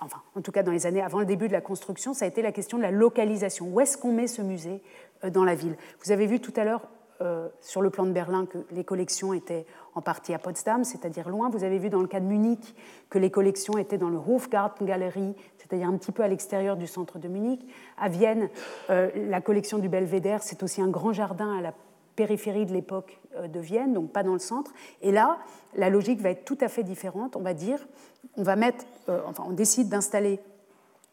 enfin 0.00 0.20
en 0.34 0.40
tout 0.40 0.52
cas 0.52 0.62
dans 0.62 0.72
les 0.72 0.86
années 0.86 1.02
avant 1.02 1.20
le 1.20 1.26
début 1.26 1.48
de 1.48 1.52
la 1.52 1.60
construction, 1.60 2.14
ça 2.14 2.24
a 2.24 2.28
été 2.28 2.42
la 2.42 2.52
question 2.52 2.76
de 2.76 2.82
la 2.82 2.90
localisation. 2.90 3.66
Où 3.72 3.80
est-ce 3.80 3.96
qu'on 3.96 4.12
met 4.12 4.26
ce 4.26 4.42
musée 4.42 4.82
euh, 5.24 5.30
dans 5.30 5.44
la 5.44 5.54
ville? 5.54 5.76
Vous 6.04 6.12
avez 6.12 6.26
vu 6.26 6.40
tout 6.40 6.52
à 6.56 6.64
l'heure 6.64 6.82
euh, 7.22 7.48
sur 7.60 7.82
le 7.82 7.90
plan 7.90 8.06
de 8.06 8.12
Berlin 8.12 8.46
que 8.46 8.58
les 8.70 8.82
collections 8.82 9.34
étaient 9.34 9.66
en 9.94 10.00
partie 10.00 10.32
à 10.32 10.38
Potsdam, 10.38 10.84
c'est-à-dire 10.84 11.28
loin. 11.28 11.50
Vous 11.50 11.64
avez 11.64 11.78
vu 11.78 11.90
dans 11.90 12.00
le 12.00 12.06
cas 12.06 12.18
de 12.18 12.24
Munich 12.24 12.74
que 13.10 13.18
les 13.18 13.30
collections 13.30 13.76
étaient 13.76 13.98
dans 13.98 14.08
le 14.08 14.16
Hofgartengalerie, 14.16 15.34
c'est-à-dire 15.58 15.86
un 15.86 15.98
petit 15.98 16.12
peu 16.12 16.22
à 16.22 16.28
l'extérieur 16.28 16.78
du 16.78 16.86
centre 16.86 17.18
de 17.18 17.28
Munich. 17.28 17.60
À 17.98 18.08
Vienne, 18.08 18.48
euh, 18.88 19.10
la 19.28 19.42
collection 19.42 19.78
du 19.78 19.90
Belvédère, 19.90 20.42
c'est 20.42 20.62
aussi 20.62 20.80
un 20.80 20.88
grand 20.88 21.12
jardin 21.12 21.58
à 21.58 21.60
la 21.60 21.74
périphérie 22.16 22.64
de 22.64 22.72
l'époque 22.72 23.20
euh, 23.36 23.48
de 23.48 23.60
Vienne, 23.60 23.92
donc 23.92 24.12
pas 24.12 24.22
dans 24.22 24.32
le 24.32 24.38
centre. 24.38 24.72
Et 25.02 25.12
là, 25.12 25.40
la 25.74 25.90
logique 25.90 26.22
va 26.22 26.30
être 26.30 26.46
tout 26.46 26.58
à 26.62 26.68
fait 26.68 26.84
différente. 26.84 27.36
On 27.36 27.42
va 27.42 27.52
dire, 27.52 27.86
on 28.38 28.42
va 28.42 28.56
mettre, 28.56 28.86
enfin, 29.26 29.44
on 29.46 29.52
décide 29.52 29.90
d'installer 29.90 30.40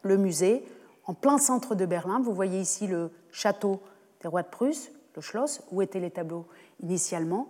le 0.00 0.16
musée 0.16 0.64
en 1.04 1.12
plein 1.12 1.36
centre 1.36 1.74
de 1.74 1.84
Berlin. 1.84 2.20
Vous 2.22 2.32
voyez 2.32 2.60
ici 2.60 2.86
le 2.86 3.10
château 3.30 3.80
des 4.22 4.28
rois 4.28 4.42
de 4.42 4.48
Prusse, 4.48 4.90
le 5.20 5.46
où 5.70 5.82
étaient 5.82 6.00
les 6.00 6.10
tableaux 6.10 6.46
initialement. 6.80 7.48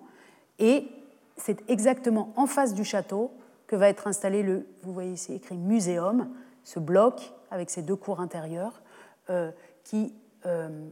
Et 0.58 0.88
c'est 1.36 1.68
exactement 1.70 2.32
en 2.36 2.46
face 2.46 2.74
du 2.74 2.84
château 2.84 3.30
que 3.66 3.76
va 3.76 3.88
être 3.88 4.06
installé 4.06 4.42
le, 4.42 4.66
vous 4.82 4.92
voyez 4.92 5.12
ici 5.12 5.34
écrit 5.34 5.56
muséum, 5.56 6.28
ce 6.64 6.80
bloc 6.80 7.32
avec 7.50 7.70
ses 7.70 7.82
deux 7.82 7.96
cours 7.96 8.20
intérieures, 8.20 8.82
euh, 9.30 9.50
qui... 9.84 10.14
Euh, 10.46 10.88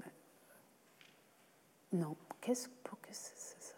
non, 1.92 2.16
qu'est-ce 2.40 2.68
que 2.68 2.72
c'est 3.12 3.60
ça? 3.60 3.74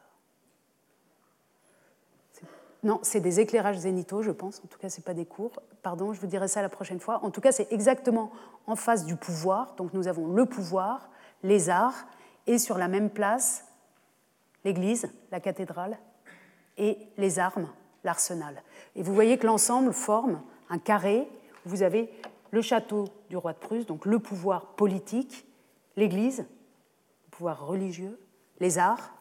Non, 2.82 3.00
c'est 3.02 3.20
des 3.20 3.40
éclairages 3.40 3.78
zénithaux, 3.78 4.22
je 4.22 4.30
pense. 4.30 4.60
En 4.64 4.68
tout 4.68 4.78
cas, 4.78 4.88
ce 4.88 4.98
n'est 4.98 5.04
pas 5.04 5.14
des 5.14 5.26
cours. 5.26 5.52
Pardon, 5.82 6.12
je 6.12 6.20
vous 6.20 6.26
dirai 6.26 6.48
ça 6.48 6.62
la 6.62 6.68
prochaine 6.68 7.00
fois. 7.00 7.24
En 7.24 7.30
tout 7.30 7.40
cas, 7.40 7.52
c'est 7.52 7.72
exactement 7.72 8.30
en 8.66 8.76
face 8.76 9.04
du 9.04 9.16
pouvoir. 9.16 9.74
Donc 9.76 9.92
nous 9.94 10.06
avons 10.06 10.28
le 10.28 10.46
pouvoir, 10.46 11.10
les 11.42 11.70
arts, 11.70 12.06
et 12.48 12.58
sur 12.58 12.78
la 12.78 12.88
même 12.88 13.10
place 13.10 13.64
l'église, 14.64 15.08
la 15.30 15.38
cathédrale, 15.38 15.98
et 16.76 16.98
les 17.16 17.38
armes, 17.38 17.68
l'arsenal. 18.04 18.62
Et 18.96 19.02
vous 19.02 19.14
voyez 19.14 19.38
que 19.38 19.46
l'ensemble 19.46 19.92
forme 19.92 20.42
un 20.70 20.78
carré 20.78 21.28
où 21.64 21.68
vous 21.68 21.82
avez 21.82 22.10
le 22.50 22.62
château 22.62 23.04
du 23.28 23.36
roi 23.36 23.52
de 23.52 23.58
Prusse, 23.58 23.86
donc 23.86 24.06
le 24.06 24.18
pouvoir 24.18 24.74
politique, 24.74 25.46
l'église, 25.96 26.38
le 26.40 27.30
pouvoir 27.30 27.66
religieux, 27.66 28.18
les 28.60 28.78
arts 28.78 29.12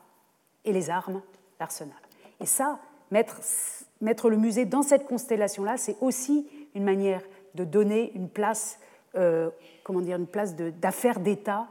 et 0.65 0.71
les 0.71 0.89
armes, 0.89 1.21
l'arsenal. 1.59 1.97
Et 2.39 2.45
ça, 2.45 2.79
mettre, 3.11 4.29
le 4.29 4.37
musée 4.37 4.65
dans 4.65 4.83
cette 4.83 5.05
constellation-là, 5.05 5.77
c'est 5.77 5.97
aussi 6.01 6.47
une 6.75 6.83
manière 6.83 7.21
de 7.55 7.63
donner 7.63 8.11
une 8.13 8.29
place, 8.29 8.79
euh, 9.15 9.49
comment 9.83 10.01
dire, 10.01 10.17
une 10.17 10.27
place 10.27 10.55
d'affaires 10.55 11.19
d'État 11.19 11.67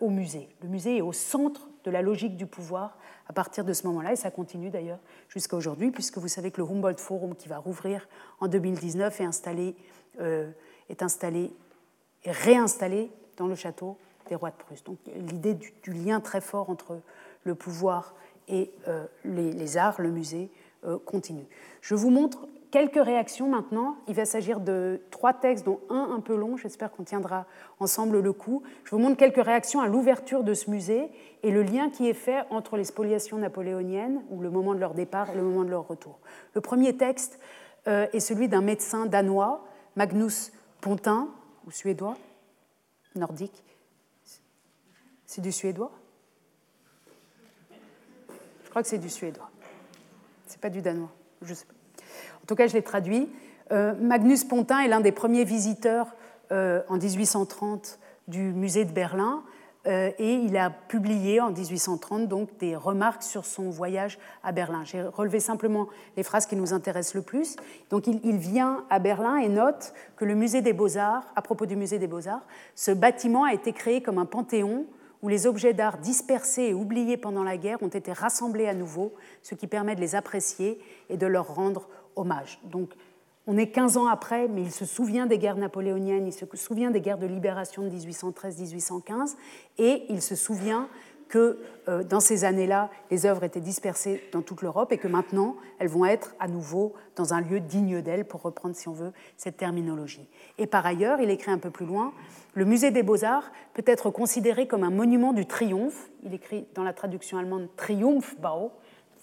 au 0.00 0.08
musée. 0.08 0.48
Le 0.62 0.68
musée 0.68 0.98
est 0.98 1.00
au 1.00 1.12
centre 1.12 1.68
de 1.84 1.90
la 1.90 2.02
logique 2.02 2.36
du 2.36 2.46
pouvoir 2.46 2.96
à 3.28 3.32
partir 3.32 3.64
de 3.64 3.72
ce 3.72 3.86
moment-là, 3.86 4.12
et 4.12 4.16
ça 4.16 4.30
continue 4.30 4.70
d'ailleurs 4.70 4.98
jusqu'à 5.28 5.56
aujourd'hui, 5.56 5.90
puisque 5.90 6.18
vous 6.18 6.28
savez 6.28 6.50
que 6.50 6.60
le 6.60 6.68
Humboldt 6.68 7.00
Forum, 7.00 7.34
qui 7.34 7.48
va 7.48 7.58
rouvrir 7.58 8.06
en 8.40 8.48
2019, 8.48 9.20
est 9.20 9.24
installé, 9.24 9.76
euh, 10.20 10.50
est 10.88 11.02
installé 11.02 11.50
et 12.24 12.30
réinstallé 12.30 13.10
dans 13.36 13.46
le 13.46 13.54
château 13.54 13.96
des 14.28 14.34
rois 14.34 14.50
de 14.50 14.56
Prusse. 14.56 14.84
Donc 14.84 14.98
l'idée 15.14 15.54
du, 15.54 15.72
lien 15.92 16.20
très 16.20 16.40
fort 16.40 16.70
entre 16.70 17.00
le 17.44 17.54
pouvoir 17.54 18.14
et 18.48 18.70
euh, 18.88 19.06
les, 19.24 19.76
arts, 19.76 20.00
le 20.00 20.10
musée, 20.10 20.50
continue. 21.06 21.46
Je 21.80 21.94
vous 21.94 22.10
montre 22.10 22.46
Quelques 22.74 23.04
réactions 23.04 23.48
maintenant. 23.48 23.98
Il 24.08 24.16
va 24.16 24.24
s'agir 24.24 24.58
de 24.58 25.00
trois 25.12 25.32
textes, 25.32 25.64
dont 25.64 25.78
un 25.90 26.10
un 26.10 26.18
peu 26.18 26.34
long. 26.34 26.56
J'espère 26.56 26.90
qu'on 26.90 27.04
tiendra 27.04 27.46
ensemble 27.78 28.18
le 28.18 28.32
coup. 28.32 28.64
Je 28.82 28.90
vous 28.90 28.98
montre 28.98 29.16
quelques 29.16 29.44
réactions 29.44 29.78
à 29.78 29.86
l'ouverture 29.86 30.42
de 30.42 30.54
ce 30.54 30.68
musée 30.68 31.08
et 31.44 31.52
le 31.52 31.62
lien 31.62 31.88
qui 31.88 32.08
est 32.08 32.14
fait 32.14 32.42
entre 32.50 32.76
les 32.76 32.82
spoliations 32.82 33.38
napoléoniennes, 33.38 34.24
ou 34.28 34.40
le 34.40 34.50
moment 34.50 34.74
de 34.74 34.80
leur 34.80 34.94
départ 34.94 35.30
et 35.30 35.36
le 35.36 35.44
moment 35.44 35.62
de 35.62 35.70
leur 35.70 35.86
retour. 35.86 36.18
Le 36.54 36.60
premier 36.60 36.96
texte 36.96 37.38
euh, 37.86 38.08
est 38.12 38.18
celui 38.18 38.48
d'un 38.48 38.60
médecin 38.60 39.06
danois, 39.06 39.64
Magnus 39.94 40.50
pontin 40.80 41.28
ou 41.68 41.70
suédois, 41.70 42.16
nordique. 43.14 43.62
C'est 45.26 45.42
du 45.42 45.52
suédois? 45.52 45.92
Je 48.64 48.70
crois 48.70 48.82
que 48.82 48.88
c'est 48.88 48.98
du 48.98 49.10
suédois. 49.10 49.48
C'est 50.48 50.60
pas 50.60 50.70
du 50.70 50.82
danois, 50.82 51.12
je 51.40 51.54
sais 51.54 51.66
pas. 51.66 51.73
En 52.44 52.46
tout 52.46 52.56
cas, 52.56 52.66
je 52.66 52.74
l'ai 52.74 52.82
traduit. 52.82 53.26
Euh, 53.72 53.94
Magnus 53.98 54.44
Pontin 54.44 54.80
est 54.80 54.88
l'un 54.88 55.00
des 55.00 55.12
premiers 55.12 55.44
visiteurs 55.44 56.14
euh, 56.52 56.82
en 56.90 56.98
1830 56.98 57.98
du 58.28 58.52
musée 58.52 58.84
de 58.84 58.92
Berlin 58.92 59.42
euh, 59.86 60.10
et 60.18 60.34
il 60.34 60.54
a 60.58 60.68
publié 60.68 61.40
en 61.40 61.50
1830 61.50 62.28
donc 62.28 62.54
des 62.58 62.76
remarques 62.76 63.22
sur 63.22 63.46
son 63.46 63.70
voyage 63.70 64.18
à 64.42 64.52
Berlin. 64.52 64.82
J'ai 64.84 65.00
relevé 65.00 65.40
simplement 65.40 65.88
les 66.18 66.22
phrases 66.22 66.44
qui 66.44 66.54
nous 66.54 66.74
intéressent 66.74 67.14
le 67.14 67.22
plus. 67.22 67.56
Donc 67.88 68.06
il, 68.06 68.20
il 68.24 68.36
vient 68.36 68.84
à 68.90 68.98
Berlin 68.98 69.38
et 69.38 69.48
note 69.48 69.94
que 70.16 70.26
le 70.26 70.34
musée 70.34 70.60
des 70.60 70.74
beaux-arts, 70.74 71.24
à 71.36 71.40
propos 71.40 71.64
du 71.64 71.76
musée 71.76 71.98
des 71.98 72.08
beaux-arts, 72.08 72.44
ce 72.74 72.90
bâtiment 72.90 73.44
a 73.44 73.54
été 73.54 73.72
créé 73.72 74.02
comme 74.02 74.18
un 74.18 74.26
panthéon 74.26 74.84
où 75.24 75.28
les 75.28 75.46
objets 75.46 75.72
d'art 75.72 75.96
dispersés 75.96 76.64
et 76.64 76.74
oubliés 76.74 77.16
pendant 77.16 77.42
la 77.42 77.56
guerre 77.56 77.82
ont 77.82 77.88
été 77.88 78.12
rassemblés 78.12 78.68
à 78.68 78.74
nouveau, 78.74 79.14
ce 79.40 79.54
qui 79.54 79.66
permet 79.66 79.94
de 79.94 80.02
les 80.02 80.14
apprécier 80.14 80.78
et 81.08 81.16
de 81.16 81.26
leur 81.26 81.54
rendre 81.54 81.88
hommage. 82.16 82.60
Donc 82.64 82.90
on 83.46 83.58
est 83.58 83.68
15 83.68 83.98
ans 83.98 84.06
après, 84.06 84.48
mais 84.48 84.62
il 84.62 84.72
se 84.72 84.86
souvient 84.86 85.26
des 85.26 85.38
guerres 85.38 85.56
napoléoniennes, 85.56 86.26
il 86.26 86.32
se 86.32 86.46
souvient 86.54 86.90
des 86.90 87.00
guerres 87.00 87.18
de 87.18 87.26
libération 87.26 87.82
de 87.82 87.90
1813-1815, 87.90 89.36
et 89.78 90.04
il 90.08 90.22
se 90.22 90.34
souvient 90.34 90.88
que 91.28 91.58
euh, 91.88 92.04
dans 92.04 92.20
ces 92.20 92.44
années-là, 92.44 92.90
les 93.10 93.26
œuvres 93.26 93.44
étaient 93.44 93.60
dispersées 93.60 94.22
dans 94.32 94.42
toute 94.42 94.62
l'Europe 94.62 94.92
et 94.92 94.98
que 94.98 95.08
maintenant, 95.08 95.56
elles 95.78 95.88
vont 95.88 96.04
être 96.04 96.34
à 96.38 96.48
nouveau 96.48 96.94
dans 97.16 97.34
un 97.34 97.40
lieu 97.40 97.60
digne 97.60 98.02
d'elles, 98.02 98.24
pour 98.24 98.42
reprendre, 98.42 98.76
si 98.76 98.88
on 98.88 98.92
veut, 98.92 99.12
cette 99.36 99.56
terminologie. 99.56 100.28
Et 100.58 100.66
par 100.66 100.86
ailleurs, 100.86 101.20
il 101.20 101.30
écrit 101.30 101.50
un 101.50 101.58
peu 101.58 101.70
plus 101.70 101.86
loin, 101.86 102.12
le 102.54 102.64
musée 102.64 102.90
des 102.90 103.02
beaux-arts 103.02 103.50
peut 103.72 103.82
être 103.86 104.10
considéré 104.10 104.66
comme 104.66 104.84
un 104.84 104.90
monument 104.90 105.32
du 105.32 105.44
triomphe. 105.44 106.08
Il 106.22 106.34
écrit 106.34 106.66
dans 106.74 106.84
la 106.84 106.92
traduction 106.92 107.36
allemande 107.36 107.68
Triumphbau, 107.76 108.70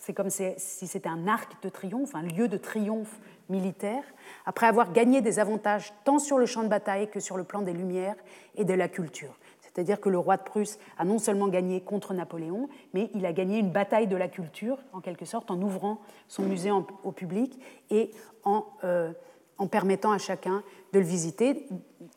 c'est 0.02 0.14
comme 0.14 0.32
si 0.32 0.88
c'était 0.88 1.10
un 1.10 1.28
arc 1.28 1.62
de 1.62 1.70
triomphe, 1.70 2.16
un 2.16 2.24
lieu 2.24 2.48
de 2.48 2.58
triomphe 2.58 3.20
militaire, 3.50 4.04
après 4.48 4.66
avoir 4.66 4.92
gagné 4.92 5.22
des 5.22 5.38
avantages 5.38 5.94
tant 6.06 6.18
sur 6.18 6.40
le 6.40 6.48
champ 6.48 6.64
de 6.64 6.68
bataille 6.68 7.08
que 7.10 7.20
sur 7.20 7.38
le 7.38 7.44
plan 7.44 7.62
des 7.62 7.72
Lumières 7.72 8.16
et 8.56 8.66
de 8.66 8.74
la 8.74 8.88
culture. 8.88 9.38
C'est-à-dire 9.62 10.02
que 10.02 10.10
le 10.10 10.18
roi 10.18 10.38
de 10.38 10.42
Prusse 10.42 10.80
a 10.98 11.06
non 11.06 11.20
seulement 11.20 11.48
gagné 11.50 11.82
contre 11.82 12.16
Napoléon, 12.16 12.68
mais 12.96 13.12
il 13.14 13.28
a 13.28 13.32
gagné 13.32 13.60
une 13.60 13.70
bataille 13.70 14.08
de 14.08 14.16
la 14.16 14.28
culture, 14.28 14.80
en 14.92 15.02
quelque 15.02 15.26
sorte, 15.26 15.52
en 15.52 15.62
ouvrant 15.62 16.02
son 16.28 16.44
musée 16.44 16.72
au 16.72 17.12
public 17.12 17.62
et 17.92 18.12
en, 18.44 18.66
euh, 18.84 19.14
en, 19.60 19.68
permettant 19.68 20.12
à 20.12 20.18
chacun 20.18 20.64
de 20.94 21.00
le 21.00 21.06
visiter. 21.06 21.68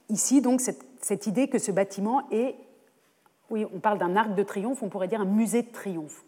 Ici, 0.09 0.41
donc, 0.41 0.62
cette 0.62 1.26
idée 1.26 1.49
que 1.49 1.59
ce 1.59 1.70
bâtiment 1.70 2.26
est, 2.30 2.57
oui, 3.51 3.66
on 3.72 3.78
parle 3.78 3.99
d'un 3.99 4.16
arc 4.16 4.35
de 4.35 4.43
triomphe, 4.43 4.82
on 4.82 4.89
pourrait 4.89 5.09
dire 5.09 5.20
un 5.20 5.26
musée 5.26 5.62
de 5.62 5.70
triomphe. 5.70 6.24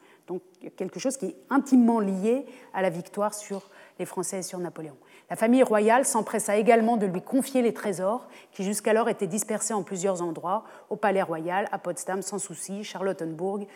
Quelque 0.77 1.01
chose 1.01 1.17
qui 1.17 1.27
est 1.27 1.37
intimement 1.51 2.01
lié 2.01 2.47
à 2.75 2.83
la 2.83 2.91
victoire 2.91 3.35
sur 3.35 3.71
les 3.99 4.05
Français 4.05 4.41
et 4.41 4.43
sur 4.43 4.59
Napoléon. 4.59 4.97
La 5.31 5.37
famille 5.37 5.63
royale 5.63 6.05
s'empressa 6.05 6.57
également 6.57 6.97
de 6.97 7.07
lui 7.07 7.23
confier 7.23 7.63
les 7.63 7.75
trésors 7.75 8.29
qui 8.53 8.63
jusqu'alors 8.63 9.09
étaient 9.09 9.27
dispersés 9.27 9.75
en 9.75 9.83
plusieurs 9.83 10.23
endroits, 10.23 10.65
au 10.91 10.97
Palais 10.97 11.23
Royal, 11.23 11.67
à 11.73 11.79
Potsdam, 11.79 12.23
sans 12.23 12.39
souci, 12.39 12.85
Charlottenburg 12.85 13.67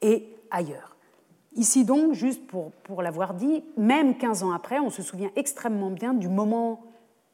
et 0.00 0.28
ailleurs. 0.50 0.96
Ici 1.54 1.84
donc, 1.84 2.14
juste 2.14 2.46
pour, 2.46 2.70
pour 2.84 3.02
l'avoir 3.02 3.34
dit, 3.34 3.64
même 3.76 4.16
15 4.16 4.42
ans 4.42 4.52
après, 4.52 4.78
on 4.78 4.90
se 4.90 5.02
souvient 5.02 5.30
extrêmement 5.36 5.90
bien 5.90 6.14
du 6.14 6.28
moment 6.28 6.82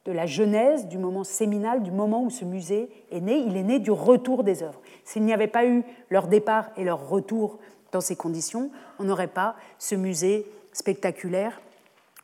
de 0.04 0.12
la 0.12 0.26
genèse, 0.26 0.88
du 0.88 0.96
moment 0.96 1.22
séminal, 1.22 1.82
du 1.82 1.90
moment 1.90 2.22
où 2.22 2.30
ce 2.30 2.44
musée 2.44 2.88
est 3.10 3.20
né. 3.20 3.36
Il 3.46 3.56
est 3.56 3.62
né 3.62 3.78
du 3.78 3.90
retour 3.90 4.42
des 4.42 4.62
œuvres. 4.62 4.80
S'il 5.04 5.22
n'y 5.22 5.34
avait 5.34 5.48
pas 5.48 5.66
eu 5.66 5.84
leur 6.08 6.28
départ 6.28 6.70
et 6.76 6.84
leur 6.84 7.08
retour 7.08 7.58
dans 7.92 8.00
ces 8.00 8.16
conditions, 8.16 8.70
on 8.98 9.04
n'aurait 9.04 9.28
pas 9.28 9.56
ce 9.78 9.94
musée 9.94 10.46
spectaculaire 10.72 11.60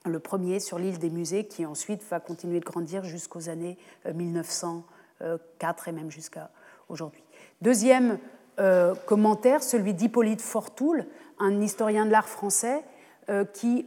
le 0.05 0.19
premier 0.19 0.61
sur 0.61 0.79
l'île 0.79 0.99
des 0.99 1.11
musées, 1.11 1.45
qui 1.47 1.65
ensuite 1.65 2.03
va 2.11 2.21
continuer 2.21 2.61
de 2.61 2.65
grandir 2.65 3.05
jusqu'aux 3.05 3.49
années 3.49 3.79
1904 4.13 4.85
euh, 5.23 5.91
et 5.91 5.93
même 5.93 6.11
jusqu'à 6.11 6.51
aujourd'hui. 6.89 7.23
Deuxième 7.63 8.19
euh, 8.59 8.95
commentaire, 9.07 9.63
celui 9.63 9.95
d'Hippolyte 9.95 10.43
Fortoul, 10.43 11.07
un 11.39 11.61
historien 11.61 12.05
de 12.05 12.11
l'art 12.11 12.29
français, 12.29 12.83
euh, 13.31 13.45
qui 13.45 13.87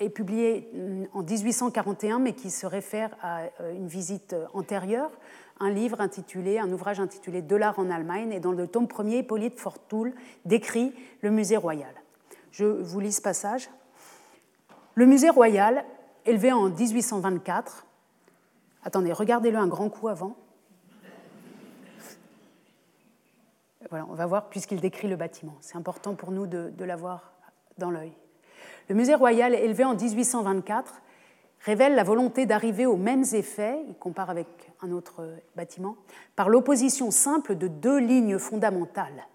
est 0.00 0.08
publié 0.08 0.68
mm, 0.72 1.04
en 1.12 1.22
1841, 1.22 2.18
mais 2.18 2.32
qui 2.32 2.50
se 2.50 2.66
réfère 2.66 3.14
à 3.22 3.42
une 3.72 3.86
visite 3.86 4.34
antérieure, 4.54 5.10
un 5.60 5.70
livre 5.70 6.00
intitulé, 6.00 6.58
un 6.58 6.70
ouvrage 6.72 7.00
intitulé 7.00 7.42
De 7.42 7.56
l'art 7.56 7.78
en 7.78 7.90
Allemagne, 7.90 8.32
et 8.32 8.40
dans 8.40 8.52
le 8.52 8.66
tome 8.66 8.88
premier, 8.88 9.18
Hippolyte 9.18 9.58
Fortoul 9.58 10.14
décrit 10.44 10.92
le 11.22 11.30
musée 11.30 11.56
royal. 11.56 11.94
Je 12.50 12.64
vous 12.64 13.00
lis 13.00 13.12
ce 13.12 13.22
passage. 13.22 13.68
Le 14.94 15.06
musée 15.06 15.30
royal, 15.30 15.84
élevé 16.24 16.52
en 16.52 16.68
1824, 16.68 17.86
attendez, 18.84 19.12
regardez-le 19.12 19.58
un 19.58 19.66
grand 19.66 19.88
coup 19.88 20.08
avant. 20.08 20.36
Voilà, 23.90 24.06
on 24.08 24.14
va 24.14 24.26
voir 24.26 24.48
puisqu'il 24.48 24.80
décrit 24.80 25.08
le 25.08 25.16
bâtiment. 25.16 25.56
C'est 25.60 25.76
important 25.76 26.14
pour 26.14 26.30
nous 26.30 26.46
de, 26.46 26.72
de 26.76 26.84
l'avoir 26.84 27.32
dans 27.78 27.90
l'œil. 27.90 28.12
Le 28.88 28.94
musée 28.94 29.14
royal, 29.14 29.54
élevé 29.54 29.84
en 29.84 29.94
1824, 29.94 31.02
révèle 31.64 31.94
la 31.94 32.04
volonté 32.04 32.44
d'arriver 32.44 32.84
aux 32.84 32.96
mêmes 32.96 33.24
effets, 33.32 33.82
il 33.88 33.94
compare 33.94 34.28
avec 34.28 34.46
un 34.82 34.92
autre 34.92 35.26
bâtiment, 35.56 35.96
par 36.36 36.50
l'opposition 36.50 37.10
simple 37.10 37.56
de 37.56 37.68
deux 37.68 37.98
lignes 37.98 38.38
fondamentales, 38.38 39.26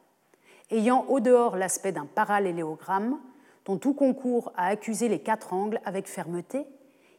ayant 0.70 1.06
au 1.08 1.20
dehors 1.20 1.58
l'aspect 1.58 1.92
d'un 1.92 2.06
parallélogramme 2.06 3.20
dont 3.66 3.78
tout 3.78 3.96
concourt 3.96 4.54
à 4.56 4.68
accuser 4.68 5.08
les 5.08 5.20
quatre 5.20 5.54
angles 5.54 5.82
avec 5.86 6.08
fermeté, 6.08 6.66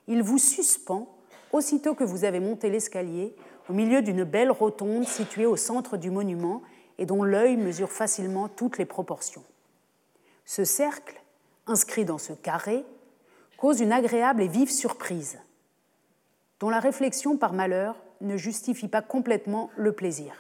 il 0.07 0.23
vous 0.23 0.39
suspend 0.39 1.19
aussitôt 1.53 1.95
que 1.95 2.05
vous 2.05 2.25
avez 2.25 2.39
monté 2.39 2.71
l'escalier 2.71 3.35
au 3.69 3.73
milieu 3.73 4.03
d'une 4.03 4.23
belle 4.23 4.53
rotonde 4.53 5.05
située 5.05 5.47
au 5.47 5.57
centre 5.57 5.97
du 5.97 6.11
monument 6.11 6.63
et 6.99 7.07
dont 7.07 7.25
l'œil 7.25 7.57
mesure 7.57 7.91
facilement 7.91 8.49
toutes 8.49 8.79
les 8.79 8.85
proportions. 8.85 9.43
Ce 10.45 10.65
cercle, 10.65 11.21
inscrit 11.67 12.05
dans 12.05 12.19
ce 12.19 12.33
carré, 12.33 12.85
cause 13.61 13.81
une 13.81 13.93
agréable 13.93 14.43
et 14.43 14.49
vive 14.49 14.71
surprise, 14.71 15.39
dont 16.59 16.71
la 16.71 16.81
réflexion 16.81 17.37
par 17.37 17.53
malheur 17.53 17.97
ne 18.21 18.37
justifie 18.37 18.89
pas 18.89 19.03
complètement 19.03 19.71
le 19.77 19.93
plaisir. 19.93 20.33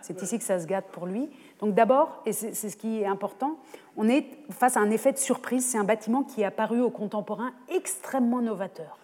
C'est 0.00 0.22
ici 0.22 0.38
que 0.38 0.44
ça 0.44 0.58
se 0.58 0.66
gâte 0.66 0.86
pour 0.92 1.06
lui. 1.06 1.28
Donc 1.58 1.74
d'abord, 1.74 2.22
et 2.24 2.32
c'est 2.32 2.54
ce 2.54 2.76
qui 2.76 3.00
est 3.00 3.06
important, 3.06 3.58
on 3.96 4.08
est 4.08 4.24
face 4.50 4.76
à 4.78 4.80
un 4.80 4.90
effet 4.90 5.12
de 5.12 5.18
surprise. 5.18 5.66
C'est 5.66 5.76
un 5.76 5.84
bâtiment 5.84 6.22
qui 6.22 6.40
est 6.40 6.44
apparu 6.44 6.80
aux 6.80 6.90
contemporains 6.90 7.52
extrêmement 7.68 8.40
novateur. 8.40 8.98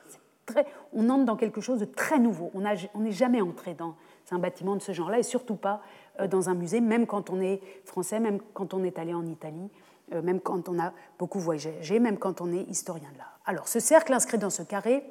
On 0.95 1.11
entre 1.11 1.25
dans 1.25 1.37
quelque 1.37 1.61
chose 1.61 1.81
de 1.81 1.85
très 1.85 2.19
nouveau. 2.19 2.51
On 2.55 2.61
n'est 2.61 3.11
jamais 3.11 3.43
entré 3.43 3.75
dans 3.75 3.95
un 4.31 4.39
bâtiment 4.39 4.77
de 4.77 4.81
ce 4.81 4.93
genre-là, 4.93 5.19
et 5.19 5.23
surtout 5.23 5.57
pas 5.57 5.83
euh, 6.21 6.27
dans 6.27 6.49
un 6.49 6.55
musée, 6.55 6.81
même 6.81 7.07
quand 7.07 7.31
on 7.31 7.41
est 7.41 7.61
français, 7.85 8.21
même 8.21 8.41
quand 8.55 8.75
on 8.75 8.83
est 8.83 8.99
allé 8.99 9.15
en 9.15 9.27
Italie, 9.27 9.71
même 10.11 10.41
quand 10.41 10.69
on 10.69 10.79
a 10.79 10.93
beaucoup 11.19 11.41
voyagé, 11.41 11.99
même 11.99 12.19
quand 12.19 12.41
on 12.41 12.53
est 12.53 12.63
historien 12.63 13.11
de 13.13 13.19
l'art. 13.19 13.41
Alors, 13.45 13.69
ce 13.69 13.81
cercle 13.81 14.13
inscrit 14.13 14.39
dans 14.39 14.51
ce 14.51 14.63
carré 14.63 15.05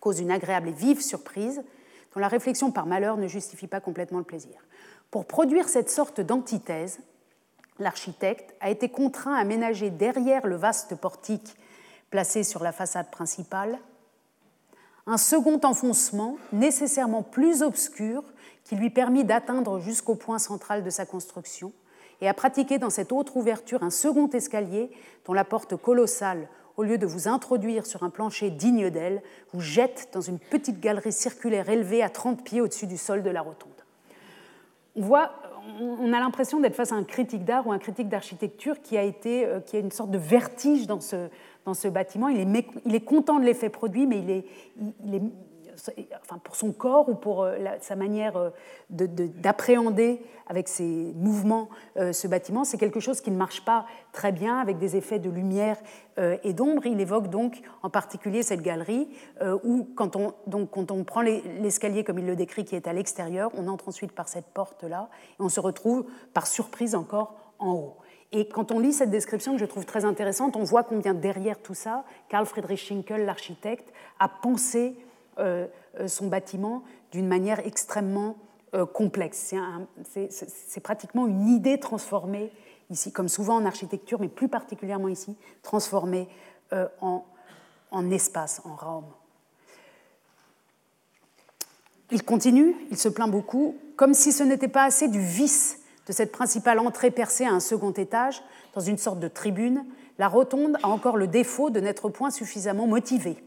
cause 0.00 0.18
une 0.18 0.32
agréable 0.32 0.68
et 0.68 0.72
vive 0.72 1.00
surprise, 1.00 1.62
dont 2.12 2.20
la 2.20 2.28
réflexion 2.28 2.72
par 2.72 2.86
malheur 2.86 3.16
ne 3.16 3.28
justifie 3.28 3.68
pas 3.68 3.80
complètement 3.80 4.18
le 4.18 4.24
plaisir. 4.24 4.54
Pour 5.10 5.26
produire 5.26 5.68
cette 5.68 5.90
sorte 5.90 6.20
d'antithèse, 6.20 7.00
l'architecte 7.78 8.54
a 8.60 8.68
été 8.70 8.88
contraint 8.88 9.34
à 9.34 9.44
ménager 9.44 9.90
derrière 9.90 10.46
le 10.46 10.56
vaste 10.56 10.96
portique 10.96 11.56
placé 12.10 12.42
sur 12.42 12.62
la 12.62 12.72
façade 12.72 13.10
principale 13.10 13.78
un 15.06 15.18
second 15.18 15.60
enfoncement 15.64 16.36
nécessairement 16.52 17.22
plus 17.22 17.62
obscur 17.62 18.22
qui 18.64 18.76
lui 18.76 18.90
permit 18.90 19.24
d'atteindre 19.24 19.80
jusqu'au 19.80 20.14
point 20.14 20.38
central 20.38 20.84
de 20.84 20.90
sa 20.90 21.06
construction 21.06 21.72
et 22.22 22.28
à 22.28 22.34
pratiquer 22.34 22.78
dans 22.78 22.88
cette 22.88 23.12
autre 23.12 23.36
ouverture 23.36 23.82
un 23.82 23.90
second 23.90 24.28
escalier 24.30 24.90
dont 25.26 25.34
la 25.34 25.44
porte 25.44 25.76
colossale, 25.76 26.48
au 26.78 26.84
lieu 26.84 26.96
de 26.96 27.04
vous 27.04 27.28
introduire 27.28 27.84
sur 27.84 28.02
un 28.02 28.10
plancher 28.10 28.48
digne 28.48 28.88
d'elle, 28.88 29.22
vous 29.52 29.60
jette 29.60 30.08
dans 30.14 30.22
une 30.22 30.38
petite 30.38 30.80
galerie 30.80 31.12
circulaire 31.12 31.68
élevée 31.68 32.02
à 32.02 32.08
30 32.08 32.42
pieds 32.42 32.62
au-dessus 32.62 32.86
du 32.86 32.96
sol 32.96 33.22
de 33.22 33.28
la 33.30 33.42
rotonde 33.42 33.72
on 34.94 35.00
voit, 35.00 35.32
on 35.80 36.12
a 36.12 36.20
l'impression 36.20 36.60
d'être 36.60 36.74
face 36.74 36.92
à 36.92 36.96
un 36.96 37.04
critique 37.04 37.44
d'art 37.44 37.66
ou 37.66 37.72
un 37.72 37.78
critique 37.78 38.08
d'architecture 38.08 38.80
qui 38.82 38.98
a 38.98 39.02
été, 39.02 39.46
euh, 39.46 39.60
qui 39.60 39.76
a 39.76 39.78
une 39.78 39.90
sorte 39.90 40.10
de 40.10 40.18
vertige 40.18 40.86
dans 40.86 41.00
ce, 41.00 41.28
dans 41.64 41.74
ce 41.74 41.88
bâtiment. 41.88 42.28
Il 42.28 42.40
est, 42.40 42.66
il 42.84 42.94
est 42.94 43.00
content 43.00 43.38
de 43.38 43.44
l'effet 43.44 43.70
produit, 43.70 44.06
mais 44.06 44.18
il 44.18 44.30
est, 44.30 44.44
il 45.04 45.14
est 45.14 45.22
enfin 46.22 46.38
pour 46.38 46.56
son 46.56 46.72
corps 46.72 47.08
ou 47.08 47.14
pour 47.14 47.42
euh, 47.42 47.56
sa 47.80 47.96
manière 47.96 48.36
euh, 48.36 48.50
d'appréhender 48.90 50.20
avec 50.46 50.68
ses 50.68 51.12
mouvements 51.16 51.68
euh, 51.96 52.12
ce 52.12 52.28
bâtiment, 52.28 52.64
c'est 52.64 52.78
quelque 52.78 53.00
chose 53.00 53.20
qui 53.20 53.30
ne 53.30 53.36
marche 53.36 53.64
pas 53.64 53.86
très 54.12 54.32
bien 54.32 54.58
avec 54.58 54.78
des 54.78 54.96
effets 54.96 55.18
de 55.18 55.30
lumière 55.30 55.78
et 56.42 56.52
d'ombre. 56.52 56.84
Il 56.84 57.00
évoque 57.00 57.28
donc 57.28 57.62
en 57.82 57.88
particulier 57.88 58.42
cette 58.42 58.60
galerie 58.60 59.08
où 59.64 59.88
quand 59.96 60.14
on, 60.16 61.04
prend 61.04 61.22
l'escalier 61.22 62.04
comme 62.04 62.18
il 62.18 62.26
le 62.26 62.36
décrit 62.36 62.66
qui 62.66 62.76
est 62.76 62.86
à 62.86 62.92
l'extérieur, 62.92 63.50
on 63.54 63.66
entre 63.66 63.88
ensuite 63.88 64.12
par 64.12 64.28
cette 64.28 64.44
porte-là 64.44 65.08
et 65.40 65.42
on 65.42 65.48
se 65.48 65.58
retrouve 65.58 66.04
par 66.34 66.46
surprise 66.46 66.94
encore 66.94 67.34
en 67.58 67.72
haut. 67.72 67.96
Et 68.32 68.46
quand 68.48 68.72
on 68.72 68.78
lit 68.78 68.92
cette 68.92 69.10
description 69.10 69.52
que 69.52 69.58
je 69.58 69.64
trouve 69.64 69.86
très 69.86 70.04
intéressante, 70.04 70.56
on 70.56 70.64
voit 70.64 70.84
combien 70.84 71.14
derrière 71.14 71.60
tout 71.60 71.74
ça, 71.74 72.04
Karl 72.28 72.44
Friedrich 72.44 72.80
Schinkel, 72.80 73.24
l'architecte, 73.24 73.90
a 74.18 74.28
pensé 74.28 74.96
son 76.06 76.26
bâtiment 76.26 76.82
d'une 77.10 77.26
manière 77.26 77.60
extrêmement 77.66 78.36
euh, 78.74 78.86
complexe. 78.86 79.54
C'est 80.04 80.80
pratiquement 80.80 81.26
une 81.26 81.48
idée 81.48 81.78
transformée 81.78 82.52
ici, 82.90 83.12
comme 83.12 83.28
souvent 83.28 83.56
en 83.56 83.64
architecture, 83.64 84.20
mais 84.20 84.28
plus 84.28 84.48
particulièrement 84.48 85.08
ici, 85.08 85.36
transformée 85.62 86.28
en, 87.00 87.24
en 87.90 88.10
espace, 88.10 88.62
en 88.64 88.76
Rome. 88.76 89.04
Il 92.10 92.22
continue, 92.24 92.74
il 92.90 92.98
se 92.98 93.08
plaint 93.08 93.30
beaucoup, 93.30 93.76
comme 93.96 94.14
si 94.14 94.32
ce 94.32 94.42
n'était 94.42 94.68
pas 94.68 94.84
assez 94.84 95.08
du 95.08 95.20
vice 95.20 95.78
de 96.06 96.12
cette 96.12 96.32
principale 96.32 96.78
entrée 96.78 97.10
percée 97.10 97.44
à 97.44 97.52
un 97.52 97.60
second 97.60 97.92
étage, 97.92 98.42
dans 98.74 98.80
une 98.80 98.98
sorte 98.98 99.20
de 99.20 99.28
tribune, 99.28 99.84
la 100.18 100.28
rotonde 100.28 100.76
a 100.82 100.88
encore 100.88 101.16
le 101.16 101.26
défaut 101.26 101.70
de 101.70 101.80
n'être 101.80 102.08
point 102.08 102.30
suffisamment 102.30 102.86
motivée 102.86 103.42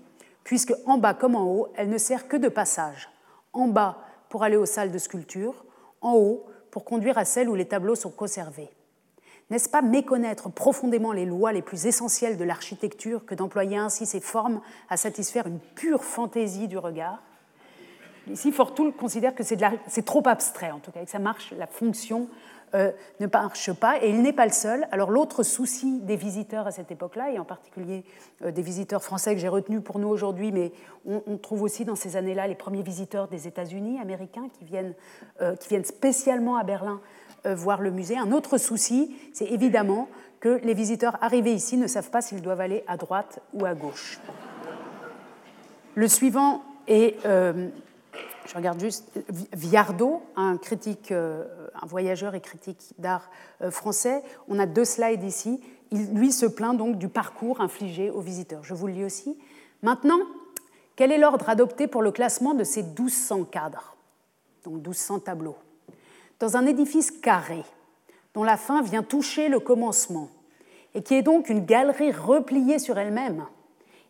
puisque 0.45 0.73
en 0.85 0.97
bas 0.97 1.13
comme 1.13 1.35
en 1.35 1.45
haut, 1.45 1.67
elle 1.75 1.89
ne 1.89 1.97
sert 1.97 2.29
que 2.29 2.37
de 2.37 2.47
passage. 2.47 3.09
En 3.51 3.67
bas 3.67 3.97
pour 4.29 4.43
aller 4.43 4.55
aux 4.55 4.65
salles 4.65 4.91
de 4.91 4.97
sculpture, 4.97 5.65
en 5.99 6.13
haut 6.13 6.45
pour 6.71 6.85
conduire 6.85 7.17
à 7.17 7.25
celles 7.25 7.49
où 7.49 7.55
les 7.55 7.67
tableaux 7.67 7.95
sont 7.95 8.11
conservés. 8.11 8.69
N'est-ce 9.49 9.69
pas 9.69 9.81
méconnaître 9.81 10.49
profondément 10.49 11.11
les 11.11 11.25
lois 11.25 11.51
les 11.51 11.61
plus 11.61 11.85
essentielles 11.85 12.37
de 12.37 12.43
l'architecture 12.43 13.25
que 13.25 13.35
d'employer 13.35 13.77
ainsi 13.77 14.05
ces 14.05 14.19
formes 14.19 14.61
à 14.89 14.97
satisfaire 14.97 15.47
une 15.47 15.59
pure 15.59 16.03
fantaisie 16.03 16.67
du 16.67 16.77
regard? 16.77 17.21
Ici, 18.27 18.51
Fortoul 18.51 18.91
considère 18.93 19.35
que 19.35 19.43
c'est 19.43 20.05
trop 20.05 20.23
abstrait, 20.27 20.71
en 20.71 20.79
tout 20.79 20.91
cas, 20.91 21.03
que 21.03 21.11
ça 21.11 21.19
marche, 21.19 21.53
la 21.57 21.67
fonction 21.67 22.27
euh, 22.73 22.91
ne 23.19 23.27
marche 23.27 23.71
pas, 23.73 24.03
et 24.03 24.09
il 24.09 24.21
n'est 24.21 24.33
pas 24.33 24.45
le 24.45 24.51
seul. 24.51 24.87
Alors 24.91 25.11
l'autre 25.11 25.43
souci 25.43 25.99
des 26.01 26.15
visiteurs 26.15 26.67
à 26.67 26.71
cette 26.71 26.91
époque-là, 26.91 27.31
et 27.31 27.39
en 27.39 27.45
particulier 27.45 28.03
euh, 28.43 28.51
des 28.51 28.61
visiteurs 28.61 29.03
français 29.03 29.33
que 29.33 29.39
j'ai 29.39 29.47
retenus 29.47 29.81
pour 29.83 29.99
nous 29.99 30.07
aujourd'hui, 30.07 30.51
mais 30.51 30.71
on, 31.05 31.37
trouve 31.37 31.61
aussi 31.61 31.85
dans 31.85 31.95
ces 31.95 32.15
années-là 32.15 32.47
les 32.47 32.55
premiers 32.55 32.81
visiteurs 32.81 33.27
des 33.27 33.47
États-Unis, 33.47 33.99
américains, 33.99 34.49
qui 34.57 34.65
viennent, 34.65 34.93
euh, 35.41 35.55
qui 35.55 35.69
viennent 35.69 35.85
spécialement 35.85 36.57
à 36.57 36.63
Berlin 36.63 37.01
voir 37.47 37.79
le 37.79 37.91
musée. 37.91 38.17
Un 38.17 38.31
autre 38.31 38.57
souci, 38.57 39.15
c'est 39.31 39.45
évidemment 39.45 40.09
que 40.39 40.59
les 40.63 40.73
visiteurs 40.73 41.15
arrivés 41.21 41.53
ici 41.53 41.77
ne 41.77 41.85
savent 41.85 42.09
pas 42.09 42.23
s'ils 42.23 42.41
doivent 42.41 42.59
aller 42.59 42.83
à 42.87 42.97
droite 42.97 43.39
ou 43.53 43.65
à 43.65 43.75
gauche. 43.75 44.19
Le 45.93 46.07
suivant 46.07 46.63
est 46.87 47.23
je 48.45 48.55
regarde 48.55 48.79
juste, 48.79 49.11
Viardot, 49.53 50.21
un 50.35 50.57
critique, 50.57 51.11
euh, 51.11 51.43
un 51.81 51.85
voyageur 51.85 52.35
et 52.35 52.41
critique 52.41 52.93
d'art 52.99 53.29
euh, 53.61 53.71
français. 53.71 54.23
On 54.47 54.59
a 54.59 54.65
deux 54.65 54.85
slides 54.85 55.23
ici. 55.23 55.61
Il, 55.91 56.13
lui 56.13 56.31
se 56.31 56.45
plaint 56.45 56.77
donc 56.77 56.97
du 56.97 57.07
parcours 57.07 57.61
infligé 57.61 58.09
aux 58.09 58.21
visiteurs. 58.21 58.63
Je 58.63 58.73
vous 58.73 58.87
le 58.87 58.93
lis 58.93 59.05
aussi. 59.05 59.37
Maintenant, 59.81 60.19
quel 60.95 61.11
est 61.11 61.17
l'ordre 61.17 61.49
adopté 61.49 61.87
pour 61.87 62.01
le 62.01 62.11
classement 62.11 62.53
de 62.53 62.63
ces 62.63 62.83
1200 62.83 63.45
cadres, 63.45 63.97
donc 64.63 64.75
1200 64.75 65.19
tableaux 65.19 65.57
Dans 66.39 66.55
un 66.55 66.65
édifice 66.65 67.11
carré, 67.11 67.63
dont 68.33 68.43
la 68.43 68.57
fin 68.57 68.81
vient 68.81 69.03
toucher 69.03 69.49
le 69.49 69.59
commencement, 69.59 70.29
et 70.93 71.01
qui 71.01 71.15
est 71.15 71.21
donc 71.21 71.49
une 71.49 71.65
galerie 71.65 72.11
repliée 72.11 72.79
sur 72.79 72.97
elle-même, 72.97 73.45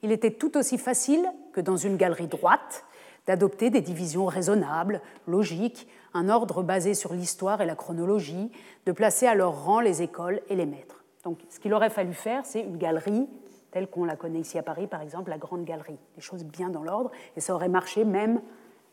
il 0.03 0.11
était 0.11 0.31
tout 0.31 0.57
aussi 0.57 0.77
facile 0.77 1.25
que 1.53 1.61
dans 1.61 1.77
une 1.77 1.97
galerie 1.97 2.27
droite 2.27 2.85
d'adopter 3.27 3.69
des 3.69 3.81
divisions 3.81 4.25
raisonnables, 4.25 5.01
logiques, 5.27 5.87
un 6.13 6.29
ordre 6.29 6.63
basé 6.63 6.93
sur 6.93 7.13
l'histoire 7.13 7.61
et 7.61 7.65
la 7.65 7.75
chronologie, 7.75 8.51
de 8.85 8.91
placer 8.91 9.27
à 9.27 9.35
leur 9.35 9.65
rang 9.65 9.79
les 9.79 10.01
écoles 10.01 10.41
et 10.49 10.55
les 10.55 10.65
maîtres. 10.65 11.03
Donc 11.23 11.39
ce 11.49 11.59
qu'il 11.59 11.73
aurait 11.73 11.89
fallu 11.89 12.13
faire, 12.13 12.45
c'est 12.45 12.61
une 12.61 12.77
galerie 12.77 13.27
telle 13.71 13.87
qu'on 13.89 14.05
la 14.05 14.15
connaît 14.15 14.39
ici 14.39 14.57
à 14.57 14.63
Paris, 14.63 14.87
par 14.87 15.01
exemple, 15.01 15.29
la 15.29 15.37
Grande 15.37 15.65
Galerie, 15.65 15.97
des 16.15 16.21
choses 16.21 16.45
bien 16.45 16.69
dans 16.69 16.81
l'ordre, 16.81 17.11
et 17.35 17.41
ça 17.41 17.53
aurait 17.53 17.67
marché 17.67 18.05
même 18.05 18.39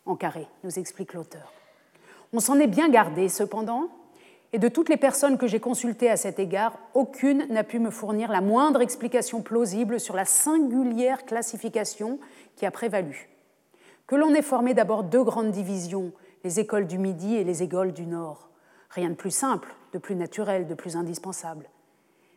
en 0.07 0.17
carré, 0.17 0.49
nous 0.65 0.77
explique 0.77 1.15
l'auteur. 1.15 1.53
On 2.33 2.41
s'en 2.41 2.59
est 2.59 2.67
bien 2.67 2.89
gardé, 2.89 3.29
cependant, 3.29 3.91
et 4.53 4.59
de 4.59 4.67
toutes 4.67 4.89
les 4.89 4.97
personnes 4.97 5.39
que 5.39 5.47
j'ai 5.47 5.61
consultées 5.61 6.11
à 6.11 6.17
cet 6.17 6.41
égard, 6.41 6.77
aucune 6.95 7.47
n'a 7.49 7.63
pu 7.63 7.79
me 7.79 7.91
fournir 7.91 8.33
la 8.33 8.41
moindre 8.41 8.81
explication 8.81 9.41
plausible 9.41 10.01
sur 10.01 10.17
la 10.17 10.25
singulière 10.25 11.27
classification 11.27 12.19
qui 12.57 12.67
a 12.67 12.73
prévalu 12.73 13.32
que 14.13 14.17
l'on 14.19 14.35
ait 14.35 14.43
formé 14.43 14.75
d'abord 14.75 15.05
deux 15.05 15.25
grandes 15.25 15.53
divisions, 15.53 16.13
les 16.45 16.61
écoles 16.61 16.87
du 16.87 16.99
Midi 16.99 17.35
et 17.35 17.45
les 17.45 17.63
écoles 17.63 17.95
du 17.95 18.05
Nord. 18.05 18.51
Rien 18.91 19.09
de 19.09 19.15
plus 19.15 19.31
simple, 19.31 19.75
de 19.95 19.99
plus 19.99 20.17
naturel, 20.17 20.67
de 20.67 20.75
plus 20.75 20.97
indispensable. 20.97 21.71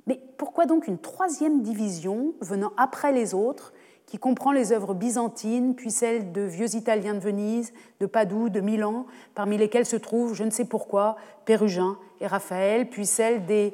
Mais 0.07 0.21
pourquoi 0.37 0.67
donc 0.67 0.87
une 0.87 0.99
troisième 0.99 1.63
division 1.63 2.33
venant 2.39 2.71
après 2.77 3.11
les 3.11 3.33
autres, 3.33 3.73
qui 4.05 4.17
comprend 4.17 4.53
les 4.53 4.71
œuvres 4.71 4.93
byzantines, 4.93 5.75
puis 5.75 5.91
celles 5.91 6.31
de 6.31 6.43
vieux 6.43 6.77
Italiens 6.77 7.13
de 7.13 7.19
Venise, 7.19 7.73
de 7.99 8.05
Padoue, 8.05 8.47
de 8.47 8.61
Milan, 8.61 9.05
parmi 9.33 9.57
lesquelles 9.57 9.85
se 9.85 9.97
trouvent, 9.97 10.33
je 10.33 10.45
ne 10.45 10.51
sais 10.51 10.63
pourquoi, 10.63 11.17
Pérugin 11.43 11.97
et 12.21 12.27
Raphaël, 12.27 12.89
puis 12.89 13.05
celles 13.05 13.45
des 13.45 13.73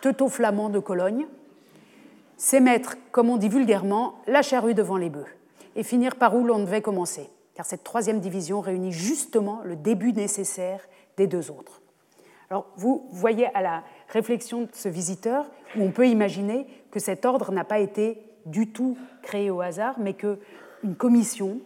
teuto-flamands 0.00 0.70
de 0.70 0.78
Cologne 0.78 1.26
C'est 2.38 2.60
mettre, 2.60 2.96
comme 3.10 3.28
on 3.28 3.36
dit 3.36 3.50
vulgairement, 3.50 4.14
la 4.26 4.40
charrue 4.40 4.72
devant 4.72 4.96
les 4.96 5.10
bœufs, 5.10 5.36
et 5.76 5.82
finir 5.82 6.16
par 6.16 6.34
où 6.34 6.46
l'on 6.46 6.58
devait 6.58 6.80
commencer 6.80 7.28
car 7.54 7.66
cette 7.66 7.84
troisième 7.84 8.20
division 8.20 8.60
réunit 8.60 8.92
justement 8.92 9.60
le 9.64 9.76
début 9.76 10.12
nécessaire 10.12 10.80
des 11.16 11.26
deux 11.26 11.50
autres. 11.50 11.80
Alors 12.50 12.66
vous 12.76 13.08
voyez 13.12 13.46
à 13.54 13.62
la 13.62 13.82
réflexion 14.08 14.62
de 14.62 14.68
ce 14.72 14.88
visiteur 14.88 15.46
on 15.76 15.90
peut 15.90 16.08
imaginer 16.08 16.66
que 16.90 17.00
cet 17.00 17.24
ordre 17.24 17.52
n'a 17.52 17.64
pas 17.64 17.78
été 17.78 18.18
du 18.46 18.68
tout 18.68 18.96
créé 19.22 19.50
au 19.50 19.60
hasard, 19.60 19.96
mais 19.98 20.14
qu'une 20.14 20.96
commission, 20.96 21.60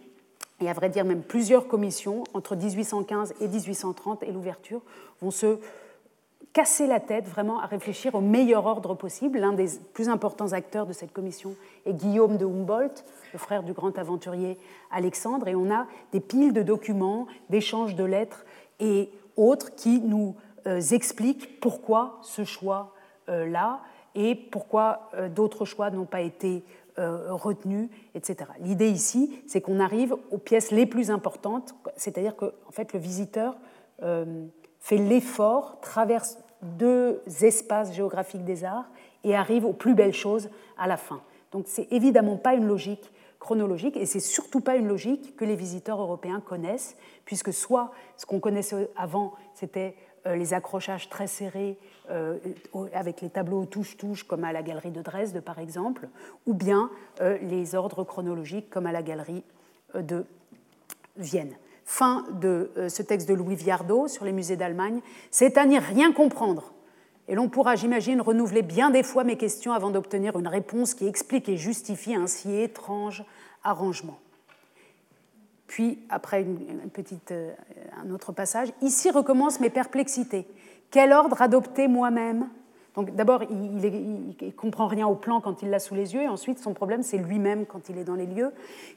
et 0.61 0.69
à 0.69 0.73
vrai 0.73 0.89
dire 0.89 1.05
même 1.05 1.23
plusieurs 1.23 1.67
commissions, 1.67 2.23
entre 2.33 2.55
1815 2.55 3.33
et 3.41 3.47
1830 3.47 4.23
et 4.23 4.31
l'ouverture, 4.31 4.81
vont 5.21 5.31
se 5.31 5.59
casser 6.53 6.87
la 6.87 6.99
tête 6.99 7.27
vraiment 7.27 7.59
à 7.59 7.65
réfléchir 7.65 8.15
au 8.15 8.21
meilleur 8.21 8.65
ordre 8.65 8.95
possible. 8.95 9.39
L'un 9.39 9.53
des 9.53 9.67
plus 9.93 10.09
importants 10.09 10.53
acteurs 10.53 10.87
de 10.87 10.93
cette 10.93 11.13
commission 11.13 11.55
est 11.85 11.93
Guillaume 11.93 12.37
de 12.37 12.45
Humboldt, 12.45 13.03
le 13.33 13.39
frère 13.39 13.63
du 13.63 13.73
grand 13.73 13.97
aventurier 13.97 14.57
Alexandre, 14.91 15.47
et 15.47 15.55
on 15.55 15.71
a 15.71 15.85
des 16.11 16.19
piles 16.19 16.53
de 16.53 16.63
documents, 16.63 17.27
d'échanges 17.49 17.95
de 17.95 18.03
lettres 18.03 18.45
et 18.79 19.09
autres 19.35 19.75
qui 19.75 19.99
nous 20.01 20.35
euh, 20.65 20.81
expliquent 20.81 21.59
pourquoi 21.59 22.19
ce 22.23 22.43
choix-là 22.43 23.81
et 24.15 24.35
pourquoi 24.35 25.09
euh, 25.13 25.29
d'autres 25.29 25.65
choix 25.65 25.91
n'ont 25.91 26.05
pas 26.05 26.21
été 26.21 26.63
euh, 26.97 27.31
retenus, 27.31 27.89
etc. 28.15 28.49
L'idée 28.59 28.89
ici, 28.89 29.39
c'est 29.45 29.61
qu'on 29.61 29.79
arrive 29.79 30.15
aux 30.31 30.39
pièces 30.39 30.71
les 30.71 30.87
plus 30.87 31.11
importantes, 31.11 31.75
c'est-à-dire 31.95 32.35
que 32.35 32.45
en 32.67 32.71
fait, 32.71 32.93
le 32.93 32.99
visiteur 32.99 33.55
fait 34.87 34.95
l'effort, 34.95 35.81
traverse 35.81 36.37
deux 36.61 37.21
espaces 37.41 37.93
géographiques 37.93 38.45
des 38.45 38.63
arts 38.63 38.89
et 39.25 39.35
arrive 39.35 39.65
aux 39.65 39.73
plus 39.73 39.95
belles 39.95 40.13
choses 40.13 40.49
à 40.77 40.87
la 40.87 40.95
fin. 40.95 41.21
Donc 41.51 41.65
c'est 41.67 41.91
évidemment 41.91 42.37
pas 42.37 42.53
une 42.53 42.65
logique 42.65 43.11
chronologique 43.37 43.97
et 43.97 44.05
c'est 44.05 44.21
surtout 44.21 44.61
pas 44.61 44.77
une 44.77 44.87
logique 44.87 45.35
que 45.35 45.43
les 45.43 45.57
visiteurs 45.57 45.99
européens 45.99 46.39
connaissent, 46.39 46.95
puisque 47.25 47.51
soit 47.51 47.91
ce 48.15 48.25
qu'on 48.25 48.39
connaissait 48.39 48.89
avant, 48.95 49.33
c'était 49.55 49.93
euh, 50.25 50.37
les 50.37 50.53
accrochages 50.53 51.09
très 51.09 51.27
serrés 51.27 51.77
euh, 52.09 52.37
avec 52.93 53.19
les 53.19 53.29
tableaux 53.29 53.65
touche-touche 53.65 54.23
comme 54.23 54.45
à 54.45 54.53
la 54.53 54.63
galerie 54.63 54.91
de 54.91 55.01
Dresde 55.01 55.41
par 55.41 55.59
exemple, 55.59 56.07
ou 56.45 56.53
bien 56.53 56.89
euh, 57.19 57.37
les 57.41 57.75
ordres 57.75 58.05
chronologiques 58.05 58.69
comme 58.69 58.85
à 58.85 58.93
la 58.93 59.03
galerie 59.03 59.43
de 59.93 60.25
Vienne. 61.17 61.57
Fin 61.89 62.25
de 62.33 62.69
ce 62.89 63.01
texte 63.01 63.29
de 63.29 63.33
Louis 63.33 63.55
Viardot 63.55 64.09
sur 64.09 64.25
les 64.25 64.33
musées 64.33 64.57
d'Allemagne. 64.57 64.99
C'est 65.31 65.57
à 65.57 65.65
n'y 65.65 65.79
rien 65.79 66.11
comprendre 66.11 66.73
et 67.27 67.35
l'on 67.35 67.49
pourra, 67.49 67.75
j'imagine, 67.75 68.21
renouveler 68.21 68.61
bien 68.61 68.89
des 68.89 69.03
fois 69.03 69.23
mes 69.23 69.35
questions 69.35 69.73
avant 69.73 69.89
d'obtenir 69.89 70.39
une 70.39 70.47
réponse 70.47 70.93
qui 70.93 71.07
explique 71.07 71.49
et 71.49 71.57
justifie 71.57 72.15
un 72.15 72.27
si 72.27 72.55
étrange 72.55 73.25
arrangement. 73.63 74.17
Puis, 75.67 75.99
après 76.09 76.45
euh, 77.31 77.53
un 78.01 78.11
autre 78.11 78.31
passage, 78.31 78.69
ici 78.81 79.11
recommencent 79.11 79.59
mes 79.59 79.69
perplexités. 79.69 80.47
Quel 80.89 81.11
ordre 81.11 81.41
adopter 81.41 81.89
moi-même? 81.89 82.47
Donc 82.97 83.13
d'abord, 83.13 83.43
il 83.43 83.75
ne 83.75 84.51
comprend 84.51 84.87
rien 84.87 85.07
au 85.07 85.13
plan 85.13 85.39
quand 85.39 85.61
il 85.61 85.69
l'a 85.69 85.77
sous 85.77 85.93
les 85.93 86.15
yeux, 86.15 86.23
et 86.23 86.27
ensuite 86.27 86.57
son 86.57 86.73
problème, 86.73 87.03
c'est 87.03 87.19
lui-même 87.19 87.67
quand 87.67 87.89
il 87.89 87.97
est 87.99 88.03
dans 88.03 88.15
les 88.15 88.25
lieux. 88.25 88.51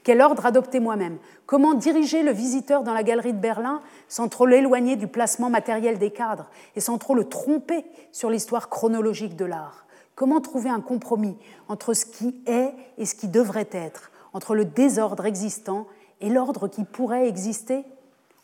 Quel 0.05 0.23
ordre 0.23 0.47
adopter 0.47 0.81
moi-même? 0.81 1.19
Comment 1.45 1.75
diriger 1.75 2.23
le 2.23 2.33
visiteur 2.33 2.83
dans 2.83 2.95
la 2.95 3.03
galerie 3.03 3.35
de 3.35 3.39
Berlin 3.39 3.83
sans 4.09 4.29
trop 4.29 4.47
l'éloigner 4.47 4.97
du 4.97 5.07
placement 5.07 5.51
matériel 5.51 5.99
des 5.99 6.11
cadres 6.11 6.49
et 6.77 6.81
sans 6.81 6.97
trop 6.97 7.15
le 7.15 7.29
tromper 7.29 7.85
sur 8.11 8.31
l'histoire 8.31 8.71
chronologique 8.71 9.37
de 9.37 9.45
l'art? 9.45 9.85
Comment 10.15 10.41
trouver 10.41 10.71
un 10.71 10.81
compromis 10.81 11.37
entre 11.69 11.93
ce 11.93 12.07
qui 12.07 12.43
est 12.47 12.73
et 12.97 13.05
ce 13.05 13.15
qui 13.15 13.29
devrait 13.29 13.69
être, 13.71 14.13
entre 14.33 14.55
le 14.55 14.65
désordre 14.65 15.27
existant 15.27 15.87
et 16.23 16.31
l'ordre 16.31 16.69
qui 16.69 16.85
pourrait 16.85 17.29
exister? 17.29 17.85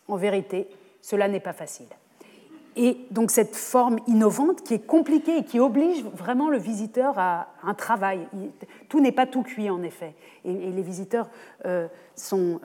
En 0.06 0.16
vérité, 0.16 0.68
cela 1.00 1.28
n'est 1.28 1.40
pas 1.40 1.54
facile. 1.54 1.88
Et 2.76 2.98
donc 3.10 3.30
cette 3.30 3.56
forme 3.56 3.98
innovante 4.06 4.62
qui 4.62 4.74
est 4.74 4.86
compliquée 4.86 5.38
et 5.38 5.44
qui 5.44 5.58
oblige 5.58 6.04
vraiment 6.04 6.50
le 6.50 6.58
visiteur 6.58 7.18
à 7.18 7.48
un 7.62 7.72
travail. 7.72 8.28
Tout 8.90 9.00
n'est 9.00 9.12
pas 9.12 9.26
tout 9.26 9.42
cuit 9.42 9.70
en 9.70 9.82
effet. 9.82 10.14
Et, 10.44 10.52
les 10.52 10.82
visiteurs 10.82 11.30
euh, 11.64 11.88
euh, 12.32 12.58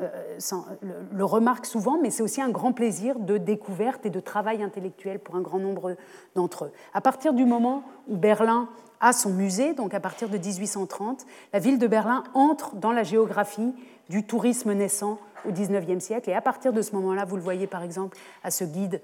le, 1.12 1.26
remarquent 1.26 1.66
souvent, 1.66 1.98
mais 2.02 2.10
c'est 2.10 2.24
aussi 2.24 2.42
un 2.42 2.50
grand 2.50 2.74
plaisir 2.74 3.20
de 3.20 3.38
découverte 3.38 4.06
et 4.06 4.10
de 4.10 4.20
travail 4.20 4.62
intellectuel 4.62 5.20
pour 5.20 5.36
un 5.36 5.42
grand 5.42 5.60
nombre 5.60 5.96
d'entre 6.36 6.66
eux. 6.66 6.72
À 6.94 7.00
partir 7.00 7.34
du 7.34 7.46
moment 7.46 7.84
où 8.10 8.18
Berlin 8.18 8.68
a 9.00 9.14
son 9.14 9.32
musée, 9.32 9.74
donc 9.74 9.94
à 9.94 10.00
partir 10.02 10.28
de 10.28 10.38
1830, 10.38 11.26
la 11.54 11.60
ville 11.60 11.80
de 11.80 11.88
Berlin 11.88 12.24
entre 12.34 12.76
dans 12.76 12.92
la 12.92 13.04
géographie 13.04 13.74
du 14.10 14.26
tourisme 14.26 14.74
naissant 14.74 15.20
au 15.48 15.52
XIXe 15.52 16.04
siècle. 16.04 16.30
Et 16.30 16.34
à 16.34 16.42
partir 16.42 16.74
de 16.74 16.82
ce 16.82 16.94
moment-là, 16.96 17.26
vous 17.26 17.36
le 17.36 17.42
voyez 17.42 17.66
par 17.66 17.82
exemple 17.82 18.18
à 18.44 18.52
ce 18.52 18.64
guide 18.64 19.02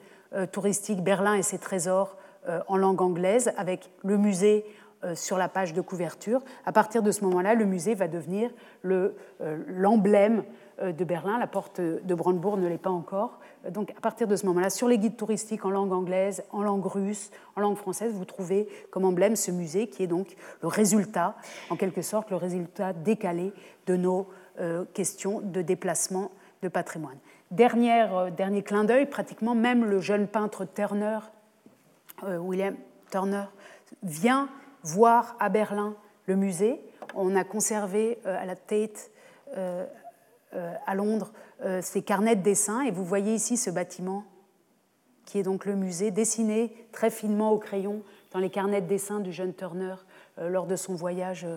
touristique 0.52 1.04
Berlin 1.04 1.36
et 1.36 1.44
ses 1.44 1.58
trésors 1.58 2.18
euh, 2.50 2.62
en 2.68 2.78
langue 2.78 3.02
anglaise, 3.02 3.52
avec 3.58 3.92
le 4.06 4.16
musée 4.16 4.64
euh, 5.04 5.16
sur 5.16 5.38
la 5.38 5.50
page 5.50 5.74
de 5.74 5.82
couverture. 5.82 6.42
À 6.66 6.72
partir 6.72 7.04
de 7.04 7.12
ce 7.12 7.26
moment-là, 7.26 7.56
le 7.56 7.66
musée 7.66 7.94
va 7.94 8.08
devenir 8.08 8.52
l'emblème 8.84 10.44
de 10.82 11.04
Berlin. 11.04 11.38
La 11.40 11.48
porte 11.48 11.82
de 11.82 12.16
Brandebourg 12.16 12.56
ne 12.56 12.68
l'est 12.68 12.78
pas 12.78 12.90
encore. 12.90 13.40
Donc, 13.70 13.92
à 13.98 14.00
partir 14.00 14.28
de 14.28 14.36
ce 14.38 14.46
moment-là, 14.46 14.70
sur 14.70 14.88
les 14.88 14.98
guides 14.98 15.18
touristiques 15.18 15.66
en 15.66 15.72
langue 15.72 15.92
anglaise, 15.92 16.44
en 16.52 16.62
langue 16.62 16.86
russe, 16.86 17.32
en 17.58 17.62
langue 17.62 17.76
française, 17.76 18.14
vous 18.14 18.26
trouvez 18.26 18.70
comme 18.92 19.04
emblème 19.04 19.36
ce 19.36 19.52
musée 19.52 19.88
qui 19.88 20.04
est 20.04 20.08
donc 20.08 20.36
le 20.62 20.70
résultat, 20.70 21.36
en 21.70 21.76
quelque 21.76 22.02
sorte, 22.02 22.30
le 22.30 22.38
résultat 22.38 22.94
décalé 22.94 23.52
de 23.88 23.98
nos 23.98 24.30
questions 24.94 25.42
de 25.42 25.62
déplacement 25.62 26.32
de 26.62 26.70
patrimoine. 26.70 27.18
Euh, 27.52 28.30
dernier 28.30 28.64
clin 28.64 28.84
d'œil, 28.84 29.06
pratiquement 29.06 29.56
même 29.56 29.86
le 29.86 30.00
jeune 30.00 30.28
peintre 30.28 30.66
Turner, 30.66 31.20
euh, 32.24 32.38
William 32.38 32.76
Turner, 33.12 33.46
vient 34.04 34.50
voir 34.84 35.36
à 35.40 35.50
Berlin 35.50 35.96
le 36.26 36.36
musée. 36.36 36.82
On 37.16 37.36
a 37.36 37.44
conservé 37.44 38.20
euh, 38.26 38.38
à 38.42 38.46
la 38.46 38.56
Tate 38.56 39.12
à 40.86 40.94
Londres 40.94 41.32
ses 41.80 42.02
carnets 42.02 42.36
de 42.36 42.42
dessin 42.42 42.82
et 42.82 42.92
vous 42.92 43.06
voyez 43.06 43.34
ici 43.34 43.56
ce 43.56 43.70
bâtiment 43.70 44.26
qui 45.26 45.40
est 45.40 45.44
donc 45.44 45.66
le 45.66 45.74
musée, 45.74 46.12
dessiné 46.12 46.76
très 46.92 47.10
finement 47.10 47.52
au 47.52 47.58
crayon 47.58 48.02
dans 48.34 48.40
les 48.40 48.50
carnets 48.50 48.82
de 48.82 48.88
dessin 48.88 49.22
du 49.22 49.32
jeune 49.32 49.54
Turner 49.54 49.96
lors 50.38 50.68
de 50.68 50.76
son 50.76 50.96
voyage 50.96 51.48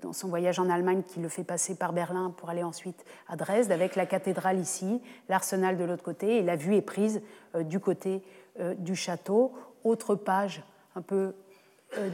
dans 0.00 0.12
son 0.12 0.28
voyage 0.28 0.58
en 0.58 0.68
Allemagne 0.68 1.02
qui 1.02 1.20
le 1.20 1.28
fait 1.28 1.44
passer 1.44 1.74
par 1.74 1.92
Berlin 1.92 2.32
pour 2.36 2.50
aller 2.50 2.62
ensuite 2.62 3.04
à 3.28 3.36
Dresde, 3.36 3.70
avec 3.70 3.96
la 3.96 4.06
cathédrale 4.06 4.58
ici, 4.58 5.00
l'arsenal 5.28 5.76
de 5.76 5.84
l'autre 5.84 6.02
côté, 6.02 6.38
et 6.38 6.42
la 6.42 6.56
vue 6.56 6.74
est 6.74 6.82
prise 6.82 7.22
euh, 7.54 7.62
du 7.62 7.78
côté 7.78 8.22
euh, 8.58 8.74
du 8.74 8.96
château. 8.96 9.52
Autre 9.84 10.14
page 10.14 10.62
un 10.96 11.02
peu 11.02 11.34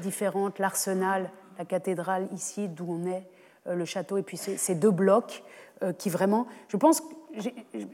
différente, 0.02 0.58
l'arsenal, 0.58 1.30
la 1.58 1.64
cathédrale 1.64 2.28
ici, 2.32 2.68
d'où 2.68 2.86
on 2.88 3.06
est, 3.06 3.26
le 3.66 3.84
château, 3.84 4.16
et 4.16 4.22
puis 4.22 4.36
ces 4.36 4.74
deux 4.74 4.90
blocs 4.90 5.42
qui 5.98 6.08
vraiment, 6.08 6.46
je 6.68 6.76
pense, 6.76 7.02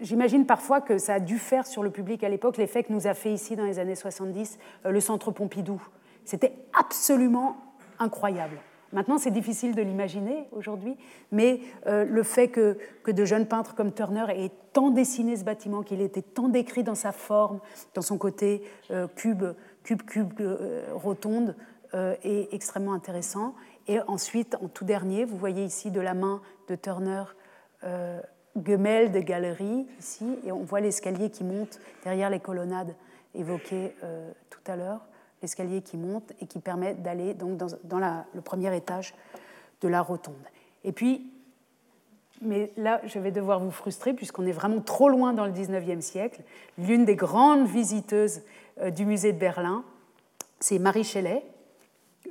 j'imagine 0.00 0.46
parfois 0.46 0.80
que 0.80 0.98
ça 0.98 1.14
a 1.14 1.20
dû 1.20 1.38
faire 1.38 1.66
sur 1.66 1.82
le 1.82 1.90
public 1.90 2.22
à 2.22 2.28
l'époque 2.28 2.56
l'effet 2.56 2.84
que 2.84 2.92
nous 2.92 3.06
a 3.06 3.14
fait 3.14 3.32
ici 3.32 3.56
dans 3.56 3.64
les 3.64 3.78
années 3.78 3.96
70 3.96 4.58
le 4.84 5.00
centre 5.00 5.30
Pompidou. 5.32 5.82
C'était 6.24 6.52
absolument 6.78 7.56
incroyable. 7.98 8.58
Maintenant, 8.92 9.16
c'est 9.16 9.30
difficile 9.30 9.74
de 9.74 9.80
l'imaginer 9.80 10.46
aujourd'hui, 10.52 10.96
mais 11.30 11.60
euh, 11.86 12.04
le 12.04 12.22
fait 12.22 12.48
que, 12.48 12.76
que, 13.02 13.10
de 13.10 13.24
jeunes 13.24 13.46
peintres 13.46 13.74
comme 13.74 13.92
Turner 13.92 14.26
aient 14.28 14.50
tant 14.74 14.90
dessiné 14.90 15.36
ce 15.36 15.44
bâtiment, 15.44 15.82
qu'il 15.82 16.02
était 16.02 16.22
tant 16.22 16.48
décrit 16.48 16.82
dans 16.82 16.94
sa 16.94 17.12
forme, 17.12 17.60
dans 17.94 18.02
son 18.02 18.18
côté 18.18 18.62
euh, 18.90 19.06
cube, 19.16 19.44
cube, 19.82 20.02
cube, 20.02 20.32
euh, 20.40 20.84
rotonde, 20.94 21.56
est 22.24 22.48
extrêmement 22.54 22.94
intéressant. 22.94 23.54
Et 23.86 24.00
ensuite, 24.06 24.56
en 24.62 24.68
tout 24.68 24.86
dernier, 24.86 25.26
vous 25.26 25.36
voyez 25.36 25.62
ici 25.62 25.90
de 25.90 26.00
la 26.00 26.14
main 26.14 26.40
de 26.68 26.74
Turner 26.74 27.24
Gemelle 28.64 29.12
de 29.12 29.20
galerie, 29.20 29.86
ici, 29.98 30.38
et 30.46 30.52
on 30.52 30.62
voit 30.62 30.80
l'escalier 30.80 31.28
qui 31.28 31.44
monte 31.44 31.80
derrière 32.02 32.30
les 32.30 32.40
colonnades 32.40 32.94
évoquées 33.34 33.94
tout 34.48 34.72
à 34.72 34.76
l'heure 34.76 35.02
l'escalier 35.42 35.82
qui 35.82 35.96
monte 35.96 36.32
et 36.40 36.46
qui 36.46 36.60
permet 36.60 36.94
d'aller 36.94 37.34
donc 37.34 37.56
dans, 37.56 38.24
le 38.32 38.40
premier 38.40 38.74
étage 38.74 39.14
de 39.80 39.88
la 39.88 40.00
rotonde. 40.00 40.34
Et 40.84 40.92
puis, 40.92 41.30
mais 42.40 42.72
là, 42.76 43.00
je 43.04 43.18
vais 43.18 43.30
devoir 43.30 43.60
vous 43.60 43.70
frustrer 43.70 44.14
puisqu'on 44.14 44.46
est 44.46 44.52
vraiment 44.52 44.80
trop 44.80 45.08
loin 45.08 45.32
dans 45.32 45.46
le 45.46 45.52
19e 45.52 46.00
siècle. 46.00 46.42
L'une 46.78 47.04
des 47.04 47.16
grandes 47.16 47.66
visiteuses 47.66 48.42
euh, 48.80 48.90
du 48.90 49.04
musée 49.04 49.32
de 49.32 49.38
Berlin, 49.38 49.84
c'est 50.58 50.78
Marie 50.78 51.04
Shelley, 51.04 51.44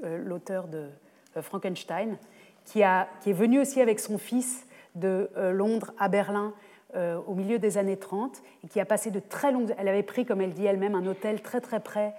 euh, 0.04 0.18
l'auteur 0.18 0.68
de 0.68 0.90
euh, 1.38 1.42
Frankenstein, 1.42 2.18
qui, 2.66 2.84
a, 2.84 3.08
qui, 3.22 3.30
est 3.30 3.34
venue 3.34 3.60
aussi 3.60 3.82
avec 3.82 4.00
son 4.00 4.18
fils 4.18 4.66
de 4.96 5.30
Londres 5.54 5.94
à 5.98 6.10
Berlin 6.10 6.54
au 6.94 7.34
milieu 7.34 7.60
des 7.60 7.78
années 7.78 7.96
30 7.96 8.44
et 8.66 8.68
qui 8.68 8.82
a 8.82 8.86
passé 8.86 9.10
de 9.10 9.22
très 9.22 9.54
longues... 9.54 9.74
Elle 9.78 9.88
avait 9.88 10.04
pris, 10.04 10.26
comme 10.26 10.42
elle 10.42 10.54
dit 10.54 10.66
elle-même, 10.66 10.96
un 10.96 11.06
hôtel 11.08 11.42
très 11.42 11.62
très 11.62 11.80
près 11.80 12.14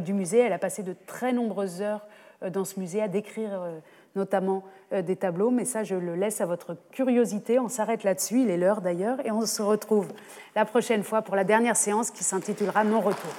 du 0.00 0.12
musée. 0.12 0.38
Elle 0.38 0.52
a 0.52 0.58
passé 0.58 0.82
de 0.82 0.94
très 1.06 1.32
nombreuses 1.32 1.82
heures 1.82 2.06
euh, 2.42 2.50
dans 2.50 2.64
ce 2.64 2.78
musée 2.78 3.02
à 3.02 3.08
décrire 3.08 3.50
euh, 3.52 3.78
notamment 4.14 4.62
des 4.92 5.16
tableaux, 5.16 5.50
mais 5.50 5.64
ça 5.66 5.84
je 5.84 5.96
le 5.96 6.14
laisse 6.14 6.40
à 6.40 6.46
votre 6.46 6.76
curiosité. 6.92 7.58
On 7.58 7.68
s'arrête 7.68 8.04
là-dessus, 8.04 8.42
il 8.42 8.50
est 8.50 8.56
l'heure 8.56 8.80
d'ailleurs, 8.80 9.18
et 9.26 9.30
on 9.30 9.44
se 9.44 9.60
retrouve 9.60 10.08
la 10.54 10.64
prochaine 10.64 11.02
fois 11.02 11.20
pour 11.22 11.36
la 11.36 11.44
dernière 11.44 11.76
séance 11.76 12.10
qui 12.10 12.24
s'intitulera 12.24 12.82
Non 12.84 13.00
retour. 13.00 13.30